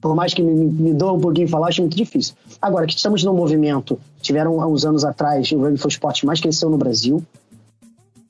por 0.01 0.15
mais 0.15 0.33
que 0.33 0.43
me, 0.43 0.55
me 0.55 0.95
doa 0.95 1.15
um 1.15 1.21
pouquinho 1.21 1.49
falar, 1.49 1.69
acho 1.69 1.81
muito 1.81 1.97
difícil. 1.97 2.35
Agora, 2.63 2.87
que 2.87 2.95
estamos 2.95 3.25
num 3.25 3.35
movimento, 3.35 3.99
tiveram 4.21 4.61
há 4.61 4.67
uns 4.67 4.85
anos 4.85 5.05
atrás, 5.05 5.51
o 5.51 5.59
rugby 5.59 5.79
foi 5.79 5.89
o 5.89 5.91
esporte 5.91 6.25
mais 6.25 6.41
cresceu 6.41 6.71
no 6.71 6.77
Brasil, 6.77 7.25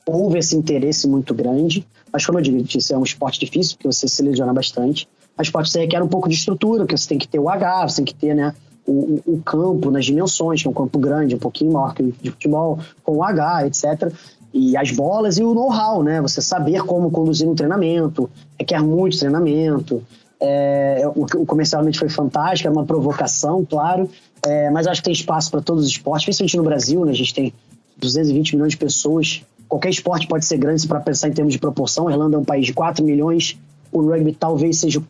houve 0.06 0.38
esse 0.38 0.56
interesse 0.56 1.08
muito 1.08 1.34
grande, 1.34 1.86
mas 2.12 2.24
como 2.24 2.38
eu 2.38 2.42
digo, 2.42 2.64
isso 2.76 2.94
é 2.94 2.96
um 2.96 3.02
esporte 3.02 3.40
difícil, 3.40 3.76
porque 3.76 3.92
você 3.92 4.06
se 4.06 4.22
lesiona 4.22 4.54
bastante, 4.54 5.08
mas 5.36 5.50
pode 5.50 5.70
ser 5.70 5.80
requer 5.80 6.02
um 6.02 6.08
pouco 6.08 6.28
de 6.28 6.36
estrutura, 6.36 6.84
porque 6.84 6.96
você 6.96 7.08
tem 7.08 7.18
que 7.18 7.28
ter 7.28 7.38
o 7.38 7.48
H, 7.48 7.88
você 7.88 7.96
tem 7.96 8.04
que 8.04 8.14
ter 8.14 8.34
né, 8.34 8.54
o, 8.86 9.20
o, 9.26 9.42
campo 9.42 9.90
nas 9.90 10.04
dimensões, 10.04 10.62
que 10.62 10.68
é 10.68 10.70
um 10.70 10.74
campo 10.74 10.98
grande, 10.98 11.34
um 11.34 11.38
pouquinho 11.38 11.72
maior 11.72 11.92
que 11.92 12.02
o 12.02 12.12
de 12.12 12.30
futebol, 12.30 12.78
com 13.02 13.16
o 13.16 13.24
H, 13.24 13.66
etc. 13.66 14.12
E 14.54 14.76
as 14.76 14.90
bolas 14.92 15.38
e 15.38 15.42
o 15.42 15.52
know-how, 15.52 16.02
né? 16.02 16.22
Você 16.22 16.40
saber 16.40 16.82
como 16.84 17.10
conduzir 17.10 17.48
um 17.48 17.54
treinamento, 17.54 18.30
requer 18.58 18.80
muito 18.80 19.18
treinamento. 19.18 20.02
É, 20.40 21.02
o, 21.14 21.24
o 21.42 21.46
comercialmente 21.46 21.98
foi 21.98 22.08
fantástico, 22.08 22.68
é 22.68 22.70
uma 22.70 22.84
provocação, 22.84 23.64
claro, 23.64 24.08
é, 24.44 24.70
mas 24.70 24.86
acho 24.86 25.00
que 25.00 25.06
tem 25.06 25.12
espaço 25.12 25.50
para 25.50 25.60
todos 25.60 25.84
os 25.84 25.90
esportes, 25.90 26.24
principalmente 26.24 26.56
no 26.56 26.62
Brasil, 26.62 27.04
né? 27.04 27.10
A 27.10 27.14
gente 27.14 27.34
tem 27.34 27.52
220 27.98 28.54
milhões 28.54 28.72
de 28.72 28.78
pessoas. 28.78 29.42
Qualquer 29.68 29.90
esporte 29.90 30.26
pode 30.26 30.44
ser 30.44 30.58
grande 30.58 30.86
para 30.86 31.00
pensar 31.00 31.28
em 31.28 31.32
termos 31.32 31.52
de 31.52 31.58
proporção. 31.58 32.08
A 32.08 32.12
Irlanda 32.12 32.36
é 32.36 32.38
um 32.38 32.44
país 32.44 32.66
de 32.66 32.72
4 32.72 33.04
milhões. 33.04 33.58
O 33.92 34.00
rugby 34.00 34.32
talvez 34.32 34.78
seja 34.78 35.00
o 35.00 35.04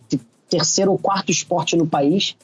terceiro 0.48 0.92
ou 0.92 0.98
quarto 0.98 1.30
esporte 1.30 1.76
no 1.76 1.86
país. 1.86 2.36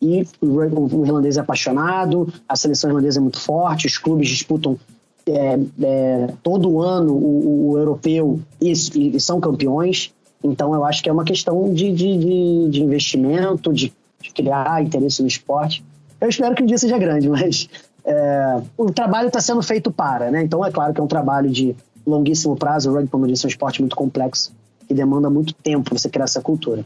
E 0.00 0.26
o, 0.40 1.04
irlandês 1.04 1.36
é 1.36 1.40
apaixonado, 1.40 2.32
a 2.48 2.54
seleção 2.54 2.90
irlandesa 2.90 3.18
é 3.18 3.22
muito 3.22 3.40
forte, 3.40 3.86
os 3.86 3.96
clubes 3.96 4.28
disputam 4.28 4.78
é, 5.26 5.58
é, 5.82 6.28
todo 6.42 6.80
ano 6.80 7.14
o, 7.14 7.70
o 7.70 7.78
europeu 7.78 8.40
e, 8.60 8.72
e, 8.72 9.20
são 9.20 9.40
campeões. 9.40 10.12
Então 10.44 10.74
eu 10.74 10.84
acho 10.84 11.02
que 11.02 11.08
é 11.08 11.12
uma 11.12 11.24
questão 11.24 11.72
de, 11.72 11.90
de, 11.92 12.18
de, 12.18 12.68
de 12.70 12.82
investimento, 12.82 13.72
de, 13.72 13.92
de, 14.20 14.30
criar 14.30 14.82
interesse 14.82 15.22
no 15.22 15.28
esporte. 15.28 15.82
Eu 16.20 16.28
espero 16.28 16.54
que 16.54 16.62
um 16.62 16.66
dia 16.66 16.78
seja 16.78 16.98
grande, 16.98 17.26
mas 17.30 17.68
é, 18.06 18.62
o 18.78 18.92
trabalho 18.92 19.26
está 19.26 19.40
sendo 19.40 19.60
feito 19.62 19.90
para, 19.90 20.30
né? 20.30 20.42
Então 20.42 20.64
é 20.64 20.70
claro 20.70 20.94
que 20.94 21.00
é 21.00 21.02
um 21.02 21.08
trabalho 21.08 21.50
de 21.50 21.74
longuíssimo 22.06 22.56
prazo. 22.56 22.90
O 22.90 22.94
rugby, 22.94 23.10
como 23.10 23.26
eu 23.26 23.32
disse, 23.32 23.44
é 23.44 23.48
um 23.48 23.50
esporte 23.50 23.80
muito 23.80 23.96
complexo 23.96 24.54
e 24.88 24.94
demanda 24.94 25.28
muito 25.28 25.52
tempo 25.52 25.90
você 25.92 26.08
criar 26.08 26.24
essa 26.24 26.40
cultura. 26.40 26.84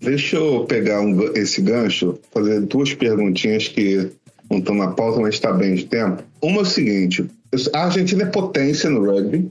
Deixa 0.00 0.36
eu 0.36 0.64
pegar 0.64 1.00
um, 1.00 1.32
esse 1.34 1.62
gancho, 1.62 2.18
fazer 2.32 2.60
duas 2.62 2.92
perguntinhas 2.92 3.68
que 3.68 4.10
não 4.50 4.58
estão 4.58 4.74
na 4.74 4.88
pauta, 4.88 5.20
mas 5.20 5.36
está 5.36 5.52
bem 5.52 5.76
de 5.76 5.84
tempo. 5.84 6.24
Uma 6.42 6.58
é 6.58 6.62
o 6.62 6.64
seguinte: 6.64 7.30
a 7.72 7.84
Argentina 7.84 8.24
é 8.24 8.26
potência 8.26 8.90
no 8.90 9.04
rugby, 9.04 9.48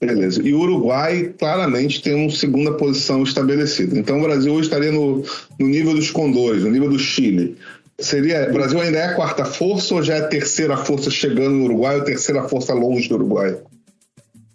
beleza. 0.00 0.40
E 0.42 0.54
o 0.54 0.60
Uruguai 0.60 1.34
claramente 1.38 2.02
tem 2.02 2.14
uma 2.14 2.30
segunda 2.30 2.72
posição 2.72 3.22
estabelecida. 3.22 3.98
Então 3.98 4.18
o 4.18 4.22
Brasil 4.22 4.54
hoje 4.54 4.68
estaria 4.68 4.90
no, 4.90 5.22
no 5.58 5.66
nível 5.66 5.94
dos 5.94 6.10
condores, 6.10 6.64
no 6.64 6.70
nível 6.70 6.88
do 6.88 6.98
Chile. 6.98 7.56
Seria, 8.00 8.48
o 8.48 8.52
Brasil 8.52 8.80
ainda 8.80 8.98
é 8.98 9.04
a 9.06 9.14
quarta 9.14 9.44
força 9.44 9.94
ou 9.94 10.02
já 10.02 10.14
é 10.14 10.20
a 10.20 10.28
terceira 10.28 10.76
força 10.76 11.10
chegando 11.10 11.50
no 11.50 11.64
Uruguai 11.64 11.96
ou 11.96 12.02
a 12.02 12.04
terceira 12.04 12.48
força 12.48 12.72
longe 12.72 13.08
do 13.08 13.16
Uruguai? 13.16 13.58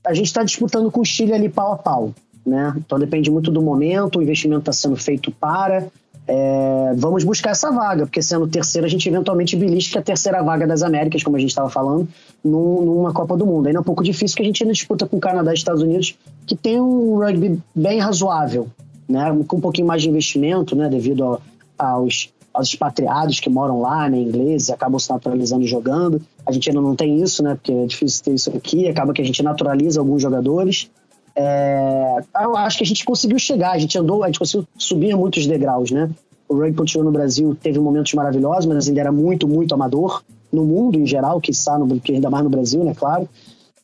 A 0.05 0.13
gente 0.13 0.27
está 0.27 0.43
disputando 0.43 0.89
com 0.89 1.01
o 1.01 1.05
Chile 1.05 1.33
ali 1.33 1.49
pau 1.49 1.73
a 1.73 1.77
pau. 1.77 2.13
Né? 2.45 2.73
Então 2.77 2.99
depende 2.99 3.31
muito 3.31 3.51
do 3.51 3.61
momento, 3.61 4.19
o 4.19 4.21
investimento 4.21 4.61
está 4.61 4.73
sendo 4.73 4.95
feito 4.95 5.31
para. 5.31 5.87
É, 6.25 6.93
vamos 6.95 7.25
buscar 7.25 7.51
essa 7.51 7.69
vaga, 7.69 8.05
porque 8.05 8.21
sendo 8.21 8.47
terceiro, 8.47 8.85
a 8.87 8.89
gente 8.89 9.07
eventualmente 9.07 9.57
belisca 9.57 9.99
a 9.99 10.01
terceira 10.01 10.41
vaga 10.41 10.65
das 10.65 10.81
Américas, 10.81 11.21
como 11.21 11.35
a 11.35 11.39
gente 11.39 11.49
estava 11.49 11.69
falando, 11.69 12.07
num, 12.43 12.81
numa 12.81 13.13
Copa 13.13 13.35
do 13.35 13.45
Mundo. 13.45 13.67
Ainda 13.67 13.79
é 13.79 13.81
um 13.81 13.83
pouco 13.83 14.03
difícil, 14.03 14.37
que 14.37 14.41
a 14.41 14.45
gente 14.45 14.63
ainda 14.63 14.73
disputa 14.73 15.05
com 15.05 15.17
o 15.17 15.19
Canadá 15.19 15.51
e 15.51 15.55
Estados 15.55 15.81
Unidos, 15.81 16.17
que 16.47 16.55
tem 16.55 16.79
um 16.79 17.17
rugby 17.17 17.61
bem 17.75 17.99
razoável, 17.99 18.69
né? 19.07 19.37
com 19.47 19.57
um 19.57 19.61
pouquinho 19.61 19.87
mais 19.87 20.01
de 20.01 20.09
investimento, 20.09 20.75
né? 20.77 20.87
devido 20.87 21.23
ao, 21.25 21.41
aos, 21.77 22.29
aos 22.53 22.67
expatriados 22.67 23.39
que 23.39 23.49
moram 23.49 23.81
lá, 23.81 24.07
né, 24.07 24.17
ingleses, 24.17 24.69
acabam 24.69 24.99
se 24.99 25.09
naturalizando 25.09 25.65
jogando. 25.65 26.21
A 26.45 26.51
gente 26.51 26.69
ainda 26.69 26.81
não 26.81 26.95
tem 26.95 27.21
isso, 27.21 27.41
né? 27.41 27.55
porque 27.55 27.71
é 27.71 27.85
difícil 27.85 28.23
ter 28.23 28.33
isso 28.33 28.55
aqui, 28.55 28.87
acaba 28.87 29.13
que 29.13 29.21
a 29.21 29.25
gente 29.25 29.41
naturaliza 29.41 29.99
alguns 29.99 30.21
jogadores. 30.21 30.89
É, 31.35 32.23
eu 32.41 32.55
acho 32.55 32.77
que 32.77 32.83
a 32.83 32.87
gente 32.87 33.03
conseguiu 33.03 33.39
chegar, 33.39 33.71
a 33.71 33.79
gente 33.79 33.97
andou, 33.97 34.23
a 34.23 34.27
gente 34.27 34.37
conseguiu 34.37 34.67
subir 34.77 35.15
muitos 35.15 35.47
degraus, 35.47 35.89
né? 35.89 36.09
O 36.47 36.55
rugby 36.55 36.75
continuou 36.75 37.05
no 37.05 37.11
Brasil, 37.11 37.57
teve 37.59 37.79
momentos 37.79 38.13
maravilhosos, 38.13 38.67
mas 38.67 38.87
ainda 38.87 38.99
era 38.99 39.11
muito, 39.11 39.47
muito 39.47 39.73
amador, 39.73 40.21
no 40.51 40.63
mundo 40.63 40.99
em 40.99 41.07
geral, 41.07 41.41
que 41.41 41.49
está 41.49 41.75
ainda 42.09 42.29
mais 42.29 42.43
no 42.43 42.49
Brasil, 42.49 42.83
né, 42.83 42.93
claro. 42.93 43.27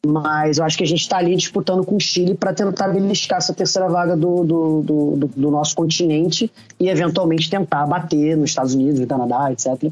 Mas 0.05 0.57
eu 0.57 0.63
acho 0.63 0.77
que 0.77 0.83
a 0.83 0.87
gente 0.87 1.01
está 1.01 1.17
ali 1.17 1.35
disputando 1.35 1.85
com 1.85 1.97
o 1.97 1.99
Chile 1.99 2.33
para 2.33 2.53
tentar 2.53 2.87
beliscar 2.87 3.39
essa 3.39 3.53
terceira 3.53 3.89
vaga 3.89 4.15
do, 4.15 4.43
do, 4.45 4.81
do, 4.81 5.27
do, 5.35 5.51
nosso 5.51 5.75
continente 5.75 6.49
e 6.79 6.87
eventualmente 6.87 7.49
tentar 7.49 7.85
bater 7.85 8.37
nos 8.37 8.51
Estados 8.51 8.73
Unidos, 8.73 8.99
no 8.99 9.07
Canadá, 9.07 9.51
etc. 9.51 9.91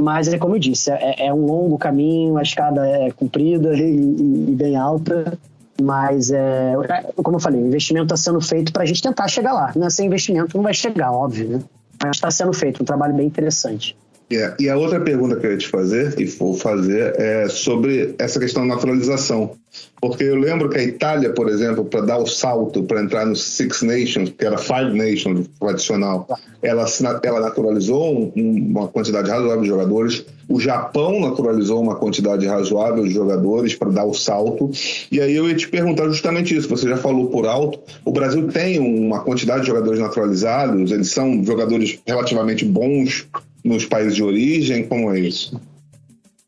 Mas 0.00 0.32
é 0.32 0.38
como 0.38 0.56
eu 0.56 0.58
disse, 0.58 0.90
é, 0.90 1.26
é 1.26 1.34
um 1.34 1.44
longo 1.44 1.76
caminho, 1.76 2.38
a 2.38 2.42
escada 2.42 2.86
é 2.86 3.10
comprida 3.10 3.74
e, 3.74 3.82
e, 3.82 4.50
e 4.50 4.54
bem 4.54 4.74
alta. 4.74 5.38
Mas, 5.80 6.30
é, 6.30 6.74
como 7.16 7.36
eu 7.36 7.40
falei, 7.40 7.60
o 7.60 7.66
investimento 7.66 8.14
está 8.14 8.16
sendo 8.16 8.40
feito 8.40 8.72
para 8.72 8.84
a 8.84 8.86
gente 8.86 9.02
tentar 9.02 9.28
chegar 9.28 9.52
lá. 9.52 9.72
Né? 9.74 9.90
Sem 9.90 10.06
investimento 10.06 10.56
não 10.56 10.62
vai 10.62 10.72
chegar, 10.72 11.12
óbvio, 11.12 11.48
né? 11.48 11.62
Mas 12.02 12.16
está 12.16 12.30
sendo 12.30 12.52
feito 12.52 12.82
um 12.82 12.86
trabalho 12.86 13.14
bem 13.14 13.26
interessante. 13.26 13.96
Yeah. 14.32 14.56
E 14.58 14.70
a 14.70 14.78
outra 14.78 14.98
pergunta 14.98 15.36
que 15.36 15.46
eu 15.46 15.50
ia 15.50 15.58
te 15.58 15.68
fazer, 15.68 16.18
e 16.18 16.24
vou 16.24 16.54
fazer, 16.54 17.20
é 17.20 17.50
sobre 17.50 18.14
essa 18.18 18.40
questão 18.40 18.66
da 18.66 18.74
naturalização. 18.74 19.52
Porque 20.00 20.24
eu 20.24 20.36
lembro 20.36 20.70
que 20.70 20.78
a 20.78 20.82
Itália, 20.82 21.30
por 21.30 21.50
exemplo, 21.50 21.84
para 21.84 22.00
dar 22.00 22.18
o 22.18 22.26
salto 22.26 22.82
para 22.82 23.02
entrar 23.02 23.26
no 23.26 23.36
Six 23.36 23.82
Nations, 23.82 24.30
que 24.30 24.44
era 24.44 24.56
Five 24.56 24.96
Nations 24.96 25.48
tradicional, 25.60 26.26
ela, 26.62 26.86
ela 27.22 27.40
naturalizou 27.40 28.32
um, 28.34 28.52
uma 28.70 28.88
quantidade 28.88 29.30
razoável 29.30 29.60
de 29.60 29.68
jogadores. 29.68 30.24
O 30.48 30.58
Japão 30.58 31.20
naturalizou 31.20 31.80
uma 31.80 31.96
quantidade 31.96 32.46
razoável 32.46 33.04
de 33.04 33.10
jogadores 33.10 33.74
para 33.74 33.90
dar 33.90 34.04
o 34.04 34.14
salto. 34.14 34.70
E 35.10 35.20
aí 35.20 35.36
eu 35.36 35.46
ia 35.46 35.54
te 35.54 35.68
perguntar 35.68 36.08
justamente 36.08 36.56
isso. 36.56 36.68
Você 36.68 36.88
já 36.88 36.96
falou 36.96 37.28
por 37.28 37.46
alto. 37.46 37.78
O 38.02 38.12
Brasil 38.12 38.48
tem 38.48 38.78
uma 38.78 39.20
quantidade 39.20 39.60
de 39.60 39.66
jogadores 39.66 40.00
naturalizados. 40.00 40.90
Eles 40.90 41.10
são 41.10 41.44
jogadores 41.44 41.98
relativamente 42.06 42.64
bons 42.64 43.28
nos 43.64 43.84
países 43.86 44.14
de 44.14 44.22
origem. 44.22 44.86
Como 44.86 45.12
é 45.12 45.20
isso? 45.20 45.60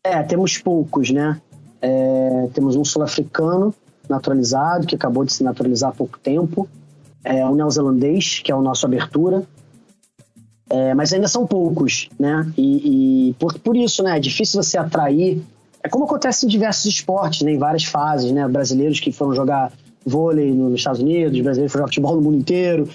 É, 0.03 0.23
temos 0.23 0.59
poucos, 0.59 1.11
né? 1.11 1.41
É, 1.81 2.49
temos 2.53 2.77
um 2.77 2.85
sul-africano 2.85 3.75
naturalizado 4.09 4.87
que 4.87 4.95
acabou 4.95 5.25
de 5.25 5.33
se 5.33 5.43
naturalizar 5.43 5.91
há 5.91 5.95
pouco 5.95 6.19
tempo. 6.19 6.69
É, 7.23 7.47
um 7.47 7.55
neozelandês 7.55 8.41
que 8.41 8.53
é 8.53 8.55
o 8.55 8.61
nosso 8.61 8.85
abertura 8.85 9.47
é, 10.69 10.95
mas 10.95 11.13
ainda 11.13 11.29
são 11.29 11.47
poucos, 11.47 12.09
né? 12.19 12.51
E, 12.57 13.29
e, 13.29 13.33
por, 13.35 13.59
por 13.59 13.77
isso, 13.77 14.03
né? 14.03 14.17
É 14.17 14.21
difícil 14.21 14.63
você 14.63 14.79
atrair. 14.79 15.43
É 15.83 15.89
como 15.89 16.05
acontece 16.05 16.47
em 16.47 16.49
diversos 16.49 16.87
esportes, 16.87 17.43
né? 17.43 17.53
Em 17.53 17.59
várias 17.59 17.85
fases, 17.85 18.33
né? 18.33 18.49
Brasileiros 18.49 18.99
que 18.99 19.13
foram 19.13 19.35
jogar 19.35 19.73
vôlei 20.07 20.53
nos 20.53 20.75
Estados 20.75 21.01
Unidos, 21.01 21.41
brasileiros 21.41 21.71
que 21.71 21.79
foram 21.79 21.83
jogar 21.85 21.89
futebol 21.89 22.17
no 22.17 22.23
mundo 22.23 22.39
inteiro, 22.39 22.89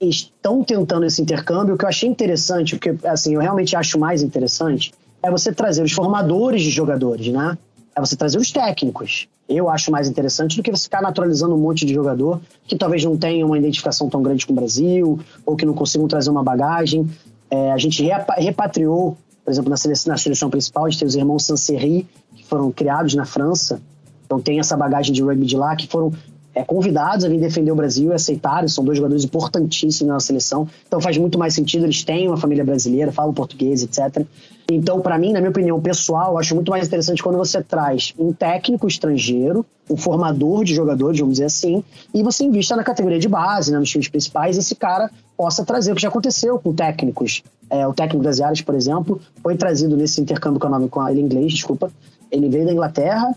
estão 0.00 0.62
tentando 0.62 1.06
esse 1.06 1.20
intercâmbio. 1.20 1.74
O 1.74 1.78
que 1.78 1.84
eu 1.84 1.88
achei 1.88 2.08
interessante, 2.08 2.76
porque 2.76 2.96
assim, 3.06 3.34
eu 3.34 3.40
realmente 3.40 3.76
acho 3.76 3.98
mais 3.98 4.22
interessante, 4.22 4.92
é 5.22 5.30
você 5.30 5.52
trazer 5.52 5.82
os 5.82 5.92
formadores 5.92 6.62
de 6.62 6.70
jogadores, 6.70 7.28
né? 7.28 7.56
É 7.94 8.00
você 8.00 8.16
trazer 8.16 8.38
os 8.38 8.50
técnicos 8.50 9.28
eu 9.48 9.70
acho 9.70 9.90
mais 9.90 10.08
interessante 10.08 10.56
do 10.56 10.62
que 10.62 10.70
você 10.70 10.84
ficar 10.84 11.00
naturalizando 11.00 11.54
um 11.54 11.58
monte 11.58 11.86
de 11.86 11.94
jogador 11.94 12.40
que 12.66 12.76
talvez 12.76 13.04
não 13.04 13.16
tenha 13.16 13.46
uma 13.46 13.56
identificação 13.56 14.08
tão 14.08 14.22
grande 14.22 14.44
com 14.44 14.52
o 14.52 14.56
Brasil 14.56 15.20
ou 15.44 15.56
que 15.56 15.64
não 15.64 15.74
consigam 15.74 16.08
trazer 16.08 16.30
uma 16.30 16.42
bagagem. 16.42 17.08
É, 17.48 17.72
a 17.72 17.78
gente 17.78 18.04
repatriou, 18.38 19.16
por 19.44 19.50
exemplo, 19.50 19.70
na 19.70 19.76
seleção, 19.76 20.10
na 20.10 20.18
seleção 20.18 20.50
principal, 20.50 20.86
a 20.86 20.90
gente 20.90 20.98
tem 20.98 21.08
os 21.08 21.14
irmãos 21.14 21.44
Sancerri, 21.44 22.06
que 22.34 22.44
foram 22.44 22.72
criados 22.72 23.14
na 23.14 23.24
França, 23.24 23.80
então 24.24 24.40
tem 24.40 24.58
essa 24.58 24.76
bagagem 24.76 25.12
de 25.12 25.22
rugby 25.22 25.46
de 25.46 25.56
lá, 25.56 25.76
que 25.76 25.86
foram 25.86 26.12
é, 26.56 26.64
convidados 26.64 27.22
a 27.22 27.28
vir 27.28 27.38
defender 27.38 27.70
o 27.70 27.76
Brasil 27.76 28.10
e 28.10 28.14
aceitaram, 28.14 28.66
são 28.66 28.82
dois 28.82 28.96
jogadores 28.96 29.22
importantíssimos 29.24 30.10
na 30.10 30.18
seleção, 30.18 30.66
então 30.86 30.98
faz 31.02 31.18
muito 31.18 31.38
mais 31.38 31.52
sentido, 31.52 31.84
eles 31.84 32.02
têm 32.02 32.26
uma 32.26 32.38
família 32.38 32.64
brasileira, 32.64 33.12
falam 33.12 33.34
português, 33.34 33.82
etc. 33.82 34.24
Então, 34.72 35.02
para 35.02 35.18
mim, 35.18 35.32
na 35.32 35.38
minha 35.38 35.50
opinião 35.50 35.78
pessoal, 35.78 36.38
acho 36.38 36.54
muito 36.54 36.70
mais 36.70 36.86
interessante 36.86 37.22
quando 37.22 37.36
você 37.36 37.62
traz 37.62 38.14
um 38.18 38.32
técnico 38.32 38.88
estrangeiro, 38.88 39.66
um 39.90 39.98
formador 39.98 40.64
de 40.64 40.74
jogadores, 40.74 41.20
vamos 41.20 41.34
dizer 41.34 41.44
assim, 41.44 41.84
e 42.14 42.22
você 42.22 42.42
invista 42.42 42.74
na 42.74 42.82
categoria 42.82 43.18
de 43.18 43.28
base, 43.28 43.70
né, 43.70 43.78
nos 43.78 43.90
times 43.90 44.08
principais, 44.08 44.56
esse 44.56 44.74
cara 44.74 45.10
possa 45.36 45.62
trazer, 45.62 45.92
o 45.92 45.94
que 45.94 46.00
já 46.00 46.08
aconteceu 46.08 46.58
com 46.58 46.72
técnicos. 46.72 47.42
É, 47.68 47.86
o 47.86 47.92
técnico 47.92 48.24
das 48.24 48.40
áreas, 48.40 48.62
por 48.62 48.74
exemplo, 48.74 49.20
foi 49.42 49.56
trazido 49.56 49.94
nesse 49.94 50.22
intercâmbio 50.22 50.58
econômico 50.58 50.98
com 50.98 51.06
ele 51.06 51.20
inglês, 51.20 51.52
desculpa. 51.52 51.92
Ele 52.30 52.48
veio 52.48 52.64
da 52.64 52.72
Inglaterra, 52.72 53.36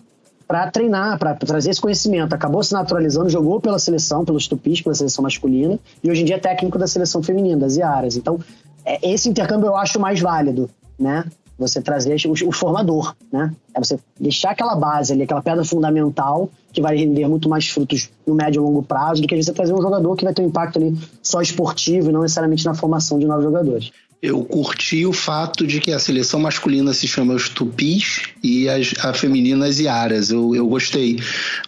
para 0.49 0.71
treinar, 0.71 1.19
para 1.19 1.35
trazer 1.35 1.69
esse 1.69 1.79
conhecimento. 1.79 2.33
Acabou 2.33 2.63
se 2.63 2.73
naturalizando, 2.73 3.29
jogou 3.29 3.61
pela 3.61 3.77
seleção, 3.77 4.25
pelos 4.25 4.47
tupis, 4.47 4.81
pela 4.81 4.95
seleção 4.95 5.21
masculina, 5.21 5.77
e 6.03 6.09
hoje 6.09 6.23
em 6.23 6.25
dia 6.25 6.37
é 6.37 6.39
técnico 6.39 6.79
da 6.79 6.87
seleção 6.87 7.21
feminina, 7.21 7.55
das 7.55 7.77
Iaras. 7.77 8.17
Então, 8.17 8.39
é, 8.83 9.11
esse 9.11 9.29
intercâmbio 9.29 9.67
eu 9.67 9.75
acho 9.75 9.99
mais 9.99 10.19
válido, 10.19 10.67
né? 10.97 11.23
Você 11.59 11.79
trazer 11.81 12.15
o, 12.25 12.47
o, 12.47 12.51
formador, 12.51 13.15
né? 13.31 13.53
É 13.75 13.79
você 13.79 13.99
deixar 14.19 14.51
aquela 14.51 14.75
base 14.75 15.13
ali, 15.13 15.21
aquela 15.21 15.41
pedra 15.41 15.63
fundamental 15.63 16.49
que 16.73 16.81
vai 16.81 16.97
render 16.97 17.27
muito 17.27 17.47
mais 17.47 17.69
frutos 17.69 18.09
no 18.25 18.33
médio 18.33 18.59
e 18.59 18.63
longo 18.63 18.81
prazo 18.81 19.21
do 19.21 19.27
que 19.27 19.43
você 19.43 19.53
trazer 19.53 19.73
um 19.73 19.81
jogador 19.81 20.15
que 20.15 20.25
vai 20.25 20.33
ter 20.33 20.41
um 20.41 20.47
impacto 20.47 20.79
ali 20.79 20.97
só 21.21 21.41
esportivo 21.41 22.09
e 22.09 22.11
não 22.11 22.21
necessariamente 22.21 22.65
na 22.65 22.73
formação 22.73 23.19
de 23.19 23.27
novos 23.27 23.43
jogadores 23.43 23.91
eu 24.21 24.43
curti 24.43 25.05
o 25.05 25.13
fato 25.13 25.65
de 25.65 25.79
que 25.79 25.93
a 25.93 25.99
seleção 25.99 26.41
masculina 26.41 26.93
se 26.93 27.07
chama 27.07 27.33
os 27.33 27.47
Tupis 27.47 28.23
e 28.43 28.67
as, 28.67 28.93
a 29.01 29.13
feminina 29.13 29.65
as 29.65 29.79
Iaras. 29.79 30.29
Eu, 30.29 30.53
eu 30.53 30.67
gostei. 30.67 31.19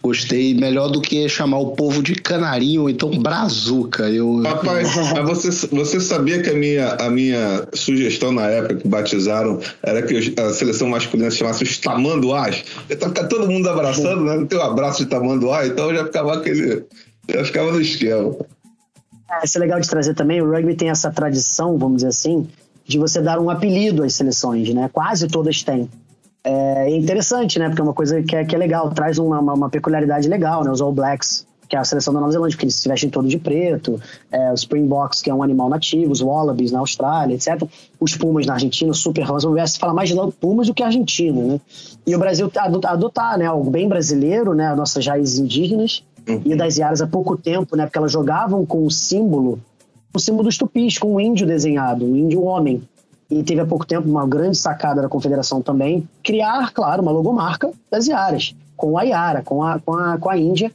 Gostei 0.03 0.53
melhor 0.53 0.89
do 0.89 0.99
que 0.99 1.29
chamar 1.29 1.59
o 1.59 1.71
povo 1.71 2.03
de 2.03 2.13
canarinho 2.15 2.81
ou 2.81 2.89
então 2.89 3.09
brazuca. 3.09 4.09
Eu, 4.09 4.41
Rapaz, 4.41 4.89
mas 5.15 5.23
você, 5.23 5.67
você 5.67 6.01
sabia 6.01 6.41
que 6.41 6.49
a 6.49 6.53
minha, 6.53 6.89
a 6.95 7.09
minha 7.09 7.67
sugestão 7.73 8.33
na 8.33 8.47
época 8.47 8.75
que 8.75 8.87
batizaram 8.87 9.59
era 9.81 10.01
que 10.01 10.33
a 10.37 10.53
seleção 10.53 10.89
masculina 10.89 11.31
se 11.31 11.37
chamasse 11.37 11.63
os 11.63 11.77
tamanduás? 11.77 12.65
Então 12.89 13.07
fica 13.09 13.27
todo 13.27 13.49
mundo 13.49 13.69
abraçando, 13.69 14.25
né? 14.25 14.35
Não 14.35 14.45
tem 14.45 14.59
um 14.59 14.63
abraço 14.63 15.05
de 15.05 15.09
tamanduá, 15.09 15.65
então 15.65 15.95
já 15.95 16.03
ficava 16.03 16.33
aquele. 16.33 16.83
Já 17.29 17.45
ficava 17.45 17.71
no 17.71 17.79
esquema. 17.79 18.35
É, 19.31 19.45
isso 19.45 19.57
é 19.57 19.61
legal 19.61 19.79
de 19.79 19.89
trazer 19.89 20.13
também. 20.13 20.41
O 20.41 20.49
rugby 20.49 20.75
tem 20.75 20.89
essa 20.89 21.09
tradição, 21.09 21.77
vamos 21.77 21.97
dizer 21.97 22.09
assim, 22.09 22.47
de 22.85 22.97
você 22.97 23.21
dar 23.21 23.39
um 23.39 23.49
apelido 23.49 24.03
às 24.03 24.13
seleções, 24.13 24.73
né? 24.73 24.89
Quase 24.91 25.27
todas 25.27 25.63
têm. 25.63 25.89
É 26.43 26.89
interessante, 26.89 27.59
né? 27.59 27.67
Porque 27.67 27.81
é 27.81 27.83
uma 27.83 27.93
coisa 27.93 28.21
que 28.21 28.35
é, 28.35 28.43
que 28.43 28.55
é 28.55 28.57
legal, 28.57 28.89
traz 28.91 29.19
uma, 29.19 29.39
uma, 29.39 29.69
peculiaridade 29.69 30.27
legal, 30.27 30.63
né? 30.63 30.71
Os 30.71 30.81
All 30.81 30.91
Blacks, 30.91 31.45
que 31.69 31.75
é 31.75 31.79
a 31.79 31.83
seleção 31.83 32.13
da 32.13 32.19
Nova 32.19 32.31
Zelândia, 32.31 32.55
porque 32.55 32.65
eles 32.65 32.75
se 32.75 32.89
vestem 32.89 33.09
todo 33.09 33.27
de 33.27 33.37
preto, 33.37 34.01
é, 34.31 34.51
os 34.51 34.61
Springboks, 34.61 35.21
que 35.21 35.29
é 35.29 35.33
um 35.33 35.43
animal 35.43 35.69
nativo, 35.69 36.11
os 36.11 36.19
Wallabies 36.19 36.71
na 36.71 36.79
Austrália, 36.79 37.35
etc. 37.35 37.63
Os 37.99 38.17
Pumas 38.17 38.47
na 38.47 38.53
Argentina, 38.53 38.91
super 38.93 39.25
famosos. 39.25 39.49
Vamos 39.49 39.77
falar 39.77 39.93
mais 39.93 40.09
de 40.09 40.15
Pumas 40.39 40.67
do 40.67 40.73
que 40.73 40.81
Argentina, 40.81 41.41
né? 41.43 41.61
E 42.05 42.15
o 42.15 42.19
Brasil 42.19 42.51
adotar, 42.55 43.37
né? 43.37 43.45
Algo 43.45 43.69
bem 43.69 43.87
brasileiro, 43.87 44.55
né? 44.55 44.73
Nossas 44.73 45.05
raízes 45.05 45.37
indígenas. 45.37 46.03
E 46.27 46.55
das 46.55 46.77
Iaras 46.77 47.01
há 47.01 47.07
pouco 47.07 47.37
tempo, 47.37 47.75
né? 47.75 47.85
Porque 47.85 47.97
elas 47.97 48.11
jogavam 48.11 48.65
com 48.65 48.85
o 48.85 48.91
símbolo, 48.91 49.59
o 50.13 50.19
símbolo 50.19 50.43
dos 50.43 50.57
tupis, 50.57 50.97
com 50.97 51.15
um 51.15 51.19
índio 51.19 51.47
desenhado, 51.47 52.05
um 52.05 52.15
índio 52.15 52.43
homem. 52.43 52.81
E 53.29 53.43
teve 53.43 53.61
há 53.61 53.65
pouco 53.65 53.85
tempo 53.85 54.09
uma 54.09 54.27
grande 54.27 54.57
sacada 54.57 55.01
da 55.01 55.07
confederação 55.07 55.61
também, 55.61 56.07
criar, 56.21 56.71
claro, 56.73 57.01
uma 57.01 57.11
logomarca 57.11 57.71
das 57.89 58.07
Iaras, 58.07 58.53
com 58.75 58.97
a 58.97 59.03
Iara, 59.03 59.41
com 59.41 59.63
a, 59.63 59.79
com 59.79 59.93
a, 59.93 60.17
com 60.17 60.29
a 60.29 60.37
Índia, 60.37 60.71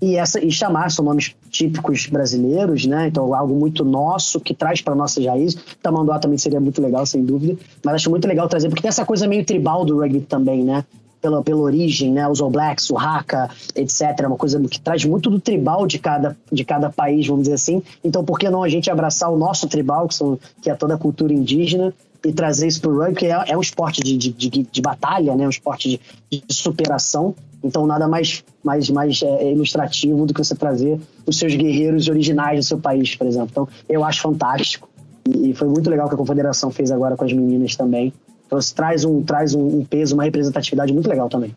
e, 0.00 0.16
essa, 0.16 0.38
e 0.44 0.50
chamar, 0.50 0.90
são 0.90 1.04
nomes 1.04 1.34
típicos 1.50 2.06
brasileiros, 2.06 2.84
né? 2.84 3.08
Então, 3.08 3.34
algo 3.34 3.54
muito 3.54 3.82
nosso, 3.82 4.38
que 4.38 4.52
traz 4.52 4.82
para 4.82 4.94
nossas 4.94 5.24
raízes. 5.24 5.56
Tamanduá 5.82 6.18
também 6.18 6.36
seria 6.36 6.60
muito 6.60 6.82
legal, 6.82 7.06
sem 7.06 7.24
dúvida. 7.24 7.58
Mas 7.82 7.94
acho 7.94 8.10
muito 8.10 8.28
legal 8.28 8.46
trazer, 8.46 8.68
porque 8.68 8.82
tem 8.82 8.90
essa 8.90 9.06
coisa 9.06 9.26
meio 9.26 9.44
tribal 9.44 9.86
do 9.86 9.98
rugby 9.98 10.20
também, 10.20 10.62
né? 10.62 10.84
Pela, 11.26 11.42
pela 11.42 11.60
origem, 11.60 12.12
né? 12.12 12.28
Os 12.28 12.40
All 12.40 12.50
Blacks, 12.50 12.88
o 12.90 12.96
Haka, 12.96 13.50
etc. 13.74 14.02
Uma 14.26 14.36
coisa 14.36 14.60
que 14.68 14.80
traz 14.80 15.04
muito 15.04 15.28
do 15.28 15.40
tribal 15.40 15.84
de 15.84 15.98
cada, 15.98 16.36
de 16.52 16.64
cada 16.64 16.88
país, 16.88 17.26
vamos 17.26 17.42
dizer 17.42 17.54
assim. 17.54 17.82
Então, 18.04 18.24
por 18.24 18.38
que 18.38 18.48
não 18.48 18.62
a 18.62 18.68
gente 18.68 18.88
abraçar 18.88 19.28
o 19.32 19.36
nosso 19.36 19.66
tribal, 19.66 20.06
que, 20.06 20.14
são, 20.14 20.38
que 20.62 20.70
é 20.70 20.74
toda 20.74 20.94
a 20.94 20.98
cultura 20.98 21.32
indígena, 21.32 21.92
e 22.24 22.32
trazer 22.32 22.68
isso 22.68 22.80
para 22.80 22.90
o 22.90 22.96
rugby, 22.96 23.16
que 23.16 23.26
é, 23.26 23.44
é 23.48 23.56
um 23.56 23.60
esporte 23.60 24.00
de, 24.02 24.16
de, 24.16 24.32
de, 24.32 24.62
de, 24.64 24.80
batalha, 24.80 25.34
né? 25.34 25.46
um 25.46 25.50
esporte 25.50 26.00
de, 26.30 26.42
de, 26.46 26.54
superação. 26.54 27.34
Então, 27.62 27.86
nada 27.86 28.06
mais, 28.06 28.44
mais, 28.64 28.88
mais 28.88 29.20
é, 29.22 29.52
ilustrativo 29.52 30.26
do 30.26 30.34
que 30.34 30.42
você 30.42 30.54
trazer 30.54 31.00
os 31.26 31.36
seus 31.36 31.54
guerreiros 31.54 32.08
originais 32.08 32.60
do 32.60 32.64
seu 32.64 32.78
país, 32.78 33.14
por 33.16 33.26
exemplo. 33.26 33.48
Então, 33.50 33.68
eu 33.88 34.04
acho 34.04 34.22
fantástico. 34.22 34.88
E 35.28 35.52
foi 35.54 35.66
muito 35.68 35.90
legal 35.90 36.08
que 36.08 36.14
a 36.14 36.18
Confederação 36.18 36.70
fez 36.70 36.92
agora 36.92 37.16
com 37.16 37.24
as 37.24 37.32
meninas 37.32 37.74
também. 37.74 38.12
Então 38.46 38.58
isso 38.58 38.74
traz 38.74 39.04
um, 39.04 39.22
traz 39.22 39.54
um, 39.54 39.84
peso, 39.84 40.14
uma 40.14 40.24
representatividade 40.24 40.92
muito 40.92 41.08
legal 41.08 41.28
também. 41.28 41.54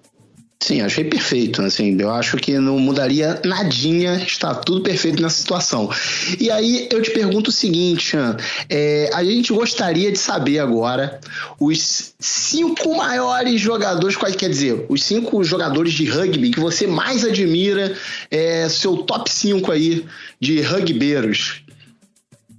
Sim, 0.61 0.81
achei 0.81 1.05
perfeito. 1.05 1.61
Assim, 1.61 1.95
eu 1.99 2.11
acho 2.11 2.35
que 2.35 2.59
não 2.59 2.77
mudaria 2.77 3.39
nadinha, 3.45 4.15
está 4.15 4.53
tudo 4.53 4.81
perfeito 4.81 5.21
nessa 5.21 5.37
situação. 5.37 5.89
E 6.37 6.51
aí 6.51 6.89
eu 6.91 7.01
te 7.01 7.11
pergunto 7.11 7.49
o 7.49 7.53
seguinte, 7.53 8.09
Chan, 8.09 8.35
é, 8.69 9.09
a 9.13 9.23
gente 9.23 9.53
gostaria 9.53 10.11
de 10.11 10.17
saber 10.17 10.59
agora 10.59 11.21
os 11.59 12.13
cinco 12.19 12.97
maiores 12.97 13.61
jogadores, 13.61 14.17
qual 14.17 14.29
quer 14.33 14.49
dizer, 14.49 14.85
os 14.89 15.01
cinco 15.01 15.41
jogadores 15.45 15.93
de 15.93 16.05
rugby 16.09 16.51
que 16.51 16.59
você 16.59 16.85
mais 16.85 17.23
admira, 17.23 17.95
é, 18.29 18.67
seu 18.67 18.97
top 18.97 19.31
5 19.31 19.71
aí 19.71 20.05
de 20.41 20.61
rugbeiros. 20.61 21.63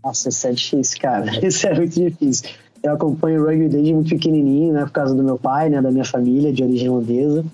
Nossa, 0.02 0.30
isso 0.30 0.46
é 0.46 0.52
difícil, 0.52 1.00
cara. 1.00 1.30
Isso 1.46 1.66
é 1.66 1.74
muito 1.74 2.02
difícil 2.02 2.48
eu 2.82 2.92
acompanho 2.92 3.42
o 3.42 3.46
rugby 3.46 3.68
desde 3.68 3.92
muito 3.92 4.08
pequenininho, 4.10 4.72
né, 4.72 4.84
por 4.84 4.92
causa 4.92 5.14
do 5.14 5.22
meu 5.22 5.38
pai, 5.38 5.68
né, 5.68 5.80
da 5.80 5.90
minha 5.90 6.04
família 6.04 6.52
de 6.52 6.62
origem 6.62 6.88
holandesa. 6.88 7.44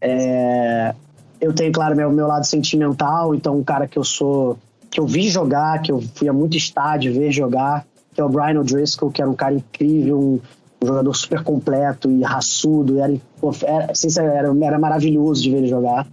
É, 0.00 0.94
eu 1.40 1.52
tenho, 1.52 1.72
claro, 1.72 1.94
meu, 1.96 2.10
meu 2.10 2.26
lado 2.26 2.44
sentimental, 2.44 3.34
então 3.34 3.56
um 3.56 3.64
cara 3.64 3.86
que 3.86 3.98
eu 3.98 4.04
sou, 4.04 4.58
que 4.90 4.98
eu 4.98 5.06
vi 5.06 5.28
jogar, 5.28 5.80
que 5.80 5.92
eu 5.92 6.00
fui 6.14 6.28
a 6.28 6.32
muito 6.32 6.56
estádio 6.56 7.12
ver 7.12 7.30
jogar, 7.30 7.86
que 8.12 8.20
é 8.20 8.24
o 8.24 8.28
Brian 8.28 8.60
O'Driscoll, 8.60 9.10
que 9.10 9.22
era 9.22 9.30
um 9.30 9.34
cara 9.34 9.54
incrível, 9.54 10.18
um, 10.18 10.40
um 10.82 10.86
jogador 10.86 11.14
super 11.14 11.42
completo 11.42 12.10
e 12.10 12.22
raçudo, 12.22 12.98
era, 13.00 13.12
era, 13.62 13.92
assim, 13.92 14.08
era, 14.18 14.54
era 14.64 14.78
maravilhoso 14.78 15.42
de 15.42 15.50
ver 15.50 15.58
ele 15.58 15.68
jogar. 15.68 16.06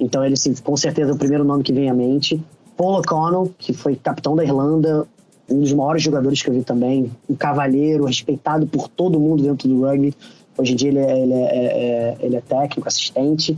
Então 0.00 0.24
ele, 0.24 0.34
assim, 0.34 0.54
com 0.54 0.76
certeza, 0.76 1.10
é 1.10 1.14
o 1.14 1.18
primeiro 1.18 1.44
nome 1.44 1.62
que 1.62 1.72
vem 1.72 1.90
à 1.90 1.94
mente. 1.94 2.42
Paul 2.76 3.00
O'Connell, 3.00 3.52
que 3.58 3.72
foi 3.72 3.96
capitão 3.96 4.36
da 4.36 4.44
Irlanda, 4.44 5.06
um 5.50 5.60
dos 5.60 5.72
maiores 5.72 6.02
jogadores 6.02 6.42
que 6.42 6.50
eu 6.50 6.54
vi 6.54 6.62
também, 6.62 7.10
um 7.28 7.34
cavalheiro, 7.34 8.04
respeitado 8.04 8.66
por 8.66 8.88
todo 8.88 9.18
mundo 9.18 9.42
dentro 9.42 9.68
do 9.68 9.82
rugby. 9.82 10.14
Hoje 10.56 10.72
em 10.72 10.76
dia 10.76 10.88
ele 10.88 10.98
é, 10.98 11.22
ele 11.22 11.32
é, 11.32 11.36
é, 11.36 11.64
é 11.64 12.16
ele 12.20 12.36
é 12.36 12.40
técnico, 12.40 12.86
assistente, 12.86 13.56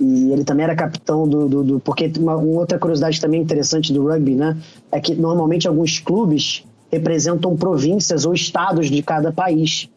e 0.00 0.30
ele 0.32 0.44
também 0.44 0.64
era 0.64 0.76
capitão 0.76 1.28
do. 1.28 1.48
do, 1.48 1.64
do 1.64 1.80
porque 1.80 2.10
uma, 2.18 2.36
uma, 2.36 2.60
outra 2.60 2.78
curiosidade 2.78 3.20
também 3.20 3.42
interessante 3.42 3.92
do 3.92 4.06
rugby, 4.06 4.36
né? 4.36 4.56
É 4.92 5.00
que 5.00 5.14
normalmente 5.14 5.66
alguns 5.66 5.98
clubes 5.98 6.64
representam 6.90 7.56
províncias 7.56 8.24
ou 8.24 8.32
estados 8.32 8.88
de 8.88 9.02
cada 9.02 9.32
país. 9.32 9.88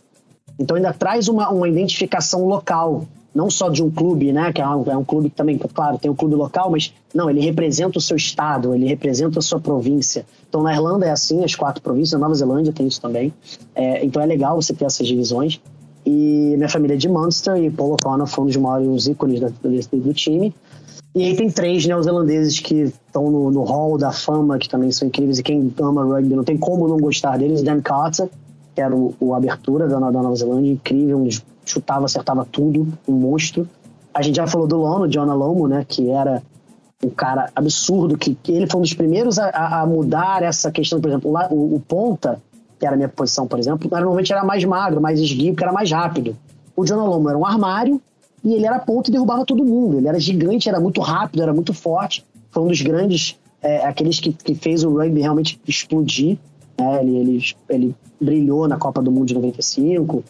Então 0.60 0.76
ainda 0.76 0.92
traz 0.92 1.28
uma, 1.28 1.50
uma 1.50 1.70
identificação 1.70 2.46
local, 2.46 3.06
não 3.34 3.50
só 3.50 3.70
de 3.70 3.84
um 3.84 3.90
clube, 3.90 4.32
né? 4.32 4.52
Que 4.52 4.62
é 4.62 4.68
um, 4.68 4.84
é 4.92 4.98
um 4.98 5.04
clube 5.04 5.30
que 5.30 5.36
também, 5.36 5.58
claro, 5.58 5.98
tem 5.98 6.12
um 6.12 6.16
clube 6.16 6.36
local, 6.36 6.70
mas 6.70 6.94
não, 7.14 7.30
ele 7.30 7.40
representa 7.40 7.98
o 7.98 8.02
seu 8.02 8.18
estado, 8.18 8.74
ele 8.76 8.86
representa 8.86 9.40
a 9.40 9.42
sua 9.42 9.60
província. 9.60 10.26
Então 10.50 10.62
na 10.62 10.74
Irlanda 10.74 11.06
é 11.06 11.12
assim, 11.12 11.44
as 11.44 11.56
quatro 11.56 11.82
províncias, 11.82 12.14
na 12.14 12.20
Nova 12.20 12.36
Zelândia 12.36 12.74
tem 12.74 12.88
isso 12.88 13.02
também. 13.02 13.34
É, 13.74 14.04
então 14.04 14.22
é 14.22 14.26
legal 14.26 14.62
você 14.62 14.74
ter 14.74 14.86
essas 14.86 15.08
divisões. 15.08 15.62
E 16.06 16.56
minha 16.58 16.70
família 16.70 16.96
é 16.96 16.98
de 16.98 17.08
Munster 17.08 17.56
e 17.58 17.70
Paul 17.70 17.94
O'Connor 17.94 18.28
foi 18.28 18.44
um 18.44 18.48
dos 18.48 18.58
maiores 18.58 19.08
ícones 19.08 19.40
da, 19.40 19.50
do, 19.50 19.98
do 20.00 20.14
time. 20.14 20.54
E 21.14 21.26
aí 21.26 21.36
tem 21.36 21.50
três 21.50 21.86
neozelandeses 21.86 22.60
que 22.60 22.84
estão 22.84 23.30
no, 23.30 23.52
no 23.52 23.64
hall 23.64 23.98
da 23.98 24.12
fama, 24.12 24.58
que 24.58 24.70
também 24.70 24.92
são 24.94 25.08
incríveis, 25.10 25.40
e 25.40 25.44
quem 25.44 25.74
ama 25.82 26.06
rugby 26.06 26.36
não 26.36 26.44
tem 26.44 26.58
como 26.58 26.88
não 26.88 26.98
gostar 26.98 27.38
deles. 27.38 27.62
Dan 27.62 27.82
Carter, 27.82 28.30
que 28.74 28.82
era 28.82 28.96
o, 28.96 29.14
o 29.20 29.34
abertura 29.34 29.88
da, 29.88 30.00
da 30.00 30.22
Nova 30.22 30.36
Zelândia, 30.36 30.72
incrível, 30.72 31.28
chutava, 31.66 32.06
acertava 32.06 32.46
tudo, 32.50 32.88
um 33.08 33.14
monstro. 33.14 33.68
A 34.14 34.22
gente 34.22 34.36
já 34.36 34.48
falou 34.48 34.68
do 34.68 34.78
Lono, 34.78 35.08
John 35.08 35.30
Alomo, 35.30 35.68
né, 35.68 35.86
que 35.88 36.10
era 36.10 36.42
um 37.04 37.10
cara 37.10 37.50
absurdo, 37.56 38.18
que, 38.18 38.36
que 38.36 38.52
ele 38.52 38.68
foi 38.68 38.80
um 38.80 38.84
dos 38.84 38.94
primeiros 38.94 39.40
a, 39.40 39.82
a, 39.82 39.86
mudar 39.86 40.44
essa 40.44 40.72
questão, 40.72 41.02
por 41.02 41.10
exemplo, 41.10 41.32
lá, 41.32 41.48
o, 41.50 41.76
o, 41.76 41.80
ponta, 41.80 42.42
que 42.80 42.86
era 42.86 42.96
a 42.96 42.98
minha 42.98 43.10
posição, 43.10 43.48
por 43.48 43.58
exemplo, 43.58 43.90
normalmente 43.90 44.32
era 44.32 44.44
mais 44.44 44.64
magro, 44.64 45.02
mais 45.02 45.20
esguio, 45.20 45.56
que 45.56 45.64
era 45.64 45.72
mais 45.72 45.92
rápido. 45.92 46.38
O 46.76 46.84
John 46.84 47.00
Alomo 47.00 47.30
era 47.30 47.38
um 47.38 47.46
armário, 47.46 48.02
e 48.44 48.54
ele 48.54 48.66
era 48.66 48.80
ponto 48.80 49.10
e 49.10 49.12
derrubava 49.12 49.46
todo 49.46 49.64
mundo. 49.64 49.98
Ele 49.98 50.08
era 50.08 50.20
gigante, 50.20 50.68
era 50.68 50.80
muito 50.80 51.00
rápido, 51.02 51.44
era 51.44 51.54
muito 51.54 51.74
forte. 51.74 52.26
Foi 52.50 52.64
um 52.64 52.68
dos 52.68 52.82
grandes, 52.82 53.38
é, 53.62 53.86
aqueles 53.86 54.20
que, 54.20 54.34
que 54.34 54.56
fez 54.56 54.84
o 54.84 54.98
rugby 54.98 55.22
realmente 55.22 55.60
explodir. 55.68 56.38
Né? 56.80 57.02
Ele, 57.02 57.18
ele, 57.18 57.56
ele 57.70 57.96
brilhou 58.20 58.68
na 58.68 58.78
Copa 58.78 59.02
do 59.02 59.12
Mundo 59.12 59.28
de 59.28 59.34
95, 59.34 60.24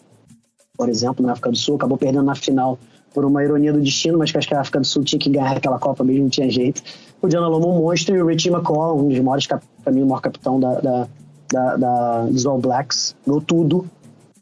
por 0.78 0.90
exemplo, 0.90 1.26
na 1.26 1.34
África 1.34 1.52
do 1.52 1.58
Sul. 1.58 1.76
Acabou 1.76 1.98
perdendo 1.98 2.24
na 2.24 2.36
final 2.36 2.78
por 3.14 3.26
uma 3.26 3.44
ironia 3.44 3.74
do 3.74 3.82
destino, 3.82 4.18
mas 4.18 4.32
que 4.32 4.38
acho 4.38 4.48
que 4.48 4.56
a 4.56 4.62
África 4.62 4.80
do 4.80 4.88
Sul 4.88 5.04
tinha 5.04 5.20
que 5.20 5.30
ganhar 5.30 5.58
aquela 5.58 5.78
Copa 5.78 6.04
mesmo, 6.04 6.24
não 6.24 6.30
tinha 6.30 6.50
jeito. 6.50 6.82
O 7.22 7.28
Diana 7.28 7.48
Lomo, 7.48 7.70
um 7.70 7.82
monstro, 7.82 8.16
e 8.16 8.22
o 8.22 8.26
Richie 8.26 8.50
McCall, 8.50 8.98
um 8.98 9.10
dos 9.10 9.20
maiores, 9.20 9.48
para 9.48 9.92
mim, 9.92 10.02
o 10.02 10.06
maior 10.06 10.22
capitão 10.22 10.60
da, 10.60 10.80
da, 10.80 11.08
da, 11.52 11.78
da, 11.78 12.26
dos 12.26 12.46
All 12.46 12.58
Blacks, 12.58 13.16
ganhou 13.26 13.42
tudo. 13.42 13.86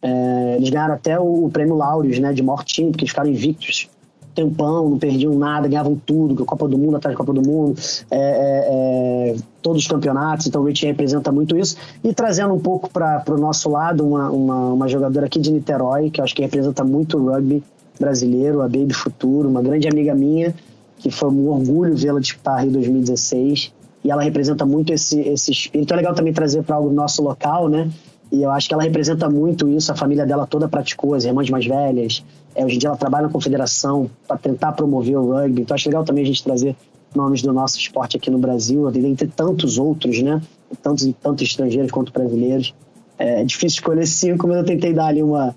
É, 0.02 0.56
eles 0.58 0.70
ganharam 0.70 0.94
até 0.94 1.20
o, 1.20 1.46
o 1.46 1.50
prêmio 1.50 1.76
Laureus, 1.76 2.20
né, 2.20 2.32
de 2.32 2.44
maior 2.44 2.64
time, 2.64 2.92
porque 2.92 3.04
eles 3.04 3.12
ficaram 3.12 3.30
invictos 3.30 3.90
tempão, 4.34 4.90
não 4.90 4.98
perdiam 4.98 5.34
nada, 5.36 5.68
ganhavam 5.68 6.00
tudo, 6.06 6.46
Copa 6.46 6.68
do 6.68 6.78
Mundo 6.78 6.98
atrás 6.98 7.14
da 7.14 7.18
Copa 7.18 7.34
do 7.34 7.42
Mundo, 7.42 7.80
é, 8.10 8.18
é, 8.18 9.32
é, 9.32 9.36
todos 9.62 9.82
os 9.82 9.88
campeonatos, 9.88 10.48
então 10.48 10.62
o 10.62 10.66
Rich 10.66 10.86
representa 10.86 11.32
muito 11.32 11.58
isso. 11.58 11.76
E 12.04 12.14
trazendo 12.14 12.54
um 12.54 12.60
pouco 12.60 12.90
para 12.90 13.24
o 13.28 13.38
nosso 13.38 13.70
lado, 13.70 14.06
uma, 14.06 14.30
uma, 14.30 14.74
uma, 14.74 14.88
jogadora 14.88 15.26
aqui 15.26 15.40
de 15.40 15.52
Niterói, 15.52 16.10
que 16.10 16.20
eu 16.22 16.24
acho 16.24 16.36
que 16.36 16.42
representa 16.42 16.84
muito 16.84 17.18
o 17.18 17.32
rugby 17.32 17.64
brasileiro, 18.00 18.62
a 18.62 18.66
Baby 18.66 18.94
Futuro, 18.94 19.50
uma 19.50 19.62
grande 19.62 19.88
amiga 19.88 20.16
minha, 20.16 20.54
que 20.98 21.12
foi 21.12 21.30
um 21.30 21.50
orgulho 21.50 21.96
vê-la 21.96 22.20
disputar 22.20 22.62
Rio 22.62 22.72
2016, 22.72 23.74
e 24.04 24.12
ela 24.12 24.22
representa 24.22 24.66
muito 24.66 24.94
esse, 24.94 25.20
esse 25.20 25.52
espírito. 25.52 25.94
É 25.94 25.98
legal 25.98 26.14
também 26.14 26.32
trazer 26.32 26.64
para 26.64 26.78
algo 26.78 26.90
nosso 26.92 27.22
local, 27.22 27.68
né? 27.68 27.90
E 28.32 28.44
eu 28.44 28.52
acho 28.52 28.68
que 28.68 28.74
ela 28.74 28.84
representa 28.84 29.30
muito 29.30 29.68
isso, 29.68 29.92
a 29.92 29.96
família 29.96 30.26
dela 30.26 30.46
toda 30.46 30.68
praticou, 30.68 31.16
as 31.16 31.26
irmãs 31.26 31.50
mais 31.50 31.66
velhas. 31.66 32.24
É, 32.56 32.66
hoje 32.66 32.76
em 32.76 32.80
dia 32.80 32.90
ela 32.90 32.98
trabalha 32.98 33.28
na 33.28 33.34
confederação 33.34 34.10
para 34.28 34.38
tentar 34.38 34.72
promover 34.74 35.18
o 35.18 35.34
rugby. 35.34 35.62
Então 35.62 35.76
acho 35.76 35.88
legal 35.88 36.04
também 36.04 36.24
a 36.24 36.28
gente 36.28 36.44
trazer 36.44 36.76
nomes 37.16 37.42
do 37.42 37.52
nosso 37.54 37.78
esporte 37.78 38.18
aqui 38.18 38.30
no 38.30 38.38
Brasil, 38.38 38.90
entre 38.90 39.28
tantos 39.28 39.78
outros, 39.78 40.22
né? 40.22 40.42
Tantos, 40.82 41.12
tanto 41.22 41.44
estrangeiros 41.44 41.92
quanto 41.92 42.12
brasileiros. 42.12 42.74
É 43.18 43.44
difícil 43.44 43.80
escolher 43.80 44.06
cinco, 44.08 44.48
mas 44.48 44.58
eu 44.58 44.66
tentei 44.66 44.94
dar 44.94 45.08
ali 45.08 45.22
uma, 45.22 45.56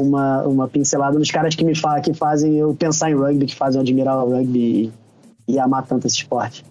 uma, 0.00 0.42
uma 0.42 0.68
pincelada 0.68 1.18
nos 1.18 1.30
caras 1.30 1.54
que 1.54 1.64
me 1.64 1.74
fa 1.74 2.00
que 2.00 2.12
fazem 2.12 2.56
eu 2.56 2.74
pensar 2.74 3.10
em 3.10 3.14
rugby, 3.14 3.46
que 3.46 3.54
fazem 3.54 3.78
eu 3.78 3.82
admirar 3.82 4.22
o 4.22 4.30
rugby 4.30 4.92
e, 5.48 5.54
e 5.54 5.58
amar 5.58 5.86
tanto 5.86 6.06
esse 6.06 6.16
esporte. 6.16 6.64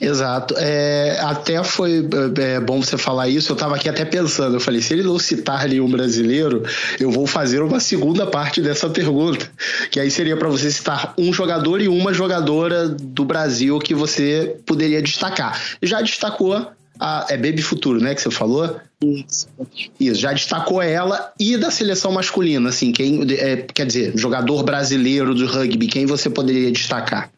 Exato. 0.00 0.54
É, 0.58 1.18
até 1.22 1.62
foi 1.64 2.06
é, 2.38 2.60
bom 2.60 2.82
você 2.82 2.96
falar 2.96 3.28
isso. 3.28 3.52
Eu 3.52 3.54
estava 3.54 3.76
aqui 3.76 3.88
até 3.88 4.04
pensando. 4.04 4.56
Eu 4.56 4.60
falei, 4.60 4.80
se 4.80 4.92
ele 4.92 5.02
não 5.02 5.18
citar 5.18 5.62
ali 5.62 5.80
um 5.80 5.90
brasileiro, 5.90 6.62
eu 7.00 7.10
vou 7.10 7.26
fazer 7.26 7.62
uma 7.62 7.80
segunda 7.80 8.26
parte 8.26 8.60
dessa 8.60 8.88
pergunta. 8.88 9.50
Que 9.90 9.98
aí 9.98 10.10
seria 10.10 10.36
para 10.36 10.48
você 10.48 10.70
citar 10.70 11.14
um 11.18 11.32
jogador 11.32 11.80
e 11.80 11.88
uma 11.88 12.12
jogadora 12.12 12.88
do 12.88 13.24
Brasil 13.24 13.78
que 13.78 13.94
você 13.94 14.56
poderia 14.64 15.02
destacar. 15.02 15.60
Já 15.82 16.00
destacou 16.00 16.54
a. 17.00 17.26
É 17.28 17.36
Baby 17.36 17.62
Futuro, 17.62 18.00
né? 18.00 18.14
Que 18.14 18.22
você 18.22 18.30
falou? 18.30 18.76
Isso. 19.02 19.48
Isso, 20.00 20.20
já 20.20 20.32
destacou 20.32 20.80
ela 20.80 21.32
e 21.38 21.56
da 21.56 21.70
seleção 21.70 22.12
masculina, 22.12 22.68
assim, 22.68 22.92
quem. 22.92 23.26
É, 23.32 23.56
quer 23.56 23.86
dizer, 23.86 24.12
jogador 24.16 24.62
brasileiro 24.62 25.34
do 25.34 25.46
rugby, 25.46 25.86
quem 25.86 26.06
você 26.06 26.30
poderia 26.30 26.70
destacar? 26.70 27.30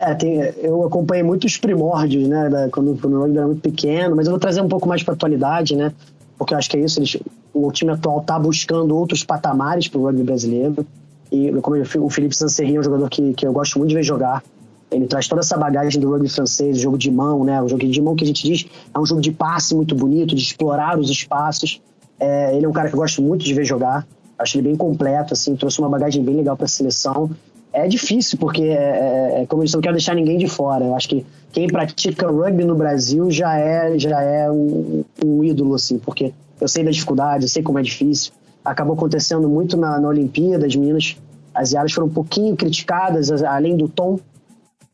É, 0.00 0.14
tem, 0.14 0.40
eu 0.62 0.82
acompanhei 0.86 1.22
muitos 1.22 1.58
primórdios, 1.58 2.26
né, 2.26 2.48
da, 2.48 2.70
quando, 2.70 2.98
quando 2.98 3.18
o 3.18 3.20
rugby 3.20 3.36
era 3.36 3.46
muito 3.46 3.60
pequeno, 3.60 4.16
mas 4.16 4.26
eu 4.26 4.30
vou 4.30 4.40
trazer 4.40 4.62
um 4.62 4.68
pouco 4.68 4.88
mais 4.88 5.02
para 5.02 5.12
atualidade, 5.12 5.76
né, 5.76 5.92
porque 6.38 6.54
eu 6.54 6.58
acho 6.58 6.70
que 6.70 6.78
é 6.78 6.80
isso, 6.80 6.98
eles, 6.98 7.18
o 7.52 7.70
time 7.70 7.92
atual 7.92 8.22
está 8.22 8.38
buscando 8.38 8.96
outros 8.96 9.22
patamares 9.22 9.88
para 9.88 10.00
o 10.00 10.04
rugby 10.04 10.22
brasileiro, 10.22 10.86
e 11.30 11.52
como 11.60 11.76
eu, 11.76 11.84
o 12.02 12.08
Felipe 12.08 12.34
Sancerri 12.34 12.76
é 12.76 12.80
um 12.80 12.82
jogador 12.82 13.10
que, 13.10 13.34
que 13.34 13.46
eu 13.46 13.52
gosto 13.52 13.78
muito 13.78 13.90
de 13.90 13.96
ver 13.96 14.02
jogar, 14.02 14.42
ele 14.90 15.06
traz 15.06 15.28
toda 15.28 15.42
essa 15.42 15.58
bagagem 15.58 16.00
do 16.00 16.10
rugby 16.10 16.30
francês, 16.30 16.78
jogo 16.78 16.96
de 16.96 17.10
mão, 17.10 17.44
né, 17.44 17.60
o 17.60 17.68
jogo 17.68 17.86
de 17.86 18.00
mão 18.00 18.16
que 18.16 18.24
a 18.24 18.26
gente 18.26 18.42
diz 18.42 18.64
é 18.94 18.98
um 18.98 19.04
jogo 19.04 19.20
de 19.20 19.30
passe 19.30 19.74
muito 19.74 19.94
bonito, 19.94 20.34
de 20.34 20.42
explorar 20.42 20.98
os 20.98 21.10
espaços, 21.10 21.78
é, 22.18 22.56
ele 22.56 22.64
é 22.64 22.68
um 22.68 22.72
cara 22.72 22.88
que 22.88 22.94
eu 22.94 23.00
gosto 23.00 23.20
muito 23.20 23.44
de 23.44 23.52
ver 23.52 23.66
jogar, 23.66 24.06
acho 24.38 24.56
ele 24.56 24.68
bem 24.68 24.76
completo, 24.76 25.34
assim, 25.34 25.54
trouxe 25.56 25.78
uma 25.78 25.90
bagagem 25.90 26.24
bem 26.24 26.36
legal 26.36 26.56
para 26.56 26.64
a 26.64 26.68
seleção, 26.68 27.30
é 27.72 27.86
difícil, 27.86 28.38
porque, 28.38 28.62
é, 28.62 28.74
é, 28.74 29.42
é, 29.42 29.46
como 29.46 29.62
eu 29.62 29.64
disse, 29.64 29.76
não 29.76 29.82
quero 29.82 29.94
deixar 29.94 30.14
ninguém 30.14 30.38
de 30.38 30.48
fora. 30.48 30.84
Eu 30.84 30.94
acho 30.94 31.08
que 31.08 31.24
quem 31.52 31.68
pratica 31.68 32.26
rugby 32.28 32.64
no 32.64 32.74
Brasil 32.74 33.30
já 33.30 33.56
é, 33.56 33.98
já 33.98 34.20
é 34.20 34.50
um, 34.50 35.04
um 35.24 35.44
ídolo, 35.44 35.74
assim, 35.74 35.98
porque 35.98 36.32
eu 36.60 36.68
sei 36.68 36.84
da 36.84 36.90
dificuldade, 36.90 37.44
eu 37.44 37.48
sei 37.48 37.62
como 37.62 37.78
é 37.78 37.82
difícil. 37.82 38.32
Acabou 38.64 38.94
acontecendo 38.94 39.48
muito 39.48 39.76
na, 39.76 39.98
na 39.98 40.08
Olimpíada, 40.08 40.66
as 40.66 40.74
meninas 40.74 41.16
asiáticas 41.54 41.92
foram 41.92 42.08
um 42.08 42.12
pouquinho 42.12 42.56
criticadas, 42.56 43.30
além 43.42 43.76
do 43.76 43.88
tom. 43.88 44.18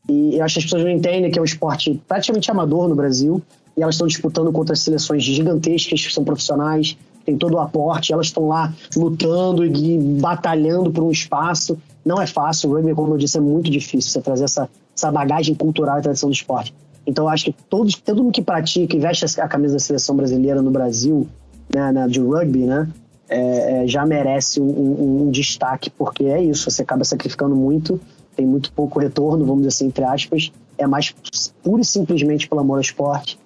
E 0.09 0.37
eu 0.37 0.45
acho 0.45 0.55
que 0.55 0.59
as 0.59 0.65
pessoas 0.65 0.83
não 0.83 0.91
entendem 0.91 1.29
que 1.29 1.37
é 1.37 1.41
um 1.41 1.45
esporte 1.45 2.01
praticamente 2.07 2.49
amador 2.49 2.87
no 2.87 2.95
Brasil, 2.95 3.41
e 3.75 3.81
elas 3.81 3.95
estão 3.95 4.07
disputando 4.07 4.51
contra 4.51 4.75
seleções 4.75 5.23
gigantescas 5.23 6.05
que 6.05 6.13
são 6.13 6.23
profissionais, 6.23 6.97
tem 7.27 7.37
todo 7.37 7.55
o 7.55 7.59
aporte, 7.59 8.13
elas 8.13 8.27
estão 8.27 8.47
lá 8.47 8.73
lutando 8.95 9.65
e 9.65 9.97
batalhando 9.97 10.89
por 10.89 11.03
um 11.03 11.11
espaço. 11.11 11.77
Não 12.05 12.21
é 12.21 12.25
fácil, 12.25 12.69
o 12.69 12.73
rugby, 12.73 12.95
como 12.95 13.13
eu 13.13 13.17
disse, 13.17 13.37
é 13.37 13.41
muito 13.41 13.69
difícil 13.69 14.09
você 14.09 14.21
trazer 14.21 14.45
essa, 14.45 14.69
essa 14.95 15.11
bagagem 15.11 15.53
cultural 15.53 15.99
e 15.99 16.01
tradição 16.01 16.29
do 16.29 16.33
esporte. 16.33 16.73
Então, 17.05 17.25
eu 17.25 17.29
acho 17.29 17.43
que 17.43 17.51
todos, 17.69 17.95
todo 17.95 18.23
mundo 18.23 18.31
que 18.31 18.41
pratica 18.41 18.95
e 18.95 18.99
veste 18.99 19.25
a 19.41 19.47
camisa 19.47 19.73
da 19.73 19.79
seleção 19.79 20.15
brasileira 20.15 20.61
no 20.61 20.71
Brasil, 20.71 21.27
né, 21.73 21.91
de 22.07 22.21
rugby, 22.21 22.59
né, 22.59 22.87
é, 23.27 23.83
é, 23.83 23.87
já 23.87 24.05
merece 24.05 24.61
um, 24.61 24.69
um, 24.69 25.23
um, 25.23 25.29
destaque, 25.29 25.89
porque 25.89 26.23
é 26.23 26.41
isso, 26.41 26.71
você 26.71 26.81
acaba 26.81 27.03
sacrificando 27.03 27.57
muito, 27.57 27.99
tem 28.37 28.45
muito 28.45 28.71
pouco 28.71 29.01
retorno, 29.01 29.43
vamos 29.43 29.63
dizer 29.63 29.75
assim, 29.75 29.87
entre 29.87 30.05
aspas, 30.05 30.49
é 30.77 30.87
mais 30.87 31.13
pura 31.61 31.81
e 31.81 31.85
simplesmente 31.85 32.47
pelo 32.47 32.61
amor 32.61 32.75
ao 32.75 32.81
esporte. 32.81 33.37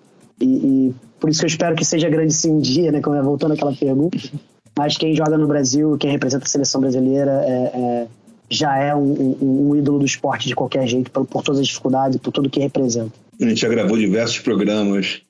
E, 0.42 0.46
e 0.46 0.96
por 1.20 1.30
isso 1.30 1.40
que 1.40 1.46
eu 1.46 1.50
espero 1.50 1.76
que 1.76 1.86
seja 1.86 2.10
grande 2.10 2.34
sim 2.34 2.52
um 2.52 2.60
dia, 2.60 2.92
né, 2.92 3.02
voltando 3.02 3.54
àquela 3.54 3.74
pergunta, 3.74 4.18
mas 4.78 4.98
quem 4.98 5.16
joga 5.16 5.38
no 5.38 5.48
Brasil, 5.48 5.98
quem 5.98 6.12
representa 6.12 6.46
a 6.46 6.48
seleção 6.48 6.82
brasileira, 6.82 7.32
é, 7.46 7.54
é 7.54 8.08
já 8.52 8.78
é 8.78 8.94
um, 8.94 9.38
um, 9.42 9.70
um 9.70 9.76
ídolo 9.78 10.00
do 10.00 10.06
esporte 10.06 10.48
de 10.48 10.54
qualquer 10.54 10.86
jeito, 10.86 11.10
por, 11.10 11.26
por 11.26 11.42
todas 11.42 11.62
as 11.62 11.68
dificuldades, 11.68 12.20
por 12.20 12.32
tudo 12.32 12.50
que 12.50 12.60
representa. 12.60 13.14
A 13.42 13.46
gente 13.46 13.62
já 13.62 13.70
gravou 13.70 13.98
diversos 13.98 14.40
programas, 14.40 15.22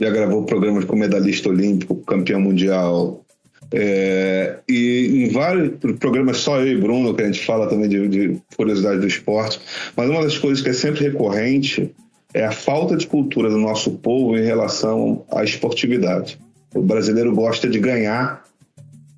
já 0.00 0.10
gravou 0.10 0.44
programas 0.44 0.84
com 0.84 0.94
medalhista 0.94 1.48
olímpico, 1.48 1.96
campeão 1.96 2.40
mundial. 2.40 3.24
É, 3.72 4.60
e 4.66 5.24
em 5.24 5.30
vários 5.30 5.72
programas, 5.98 6.38
só 6.38 6.60
eu 6.60 6.68
e 6.68 6.80
Bruno, 6.80 7.14
que 7.14 7.22
a 7.22 7.26
gente 7.26 7.44
fala 7.44 7.68
também 7.68 7.88
de, 7.88 8.08
de 8.08 8.40
curiosidade 8.56 9.00
do 9.00 9.06
esporte, 9.06 9.60
mas 9.96 10.08
uma 10.08 10.22
das 10.22 10.38
coisas 10.38 10.62
que 10.62 10.70
é 10.70 10.72
sempre 10.72 11.04
recorrente 11.04 11.92
é 12.34 12.44
a 12.44 12.52
falta 12.52 12.96
de 12.96 13.06
cultura 13.06 13.48
do 13.48 13.58
nosso 13.58 13.92
povo 13.92 14.36
em 14.36 14.44
relação 14.44 15.24
à 15.30 15.42
esportividade. 15.42 16.38
O 16.74 16.82
brasileiro 16.82 17.34
gosta 17.34 17.68
de 17.68 17.78
ganhar, 17.78 18.44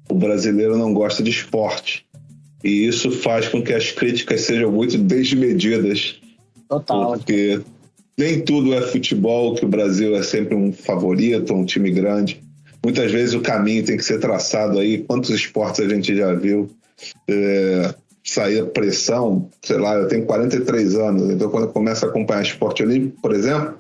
o 0.09 0.15
brasileiro 0.15 0.77
não 0.77 0.95
gosta 0.95 1.23
de 1.23 1.31
esporte. 1.31 2.07
E 2.63 2.87
isso 2.87 3.11
faz 3.11 3.49
com 3.49 3.63
que 3.63 3.73
as 3.73 3.91
críticas 3.91 4.43
sejam 4.43 4.71
muito 4.71 4.97
desmedidas. 4.99 6.21
Total. 6.69 7.13
Porque 7.13 7.61
nem 8.17 8.41
tudo 8.43 8.75
é 8.75 8.83
futebol, 8.83 9.55
que 9.55 9.65
o 9.65 9.69
Brasil 9.69 10.15
é 10.15 10.23
sempre 10.23 10.55
um 10.55 10.73
favorito, 10.73 11.55
um 11.55 11.65
time 11.65 11.91
grande. 11.91 12.41
Muitas 12.85 13.11
vezes 13.11 13.35
o 13.35 13.41
caminho 13.41 13.85
tem 13.85 13.97
que 13.97 14.05
ser 14.05 14.21
traçado 14.21 14.79
aí. 14.79 14.99
Quantos 14.99 15.31
esportes 15.31 15.81
a 15.81 15.89
gente 15.89 16.15
já 16.15 16.33
viu 16.35 16.71
é, 17.29 17.95
sair 18.25 18.65
pressão? 18.67 19.49
Sei 19.63 19.79
lá, 19.79 19.95
eu 19.95 20.09
tenho 20.09 20.25
43 20.25 20.95
anos, 20.97 21.31
então 21.31 21.51
quando 21.51 21.65
eu 21.65 21.71
começo 21.71 22.05
a 22.05 22.09
acompanhar 22.09 22.43
esporte 22.43 22.83
olímpico, 22.83 23.21
por 23.21 23.35
exemplo, 23.35 23.75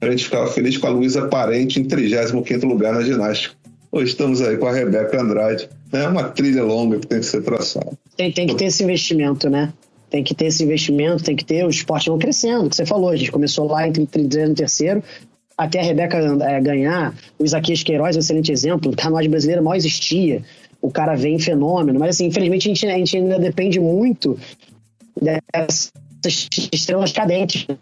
a 0.00 0.10
gente 0.10 0.24
ficava 0.24 0.46
feliz 0.48 0.76
com 0.76 0.86
a 0.86 0.90
Luísa 0.90 1.28
Parente 1.28 1.80
em 1.80 1.84
35 1.84 2.66
lugar 2.66 2.92
na 2.92 3.02
ginástica. 3.02 3.54
Hoje 3.90 4.10
estamos 4.10 4.42
aí 4.42 4.56
com 4.56 4.66
a 4.66 4.72
Rebeca 4.72 5.20
Andrade 5.20 5.68
É 5.92 6.08
uma 6.08 6.24
trilha 6.24 6.64
longa 6.64 6.98
que 6.98 7.06
tem 7.06 7.20
que 7.20 7.26
ser 7.26 7.42
traçada. 7.42 7.92
Tem, 8.16 8.32
tem 8.32 8.46
que 8.48 8.56
ter 8.56 8.64
esse 8.64 8.82
investimento, 8.82 9.48
né? 9.48 9.72
Tem 10.10 10.22
que 10.22 10.34
ter 10.34 10.46
esse 10.46 10.62
investimento, 10.62 11.22
tem 11.22 11.36
que 11.36 11.44
ter 11.44 11.64
o 11.64 11.70
esporte 11.70 12.08
não 12.08 12.18
crescendo, 12.18 12.68
que 12.68 12.76
você 12.76 12.84
falou, 12.84 13.10
a 13.10 13.16
gente 13.16 13.30
começou 13.30 13.66
lá 13.66 13.86
entre 13.86 14.02
o 14.02 14.08
e 14.12 14.54
terceiro, 14.54 15.02
até 15.56 15.80
a 15.80 15.82
Rebeca 15.82 16.18
é, 16.18 16.60
ganhar, 16.60 17.14
o 17.38 17.44
Isaquias 17.44 17.82
Queiroz 17.82 18.16
é 18.16 18.18
um 18.18 18.20
excelente 18.20 18.52
exemplo, 18.52 18.92
o 18.92 18.96
canoagem 18.96 19.30
brasileira 19.30 19.62
mal 19.62 19.74
existia, 19.74 20.42
o 20.84 20.90
cara 20.90 21.14
vem 21.14 21.38
fenômeno, 21.38 21.98
mas 21.98 22.16
assim, 22.16 22.26
infelizmente 22.26 22.68
a 22.68 22.74
gente, 22.74 22.86
a 22.86 22.98
gente 22.98 23.16
ainda 23.16 23.38
depende 23.38 23.80
muito 23.80 24.38
dessas 25.18 25.90
estrelas 26.70 27.10
cadentes, 27.10 27.66
né? 27.66 27.78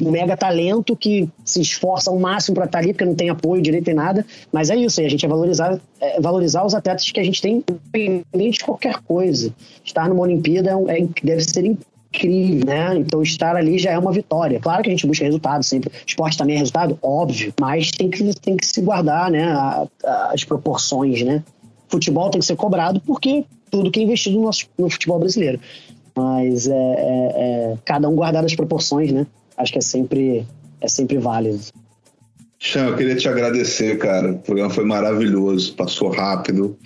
um 0.00 0.10
mega 0.12 0.36
talento 0.36 0.96
que 0.96 1.28
se 1.44 1.60
esforça 1.60 2.08
ao 2.08 2.18
máximo 2.18 2.54
para 2.54 2.66
estar 2.66 2.78
tá 2.78 2.84
ali, 2.84 2.92
porque 2.92 3.04
não 3.04 3.16
tem 3.16 3.30
apoio 3.30 3.60
direito 3.60 3.86
nem 3.86 3.96
nada. 3.96 4.24
Mas 4.52 4.70
é 4.70 4.76
isso, 4.76 5.00
a 5.00 5.08
gente 5.08 5.26
é 5.26 5.28
valorizar, 5.28 5.80
é 6.00 6.20
valorizar 6.20 6.64
os 6.64 6.72
atletas 6.72 7.10
que 7.10 7.18
a 7.18 7.24
gente 7.24 7.42
tem, 7.42 7.64
independente 7.68 8.58
de 8.58 8.64
qualquer 8.64 9.00
coisa. 9.02 9.52
Estar 9.84 10.08
numa 10.08 10.22
Olimpíada 10.22 10.70
é, 10.70 11.02
é, 11.02 11.08
deve 11.22 11.42
ser 11.42 11.64
incrível, 11.64 12.66
né? 12.66 12.96
Então 12.96 13.22
estar 13.22 13.56
ali 13.56 13.78
já 13.78 13.90
é 13.90 13.98
uma 13.98 14.12
vitória. 14.12 14.60
Claro 14.60 14.82
que 14.82 14.88
a 14.88 14.92
gente 14.92 15.06
busca 15.06 15.24
resultado 15.24 15.64
sempre. 15.64 15.90
Esporte 16.06 16.38
também 16.38 16.56
é 16.56 16.58
resultado, 16.58 16.98
óbvio, 17.02 17.52
mas 17.60 17.90
tem 17.90 18.08
que, 18.08 18.34
tem 18.40 18.56
que 18.56 18.66
se 18.66 18.80
guardar, 18.80 19.30
né? 19.30 19.44
A, 19.44 19.86
a, 20.04 20.32
as 20.32 20.44
proporções, 20.44 21.22
né? 21.22 21.44
Futebol 21.88 22.30
tem 22.30 22.40
que 22.40 22.46
ser 22.46 22.56
cobrado 22.56 23.00
porque 23.00 23.44
tudo 23.70 23.90
que 23.90 24.00
é 24.00 24.02
investido 24.02 24.36
no, 24.36 24.46
nosso, 24.46 24.66
no 24.78 24.90
futebol 24.90 25.18
brasileiro. 25.18 25.60
Mas 26.14 26.66
é, 26.66 26.72
é, 26.72 27.32
é 27.36 27.78
cada 27.84 28.08
um 28.08 28.16
guardar 28.16 28.44
as 28.44 28.54
proporções, 28.54 29.12
né? 29.12 29.26
acho 29.56 29.72
que 29.72 29.78
é 29.78 29.82
sempre, 29.82 30.46
é 30.80 30.88
sempre 30.88 31.18
válido. 31.18 31.60
Chan, 32.58 32.86
eu 32.86 32.96
queria 32.96 33.16
te 33.16 33.28
agradecer, 33.28 33.98
cara. 33.98 34.32
O 34.32 34.38
programa 34.38 34.70
foi 34.70 34.84
maravilhoso, 34.84 35.74
passou 35.74 36.10
rápido. 36.10 36.76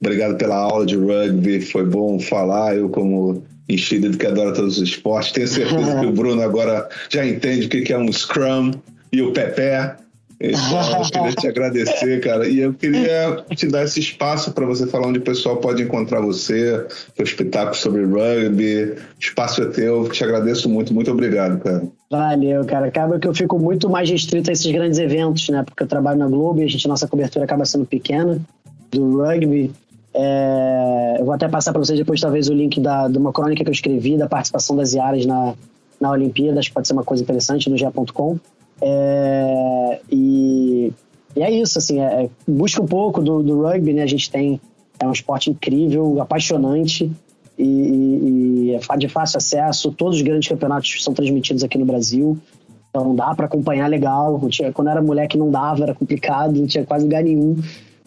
Obrigado 0.00 0.36
pela 0.36 0.56
aula 0.56 0.86
de 0.86 0.96
rugby, 0.96 1.60
foi 1.60 1.84
bom 1.84 2.18
falar. 2.18 2.76
Eu, 2.76 2.88
como 2.88 3.42
enchido 3.68 4.16
que 4.16 4.26
adora 4.26 4.52
todos 4.52 4.78
os 4.78 4.88
esportes, 4.88 5.32
tenho 5.32 5.46
certeza 5.46 6.00
que 6.00 6.06
o 6.06 6.12
Bruno 6.12 6.42
agora 6.42 6.88
já 7.08 7.24
entende 7.24 7.66
o 7.66 7.68
que 7.68 7.92
é 7.92 7.98
um 7.98 8.12
Scrum 8.12 8.72
e 9.12 9.22
o 9.22 9.32
Pepe. 9.32 10.00
Então, 10.42 11.02
eu 11.02 11.10
queria 11.10 11.32
te 11.32 11.48
agradecer, 11.48 12.20
cara. 12.20 12.48
E 12.48 12.60
eu 12.60 12.72
queria 12.72 13.44
te 13.54 13.66
dar 13.66 13.84
esse 13.84 14.00
espaço 14.00 14.52
para 14.52 14.64
você 14.64 14.86
falar 14.86 15.08
onde 15.08 15.18
o 15.18 15.22
pessoal 15.22 15.58
pode 15.58 15.82
encontrar 15.82 16.22
você, 16.22 16.86
seu 17.14 17.24
espetáculo 17.24 17.74
sobre 17.74 18.04
rugby. 18.04 18.94
Espaço 19.18 19.62
é 19.62 19.66
teu. 19.66 20.08
Te 20.08 20.24
agradeço 20.24 20.66
muito. 20.66 20.94
Muito 20.94 21.10
obrigado, 21.10 21.60
cara. 21.60 21.82
Valeu, 22.10 22.64
cara. 22.64 22.86
Acaba 22.86 23.18
que 23.18 23.28
eu 23.28 23.34
fico 23.34 23.58
muito 23.58 23.90
mais 23.90 24.08
restrito 24.08 24.48
a 24.48 24.54
esses 24.54 24.72
grandes 24.72 24.98
eventos, 24.98 25.46
né? 25.50 25.62
Porque 25.62 25.82
eu 25.82 25.86
trabalho 25.86 26.18
na 26.18 26.26
Globo 26.26 26.60
e 26.60 26.64
a 26.64 26.68
gente, 26.68 26.88
nossa 26.88 27.06
cobertura 27.06 27.44
acaba 27.44 27.66
sendo 27.66 27.84
pequena 27.84 28.40
do 28.90 29.18
rugby. 29.18 29.70
É... 30.14 31.16
eu 31.20 31.24
vou 31.24 31.34
até 31.34 31.48
passar 31.48 31.72
para 31.72 31.80
vocês 31.80 31.98
depois, 31.98 32.20
talvez, 32.20 32.48
o 32.48 32.54
link 32.54 32.80
da, 32.80 33.06
de 33.08 33.18
uma 33.18 33.32
crônica 33.32 33.62
que 33.62 33.68
eu 33.68 33.72
escrevi 33.72 34.16
da 34.16 34.26
participação 34.26 34.74
das 34.74 34.94
Iaras 34.94 35.26
na, 35.26 35.52
na 36.00 36.10
Olimpíada. 36.10 36.58
Acho 36.58 36.70
que 36.70 36.74
pode 36.74 36.88
ser 36.88 36.94
uma 36.94 37.04
coisa 37.04 37.22
interessante 37.22 37.68
no 37.68 37.76
G.com. 37.76 38.38
É, 38.82 40.00
e, 40.10 40.92
e, 41.36 41.42
é 41.42 41.50
isso, 41.50 41.78
assim, 41.78 42.00
é, 42.00 42.24
é, 42.24 42.30
busca 42.46 42.82
um 42.82 42.86
pouco 42.86 43.20
do, 43.20 43.42
do, 43.42 43.62
rugby, 43.62 43.92
né? 43.92 44.02
A 44.02 44.06
gente 44.06 44.30
tem 44.30 44.60
é 44.98 45.06
um 45.06 45.12
esporte 45.12 45.50
incrível, 45.50 46.20
apaixonante 46.20 47.10
e, 47.58 47.64
e, 47.64 48.70
e 48.70 48.74
é 48.74 48.96
de 48.96 49.08
fácil 49.08 49.38
acesso. 49.38 49.92
Todos 49.92 50.16
os 50.16 50.22
grandes 50.22 50.48
campeonatos 50.48 51.02
são 51.02 51.14
transmitidos 51.14 51.64
aqui 51.64 51.78
no 51.78 51.86
Brasil. 51.86 52.38
Então 52.90 53.14
dá 53.14 53.34
para 53.34 53.46
acompanhar 53.46 53.86
legal. 53.88 54.40
Quando 54.74 54.88
era 54.88 55.00
moleque 55.00 55.38
não 55.38 55.50
dava, 55.50 55.84
era 55.84 55.94
complicado, 55.94 56.58
não 56.58 56.66
tinha 56.66 56.84
quase 56.84 57.04
lugar 57.04 57.22
nenhum. 57.22 57.56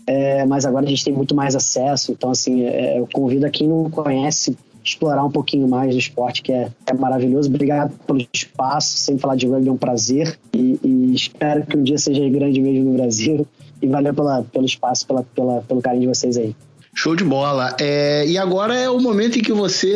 É, 0.05 0.45
mas 0.45 0.65
agora 0.65 0.85
a 0.85 0.89
gente 0.89 1.03
tem 1.03 1.13
muito 1.13 1.33
mais 1.33 1.55
acesso. 1.55 2.11
Então, 2.11 2.29
assim, 2.29 2.63
é, 2.63 2.99
eu 2.99 3.07
convido 3.11 3.45
a 3.45 3.49
quem 3.49 3.67
não 3.67 3.89
conhece 3.89 4.55
explorar 4.83 5.23
um 5.23 5.31
pouquinho 5.31 5.67
mais 5.67 5.91
do 5.91 5.99
esporte, 5.99 6.41
que 6.41 6.51
é, 6.51 6.69
é 6.85 6.93
maravilhoso. 6.93 7.49
Obrigado 7.49 7.93
pelo 8.05 8.25
espaço, 8.33 8.97
sem 8.97 9.17
falar 9.17 9.35
de 9.35 9.47
rugby 9.47 9.69
é 9.69 9.71
um 9.71 9.77
prazer 9.77 10.37
e, 10.53 10.79
e, 10.83 11.13
espero 11.13 11.65
que 11.65 11.77
um 11.77 11.83
dia 11.83 11.97
seja 11.97 12.27
grande 12.29 12.61
mesmo 12.61 12.91
no 12.91 12.93
Brasil. 12.97 13.47
E 13.81 13.87
valeu 13.87 14.13
pela, 14.13 14.43
pelo 14.43 14.65
espaço, 14.65 15.05
pela, 15.05 15.23
pela, 15.35 15.61
pelo 15.61 15.81
carinho 15.81 16.03
de 16.03 16.07
vocês 16.07 16.37
aí. 16.37 16.55
Show 16.95 17.15
de 17.15 17.23
bola. 17.23 17.75
É, 17.79 18.25
e 18.25 18.37
agora 18.37 18.75
é 18.75 18.89
o 18.89 18.99
momento 18.99 19.39
em 19.39 19.41
que 19.41 19.51
você 19.51 19.93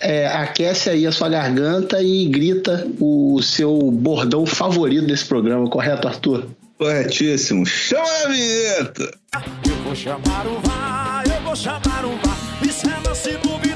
é, 0.00 0.26
aquece 0.26 0.90
aí 0.90 1.06
a 1.06 1.12
sua 1.12 1.28
garganta 1.28 2.02
e 2.02 2.26
grita 2.26 2.86
o 3.00 3.40
seu 3.40 3.78
bordão 3.90 4.44
favorito 4.44 5.06
desse 5.06 5.24
programa, 5.24 5.70
correto, 5.70 6.08
Arthur? 6.08 6.48
Corretíssimo. 6.76 7.64
Chama 7.64 8.04
a 8.24 8.28
vinheta! 8.28 9.18
Eu 9.68 9.76
vou 9.84 9.94
chamar 9.94 10.46
o 10.46 10.58
VAR, 10.60 11.24
eu 11.26 11.42
vou 11.42 11.54
chamar 11.54 12.04
o 12.04 12.16
VAR. 12.26 12.40
Isso 12.66 12.86
é 12.86 13.36
duvidoso, 13.38 13.69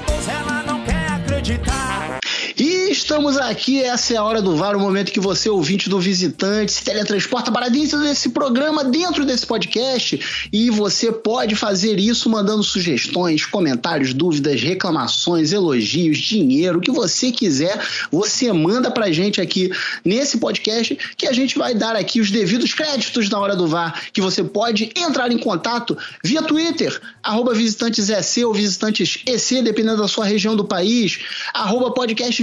estamos 3.05 3.37
aqui, 3.37 3.83
essa 3.83 4.15
é 4.15 4.17
a 4.17 4.25
hora 4.25 4.41
do 4.41 4.57
VAR, 4.57 4.75
o 4.75 4.81
momento 4.81 5.13
que 5.13 5.21
você, 5.21 5.51
ouvinte 5.51 5.91
do 5.91 6.01
visitante, 6.01 6.73
se 6.73 6.83
teletransporta 6.83 7.53
para 7.53 7.69
dentro 7.69 8.01
desse 8.01 8.31
programa, 8.31 8.83
dentro 8.83 9.27
desse 9.27 9.47
podcast, 9.47 10.49
e 10.51 10.71
você 10.71 11.13
pode 11.13 11.55
fazer 11.55 11.99
isso 12.01 12.31
mandando 12.31 12.63
sugestões, 12.63 13.45
comentários, 13.45 14.15
dúvidas, 14.15 14.63
reclamações, 14.63 15.53
elogios, 15.53 16.17
dinheiro, 16.17 16.79
o 16.79 16.81
que 16.81 16.91
você 16.91 17.31
quiser, 17.31 17.79
você 18.11 18.51
manda 18.55 18.91
pra 18.91 19.13
gente 19.13 19.39
aqui 19.39 19.71
nesse 20.03 20.39
podcast, 20.39 20.97
que 21.15 21.27
a 21.27 21.33
gente 21.35 21.59
vai 21.59 21.75
dar 21.75 21.95
aqui 21.97 22.23
os 22.23 22.31
devidos 22.31 22.73
créditos 22.73 23.29
na 23.29 23.39
hora 23.39 23.55
do 23.55 23.67
VAR, 23.67 24.01
que 24.15 24.23
você 24.23 24.43
pode 24.43 24.91
entrar 24.97 25.31
em 25.31 25.37
contato 25.37 25.95
via 26.25 26.43
Twitter, 26.43 26.99
arroba 27.23 27.53
visitantesEC 27.53 28.47
ou 28.47 28.55
visitantesEC, 28.55 29.61
dependendo 29.61 29.99
da 29.99 30.09
sua 30.09 30.25
região 30.25 30.57
do 30.57 30.65
país, 30.65 31.19
arroba 31.53 31.93
podcast 31.93 32.43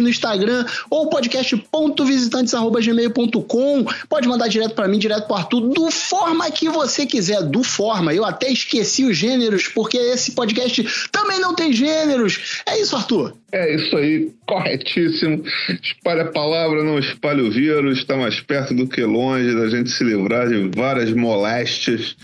no 0.00 0.08
Instagram 0.08 0.64
ou 0.90 1.08
podcast.visitantes.gmail.com. 1.08 3.84
Pode 4.08 4.28
mandar 4.28 4.48
direto 4.48 4.74
para 4.74 4.88
mim, 4.88 4.98
direto 4.98 5.26
para 5.26 5.38
Arthur, 5.38 5.68
do 5.68 5.90
forma 5.90 6.50
que 6.50 6.68
você 6.68 7.06
quiser, 7.06 7.42
do 7.42 7.62
forma. 7.62 8.14
Eu 8.14 8.24
até 8.24 8.50
esqueci 8.50 9.04
os 9.04 9.16
gêneros, 9.16 9.68
porque 9.68 9.96
esse 9.96 10.32
podcast 10.32 10.84
também 11.10 11.40
não 11.40 11.54
tem 11.54 11.72
gêneros. 11.72 12.62
É 12.66 12.80
isso, 12.80 12.96
Arthur. 12.96 13.34
É 13.50 13.74
isso 13.74 13.96
aí, 13.96 14.30
corretíssimo. 14.46 15.42
Espalha 15.82 16.22
a 16.22 16.30
palavra, 16.30 16.84
não 16.84 16.98
espalha 16.98 17.42
o 17.42 17.50
vírus. 17.50 17.98
Está 17.98 18.16
mais 18.16 18.40
perto 18.40 18.74
do 18.74 18.86
que 18.86 19.02
longe 19.02 19.54
da 19.54 19.68
gente 19.68 19.90
se 19.90 20.04
livrar 20.04 20.48
de 20.48 20.70
várias 20.76 21.12
moléstias 21.12 22.16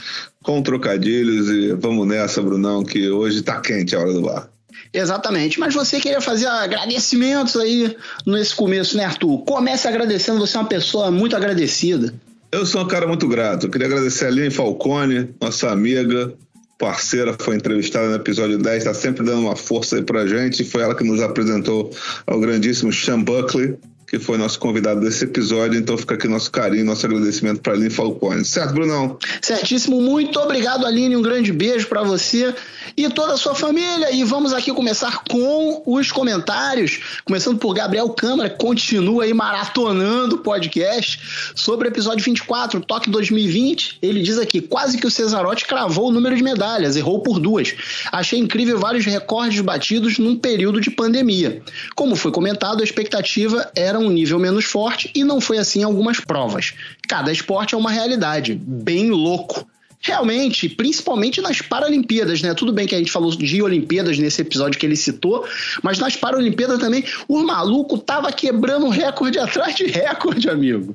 com 0.42 0.62
trocadilhos. 0.62 1.48
E 1.48 1.72
vamos 1.72 2.06
nessa, 2.06 2.42
Brunão, 2.42 2.84
que 2.84 3.08
hoje 3.08 3.38
está 3.38 3.60
quente 3.60 3.96
a 3.96 4.00
hora 4.00 4.12
do 4.12 4.22
bar. 4.22 4.53
Exatamente. 4.94 5.58
Mas 5.58 5.74
você 5.74 6.00
queria 6.00 6.20
fazer 6.20 6.46
agradecimentos 6.46 7.56
aí 7.56 7.96
nesse 8.24 8.54
começo, 8.54 8.96
né, 8.96 9.04
Arthur? 9.04 9.42
Comece 9.44 9.88
agradecendo, 9.88 10.38
você 10.38 10.56
é 10.56 10.60
uma 10.60 10.68
pessoa 10.68 11.10
muito 11.10 11.34
agradecida. 11.34 12.14
Eu 12.52 12.64
sou 12.64 12.82
um 12.82 12.86
cara 12.86 13.04
muito 13.04 13.26
grato. 13.26 13.66
Eu 13.66 13.70
queria 13.70 13.88
agradecer 13.88 14.26
a 14.26 14.28
Aline 14.28 14.50
Falcone, 14.52 15.34
nossa 15.40 15.72
amiga, 15.72 16.32
parceira, 16.78 17.34
foi 17.36 17.56
entrevistada 17.56 18.08
no 18.08 18.14
episódio 18.14 18.56
10, 18.56 18.78
está 18.78 18.94
sempre 18.94 19.24
dando 19.24 19.40
uma 19.40 19.56
força 19.56 19.96
aí 19.96 20.02
pra 20.02 20.24
gente. 20.26 20.62
Foi 20.64 20.82
ela 20.82 20.94
que 20.94 21.02
nos 21.02 21.20
apresentou 21.20 21.90
ao 22.24 22.38
grandíssimo 22.38 22.92
Sean 22.92 23.20
Buckley, 23.20 23.76
que 24.18 24.24
foi 24.24 24.38
nosso 24.38 24.60
convidado 24.60 25.00
desse 25.00 25.24
episódio. 25.24 25.78
Então 25.78 25.98
fica 25.98 26.14
aqui 26.14 26.28
nosso 26.28 26.50
carinho, 26.50 26.84
nosso 26.84 27.04
agradecimento 27.04 27.60
para 27.60 27.72
Aline 27.72 27.90
Falcone. 27.90 28.44
Certo, 28.44 28.72
Brunão? 28.72 29.18
Certíssimo. 29.42 30.00
Muito 30.00 30.38
obrigado, 30.38 30.86
Aline. 30.86 31.16
Um 31.16 31.22
grande 31.22 31.52
beijo 31.52 31.88
para 31.88 32.02
você 32.02 32.54
e 32.96 33.08
toda 33.08 33.34
a 33.34 33.36
sua 33.36 33.54
família. 33.54 34.12
E 34.12 34.22
vamos 34.22 34.52
aqui 34.52 34.72
começar 34.72 35.24
com 35.28 35.82
os 35.84 36.12
comentários. 36.12 37.00
Começando 37.24 37.58
por 37.58 37.74
Gabriel 37.74 38.08
Câmara, 38.10 38.50
que 38.50 38.58
continua 38.58 39.24
aí 39.24 39.34
maratonando 39.34 40.36
o 40.36 40.38
podcast 40.38 41.52
sobre 41.56 41.88
o 41.88 41.90
episódio 41.90 42.24
24, 42.24 42.80
Toque 42.82 43.10
2020. 43.10 43.98
Ele 44.00 44.22
diz 44.22 44.38
aqui: 44.38 44.60
quase 44.60 44.96
que 44.96 45.06
o 45.06 45.10
Cesarotti 45.10 45.66
cravou 45.66 46.08
o 46.08 46.12
número 46.12 46.36
de 46.36 46.42
medalhas, 46.42 46.94
errou 46.94 47.20
por 47.20 47.40
duas. 47.40 47.74
Achei 48.12 48.38
incrível 48.38 48.78
vários 48.78 49.04
recordes 49.04 49.60
batidos 49.60 50.18
num 50.18 50.36
período 50.36 50.80
de 50.80 50.90
pandemia. 50.90 51.62
Como 51.96 52.14
foi 52.14 52.30
comentado, 52.30 52.80
a 52.80 52.84
expectativa 52.84 53.70
era 53.74 54.03
um 54.04 54.10
nível 54.10 54.38
menos 54.38 54.64
forte 54.64 55.10
e 55.14 55.24
não 55.24 55.40
foi 55.40 55.58
assim 55.58 55.80
em 55.80 55.84
algumas 55.84 56.20
provas. 56.20 56.74
Cada 57.08 57.32
esporte 57.32 57.74
é 57.74 57.78
uma 57.78 57.90
realidade, 57.90 58.54
bem 58.54 59.10
louco 59.10 59.66
realmente, 60.04 60.68
principalmente 60.68 61.40
nas 61.40 61.62
Paralimpíadas, 61.62 62.42
né? 62.42 62.52
Tudo 62.52 62.72
bem 62.74 62.86
que 62.86 62.94
a 62.94 62.98
gente 62.98 63.10
falou 63.10 63.30
de 63.30 63.62
Olimpíadas 63.62 64.18
nesse 64.18 64.42
episódio 64.42 64.78
que 64.78 64.84
ele 64.84 64.96
citou, 64.96 65.46
mas 65.82 65.98
nas 65.98 66.14
Paralimpíadas 66.14 66.78
também, 66.78 67.02
o 67.26 67.42
maluco 67.42 67.96
tava 67.96 68.30
quebrando 68.30 68.88
recorde 68.90 69.38
atrás 69.38 69.74
de 69.74 69.86
recorde, 69.86 70.50
amigo. 70.50 70.94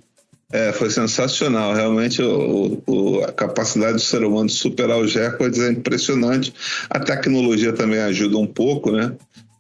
É, 0.52 0.72
foi 0.72 0.90
sensacional. 0.90 1.74
Realmente, 1.74 2.22
o, 2.22 2.82
o, 2.86 3.24
a 3.24 3.32
capacidade 3.32 3.94
do 3.94 4.00
ser 4.00 4.24
humano 4.24 4.48
de 4.48 4.54
superar 4.54 5.00
os 5.00 5.14
recordes 5.14 5.60
é 5.60 5.72
impressionante. 5.72 6.54
A 6.90 7.00
tecnologia 7.00 7.74
também 7.74 8.00
ajuda 8.00 8.38
um 8.38 8.48
pouco, 8.48 8.92
né? 8.92 9.12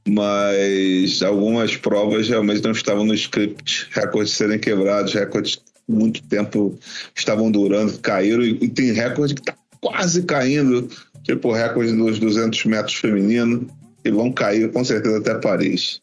Mas 0.07 1.21
algumas 1.21 1.75
provas 1.75 2.27
realmente 2.27 2.63
não 2.63 2.71
estavam 2.71 3.05
no 3.05 3.13
script. 3.13 3.87
Recordes 3.91 4.33
serem 4.33 4.59
quebrados, 4.59 5.13
recordes 5.13 5.61
muito 5.87 6.21
tempo 6.23 6.77
estavam 7.15 7.51
durando, 7.51 7.97
caíram 7.99 8.43
e, 8.43 8.67
tem 8.69 8.91
recorde 8.91 9.33
que 9.33 9.41
está 9.41 9.55
quase 9.81 10.23
caindo 10.23 10.89
tipo 11.23 11.49
o 11.49 11.53
recorde 11.53 11.95
dos 11.95 12.19
200 12.19 12.65
metros 12.65 12.95
feminino, 12.95 13.67
e 14.03 14.11
vão 14.11 14.31
cair 14.31 14.71
com 14.71 14.83
certeza 14.83 15.17
até 15.17 15.35
Paris. 15.35 15.99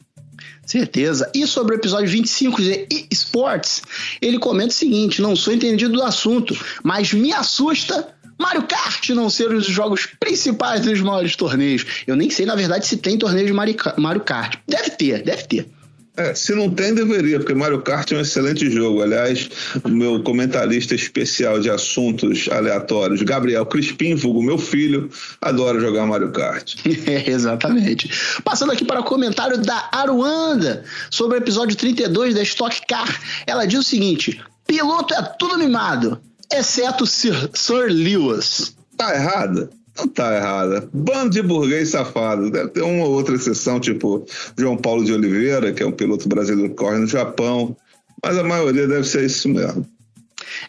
Certeza. 0.64 1.30
E 1.32 1.46
sobre 1.46 1.74
o 1.74 1.78
episódio 1.78 2.08
25 2.08 2.60
de 2.60 2.86
eSports, 3.10 3.82
ele 4.20 4.38
comenta 4.38 4.70
o 4.70 4.72
seguinte: 4.72 5.22
não 5.22 5.36
sou 5.36 5.54
entendido 5.54 5.92
do 5.92 6.02
assunto, 6.02 6.56
mas 6.82 7.12
me 7.12 7.32
assusta 7.32 8.08
Mario 8.38 8.64
Kart 8.64 9.10
não 9.10 9.30
ser 9.30 9.50
um 9.50 9.54
dos 9.58 9.66
jogos 9.66 10.08
principais 10.20 10.82
dos 10.82 11.00
maiores 11.00 11.36
torneios. 11.36 12.04
Eu 12.06 12.16
nem 12.16 12.30
sei, 12.30 12.46
na 12.46 12.54
verdade, 12.54 12.86
se 12.86 12.96
tem 12.96 13.18
torneio 13.18 13.46
de 13.46 13.52
Mario 13.52 14.20
Kart. 14.20 14.58
Deve 14.66 14.90
ter, 14.90 15.22
deve 15.22 15.44
ter. 15.44 15.68
É, 16.16 16.34
se 16.34 16.54
não 16.54 16.70
tem, 16.70 16.94
deveria, 16.94 17.38
porque 17.38 17.52
Mario 17.52 17.82
Kart 17.82 18.10
é 18.10 18.16
um 18.16 18.20
excelente 18.20 18.70
jogo. 18.70 19.02
Aliás, 19.02 19.50
o 19.84 19.88
meu 19.88 20.22
comentarista 20.22 20.94
especial 20.94 21.60
de 21.60 21.68
assuntos 21.68 22.48
aleatórios, 22.50 23.20
Gabriel 23.20 23.66
Crispim, 23.66 24.14
vulgo 24.14 24.42
meu 24.42 24.56
filho, 24.56 25.10
adora 25.42 25.78
jogar 25.78 26.06
Mario 26.06 26.32
Kart. 26.32 26.74
É, 27.06 27.30
exatamente. 27.30 28.10
Passando 28.42 28.72
aqui 28.72 28.84
para 28.84 29.00
o 29.00 29.04
comentário 29.04 29.58
da 29.58 29.88
Aruanda 29.92 30.82
sobre 31.10 31.36
o 31.36 31.40
episódio 31.40 31.76
32 31.76 32.34
da 32.34 32.42
Stock 32.42 32.80
Car. 32.88 33.20
Ela 33.46 33.66
diz 33.66 33.78
o 33.78 33.82
seguinte: 33.82 34.40
piloto 34.66 35.14
é 35.14 35.22
tudo 35.38 35.58
mimado, 35.58 36.20
exceto 36.52 37.06
Sir, 37.06 37.50
Sir 37.54 37.86
Lewis. 37.88 38.76
Tá 38.96 39.14
errada? 39.14 39.70
Não 39.98 40.08
tá 40.08 40.36
errada. 40.36 40.88
Bando 40.92 41.30
de 41.30 41.42
burguês 41.42 41.90
safado. 41.90 42.50
Deve 42.50 42.68
ter 42.68 42.82
uma 42.82 43.04
ou 43.06 43.12
outra 43.12 43.34
exceção, 43.34 43.80
tipo 43.80 44.26
João 44.56 44.76
Paulo 44.76 45.04
de 45.04 45.12
Oliveira, 45.12 45.72
que 45.72 45.82
é 45.82 45.86
um 45.86 45.92
piloto 45.92 46.28
brasileiro 46.28 46.70
que 46.70 46.76
corre 46.76 46.98
no 46.98 47.06
Japão. 47.06 47.74
Mas 48.22 48.36
a 48.36 48.42
maioria 48.42 48.86
deve 48.86 49.04
ser 49.04 49.24
isso 49.24 49.48
mesmo. 49.48 49.86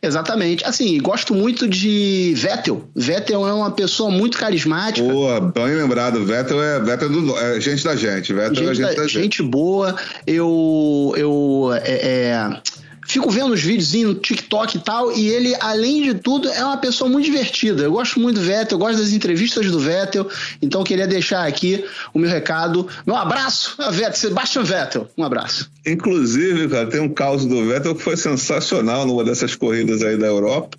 Exatamente. 0.01 0.63
Assim, 0.65 0.97
gosto 0.99 1.33
muito 1.33 1.67
de 1.67 2.33
Vettel. 2.35 2.87
Vettel 2.95 3.47
é 3.47 3.53
uma 3.53 3.71
pessoa 3.71 4.09
muito 4.09 4.37
carismática. 4.37 5.07
Boa, 5.07 5.39
bem 5.39 5.75
lembrado. 5.75 6.25
Vettel 6.25 6.61
é, 6.61 6.79
Vettel 6.79 7.07
é, 7.07 7.11
do, 7.11 7.37
é 7.37 7.61
gente 7.61 7.83
da 7.83 7.95
gente. 7.95 8.33
Vettel 8.33 8.55
gente 8.55 8.69
é 8.69 8.73
gente 8.73 8.95
da, 8.95 9.01
da 9.01 9.07
gente. 9.07 9.23
Gente 9.23 9.43
boa. 9.43 9.95
Eu. 10.25 11.13
eu 11.17 11.69
é, 11.83 11.91
é 11.91 12.61
fico 13.07 13.31
vendo 13.31 13.53
os 13.53 13.61
vídeos 13.61 13.93
no 13.93 14.13
TikTok 14.13 14.77
e 14.77 14.79
tal, 14.81 15.11
e 15.11 15.29
ele, 15.29 15.55
além 15.61 16.03
de 16.03 16.13
tudo, 16.15 16.49
é 16.49 16.63
uma 16.63 16.77
pessoa 16.77 17.09
muito 17.09 17.25
divertida. 17.25 17.83
Eu 17.83 17.91
gosto 17.93 18.19
muito 18.19 18.39
do 18.39 18.45
Vettel, 18.45 18.75
eu 18.75 18.79
gosto 18.79 18.99
das 18.99 19.11
entrevistas 19.11 19.71
do 19.71 19.79
Vettel, 19.79 20.29
então 20.61 20.83
queria 20.83 21.07
deixar 21.07 21.47
aqui 21.47 21.83
o 22.13 22.19
meu 22.19 22.29
recado. 22.29 22.87
Meu 23.05 23.15
abraço 23.15 23.75
a 23.79 23.89
Vettel, 23.89 24.15
Sebastian 24.15 24.63
Vettel. 24.63 25.07
Um 25.17 25.23
abraço. 25.23 25.71
Inclusive, 25.85 26.67
cara, 26.67 26.87
tem 26.87 26.99
um 26.99 27.09
caso 27.09 27.47
do 27.47 27.65
Vettel 27.65 27.95
que 27.95 28.03
foi 28.03 28.17
sensacional 28.17 29.05
numa 29.05 29.23
dessas 29.23 29.55
corridas 29.55 30.03
aí 30.03 30.17
da 30.17 30.27
Europa. 30.27 30.77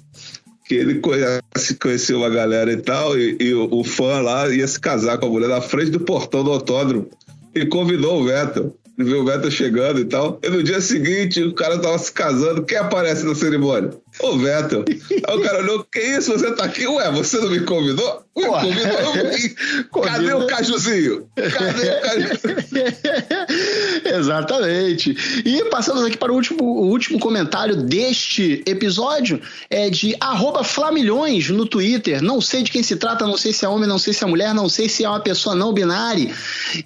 Que 0.67 0.75
ele 0.75 0.97
conhece, 0.97 1.77
conheceu 1.81 2.23
a 2.23 2.29
galera 2.29 2.71
e 2.71 2.77
tal, 2.77 3.19
e, 3.19 3.39
e 3.41 3.55
o, 3.55 3.69
o 3.73 3.83
fã 3.83 4.21
lá 4.21 4.51
ia 4.51 4.69
se 4.69 4.79
casar 4.79 5.17
com 5.17 5.25
a 5.25 5.31
mulher 5.31 5.49
na 5.49 5.63
frente 5.63 5.91
do 5.91 6.01
portão 6.01 6.45
do 6.45 6.53
autódromo 6.53 7.09
e 7.55 7.65
convidou 7.65 8.21
o 8.21 8.25
Vettel 8.25 8.77
viu 8.99 9.21
o 9.21 9.25
Vettel 9.25 9.51
chegando 9.51 10.01
e 10.01 10.05
tal. 10.05 10.41
E 10.43 10.49
no 10.49 10.63
dia 10.63 10.81
seguinte, 10.81 11.43
o 11.43 11.55
cara 11.55 11.79
tava 11.79 11.99
se 11.99 12.13
casando. 12.13 12.65
Quem 12.65 12.77
aparece 12.79 13.25
na 13.25 13.35
cerimônia? 13.35 13.91
O 14.21 14.37
Vettel. 14.39 14.85
Aí 14.89 15.37
o 15.37 15.43
cara 15.43 15.59
olhou, 15.59 15.85
que 15.85 16.01
isso? 16.01 16.33
Você 16.33 16.51
tá 16.53 16.65
aqui? 16.65 16.87
Ué, 16.87 17.11
você 17.13 17.39
não 17.39 17.51
me 17.51 17.61
convidou? 17.61 18.25
Ué, 18.37 18.49
convidou. 18.49 20.03
Cadê 20.03 20.33
o 20.33 20.47
cajuzinho? 20.47 21.29
Cadê 21.37 21.91
o 21.91 22.01
cajuzinho? 22.01 22.59
Exatamente. 24.09 25.17
E 25.45 25.65
passamos 25.71 26.05
aqui 26.05 26.17
para 26.17 26.33
o 26.33 26.35
último, 26.35 26.63
o 26.63 26.89
último 26.89 27.19
comentário 27.19 27.77
deste 27.77 28.63
episódio, 28.67 29.41
é 29.71 29.91
de 29.91 30.17
arroba 30.21 30.65
Flamilhões 30.65 31.51
no 31.51 31.67
Twitter. 31.67 32.23
Não 32.23 32.41
sei 32.41 32.63
de 32.63 32.71
quem 32.71 32.83
se 32.83 32.97
trata, 32.97 33.27
não 33.27 33.37
sei 33.37 33.53
se 33.53 33.65
é 33.65 33.69
homem, 33.69 33.89
não 33.89 33.99
sei 33.99 34.13
se 34.13 34.25
é 34.25 34.27
mulher, 34.27 34.55
não 34.55 34.69
sei 34.69 34.89
se 34.89 35.05
é 35.05 35.09
uma 35.09 35.21
pessoa 35.21 35.55
não 35.55 35.73
binária. 35.73 36.33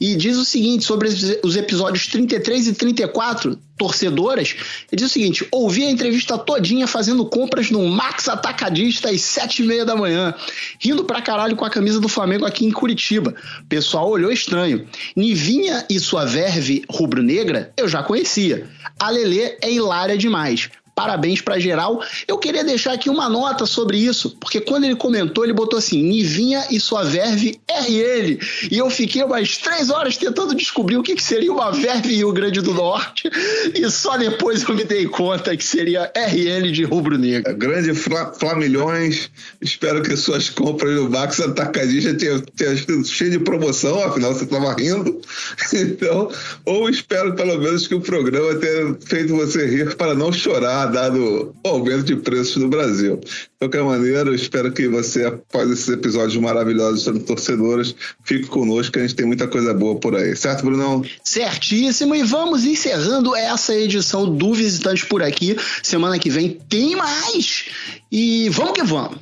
E 0.01 0.15
diz 0.17 0.37
o 0.37 0.45
seguinte 0.45 0.85
sobre 0.85 1.09
os 1.43 1.57
episódios 1.57 2.07
33 2.07 2.69
e 2.69 2.73
34 2.73 3.59
torcedoras, 3.83 4.55
ele 4.93 5.01
diz 5.01 5.07
o 5.07 5.13
seguinte: 5.13 5.45
ouvi 5.51 5.85
a 5.85 5.91
entrevista 5.91 6.39
todinha 6.39 6.87
fazendo 6.87 7.27
compras 7.27 7.69
no 7.69 7.85
Max 7.89 8.29
Atacadista 8.29 9.11
às 9.11 9.23
sete 9.23 9.65
e 9.65 9.67
meia 9.67 9.85
da 9.85 9.97
manhã, 9.97 10.33
rindo 10.79 11.03
pra 11.03 11.21
caralho 11.21 11.57
com 11.57 11.65
a 11.65 11.71
camisa 11.71 11.99
do 11.99 12.09
Flamengo 12.09 12.47
aqui 12.47 12.65
em 12.65 12.71
Curitiba. 12.71 13.35
O 13.61 13.67
pessoal 13.67 14.09
olhou 14.09 14.31
estranho. 14.31 14.87
Nivinha 15.17 15.85
e 15.91 15.99
sua 15.99 16.25
verve 16.25 16.85
rubro-negra 16.89 17.73
eu 17.77 17.89
já 17.89 18.05
conhecia. 18.05 18.69
A 19.01 19.11
Lelê 19.11 19.57
é 19.61 19.73
hilária 19.73 20.17
demais. 20.17 20.71
Parabéns 20.95 21.41
para 21.41 21.59
geral. 21.59 22.03
Eu 22.29 22.37
queria 22.37 22.63
deixar 22.63 22.93
aqui 22.93 23.09
uma 23.09 23.29
nota 23.29 23.65
sobre 23.65 23.97
isso, 23.97 24.37
porque 24.39 24.61
quando 24.61 24.85
ele 24.85 24.95
comentou, 24.95 25.43
ele 25.43 25.55
botou 25.55 25.79
assim: 25.79 26.03
Nivinha 26.03 26.67
e 26.71 26.79
sua 26.79 27.03
verve 27.03 27.59
RL. 27.67 28.39
E 28.71 28.77
eu 28.77 28.91
fiquei 28.91 29.23
umas 29.23 29.57
três 29.57 29.89
horas 29.89 30.19
tentando 30.19 30.55
descobrir 30.55 30.99
o 30.99 31.03
que, 31.03 31.15
que 31.15 31.23
seria 31.23 31.51
uma 31.51 31.71
verve 31.71 32.15
Rio 32.15 32.33
Grande 32.33 32.61
do 32.61 32.75
Norte, 32.75 33.31
e 33.75 33.91
só 33.91 34.19
depois 34.19 34.63
eu 34.69 34.75
me 34.75 34.85
dei 34.85 35.07
conta 35.07 35.57
que 35.57 35.65
seria 35.65 36.13
RL 36.15 36.71
de 36.71 36.85
rubro 36.85 37.17
negro. 37.17 37.57
Grande 37.57 37.93
Flamilhões, 37.95 39.31
espero 39.63 40.03
que 40.03 40.15
suas 40.15 40.51
compras 40.51 40.95
no 40.95 41.09
Max 41.09 41.41
Atacadista 41.41 42.13
tenham, 42.15 42.41
tenham 42.41 42.77
sido 42.77 43.05
cheias 43.07 43.33
de 43.33 43.39
promoção, 43.39 44.03
afinal 44.05 44.35
você 44.35 44.45
estava 44.45 44.75
rindo. 44.75 45.21
Então, 45.73 46.31
ou 46.65 46.89
espero 46.89 47.35
pelo 47.35 47.59
menos 47.59 47.87
que 47.87 47.95
o 47.95 48.01
programa 48.01 48.55
tenha 48.57 48.97
feito 49.05 49.35
você 49.35 49.67
rir 49.67 49.97
para 49.97 50.15
não 50.15 50.33
chorar 50.33 50.82
dado 50.87 51.55
o 51.65 51.69
aumento 51.69 52.05
de 52.05 52.17
preços 52.17 52.57
no 52.57 52.69
Brasil. 52.69 53.19
De 53.19 53.29
qualquer 53.59 53.83
maneira, 53.83 54.31
eu 54.31 54.35
espero 54.35 54.73
que 54.73 54.89
você, 54.89 55.25
após 55.25 55.71
esses 55.71 55.89
episódios 55.89 56.37
maravilhosos 56.37 57.03
sobre 57.03 57.23
torcedoras, 57.23 57.95
fique 58.25 58.47
conosco, 58.47 58.93
que 58.93 58.99
a 58.99 59.03
gente 59.03 59.15
tem 59.15 59.27
muita 59.27 59.47
coisa 59.49 59.73
boa 59.75 59.99
por 59.99 60.15
aí. 60.15 60.35
Certo, 60.37 60.65
Brunão? 60.65 61.05
Certíssimo. 61.25 62.15
E 62.15 62.23
vamos 62.23 62.65
encerrando 62.65 63.35
essa 63.37 63.75
edição 63.75 64.35
do 64.35 64.55
Visitante 64.55 65.07
por 65.07 65.23
aqui. 65.23 65.57
Semana 65.83 66.19
que 66.19 66.31
vem 66.31 66.59
tem 66.69 66.97
mais. 66.97 67.67
E 68.11 68.49
vamos 68.51 68.73
que 68.73 68.83
vamos. 68.83 69.19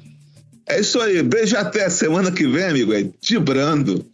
É 0.66 0.80
isso 0.80 1.00
aí. 1.00 1.22
Beijo 1.22 1.56
até 1.56 1.90
semana 1.90 2.30
que 2.30 2.46
vem, 2.46 2.64
amigo. 2.64 2.92
É 2.92 3.04
Dibrando. 3.20 4.08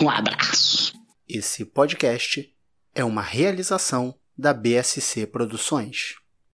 Um 0.00 0.08
abraço. 0.08 0.92
Esse 1.28 1.64
podcast 1.64 2.48
é 2.94 3.04
uma 3.04 3.22
realização 3.22 4.14
da 4.36 4.54
BSC 4.54 5.26
Produções. 5.26 6.19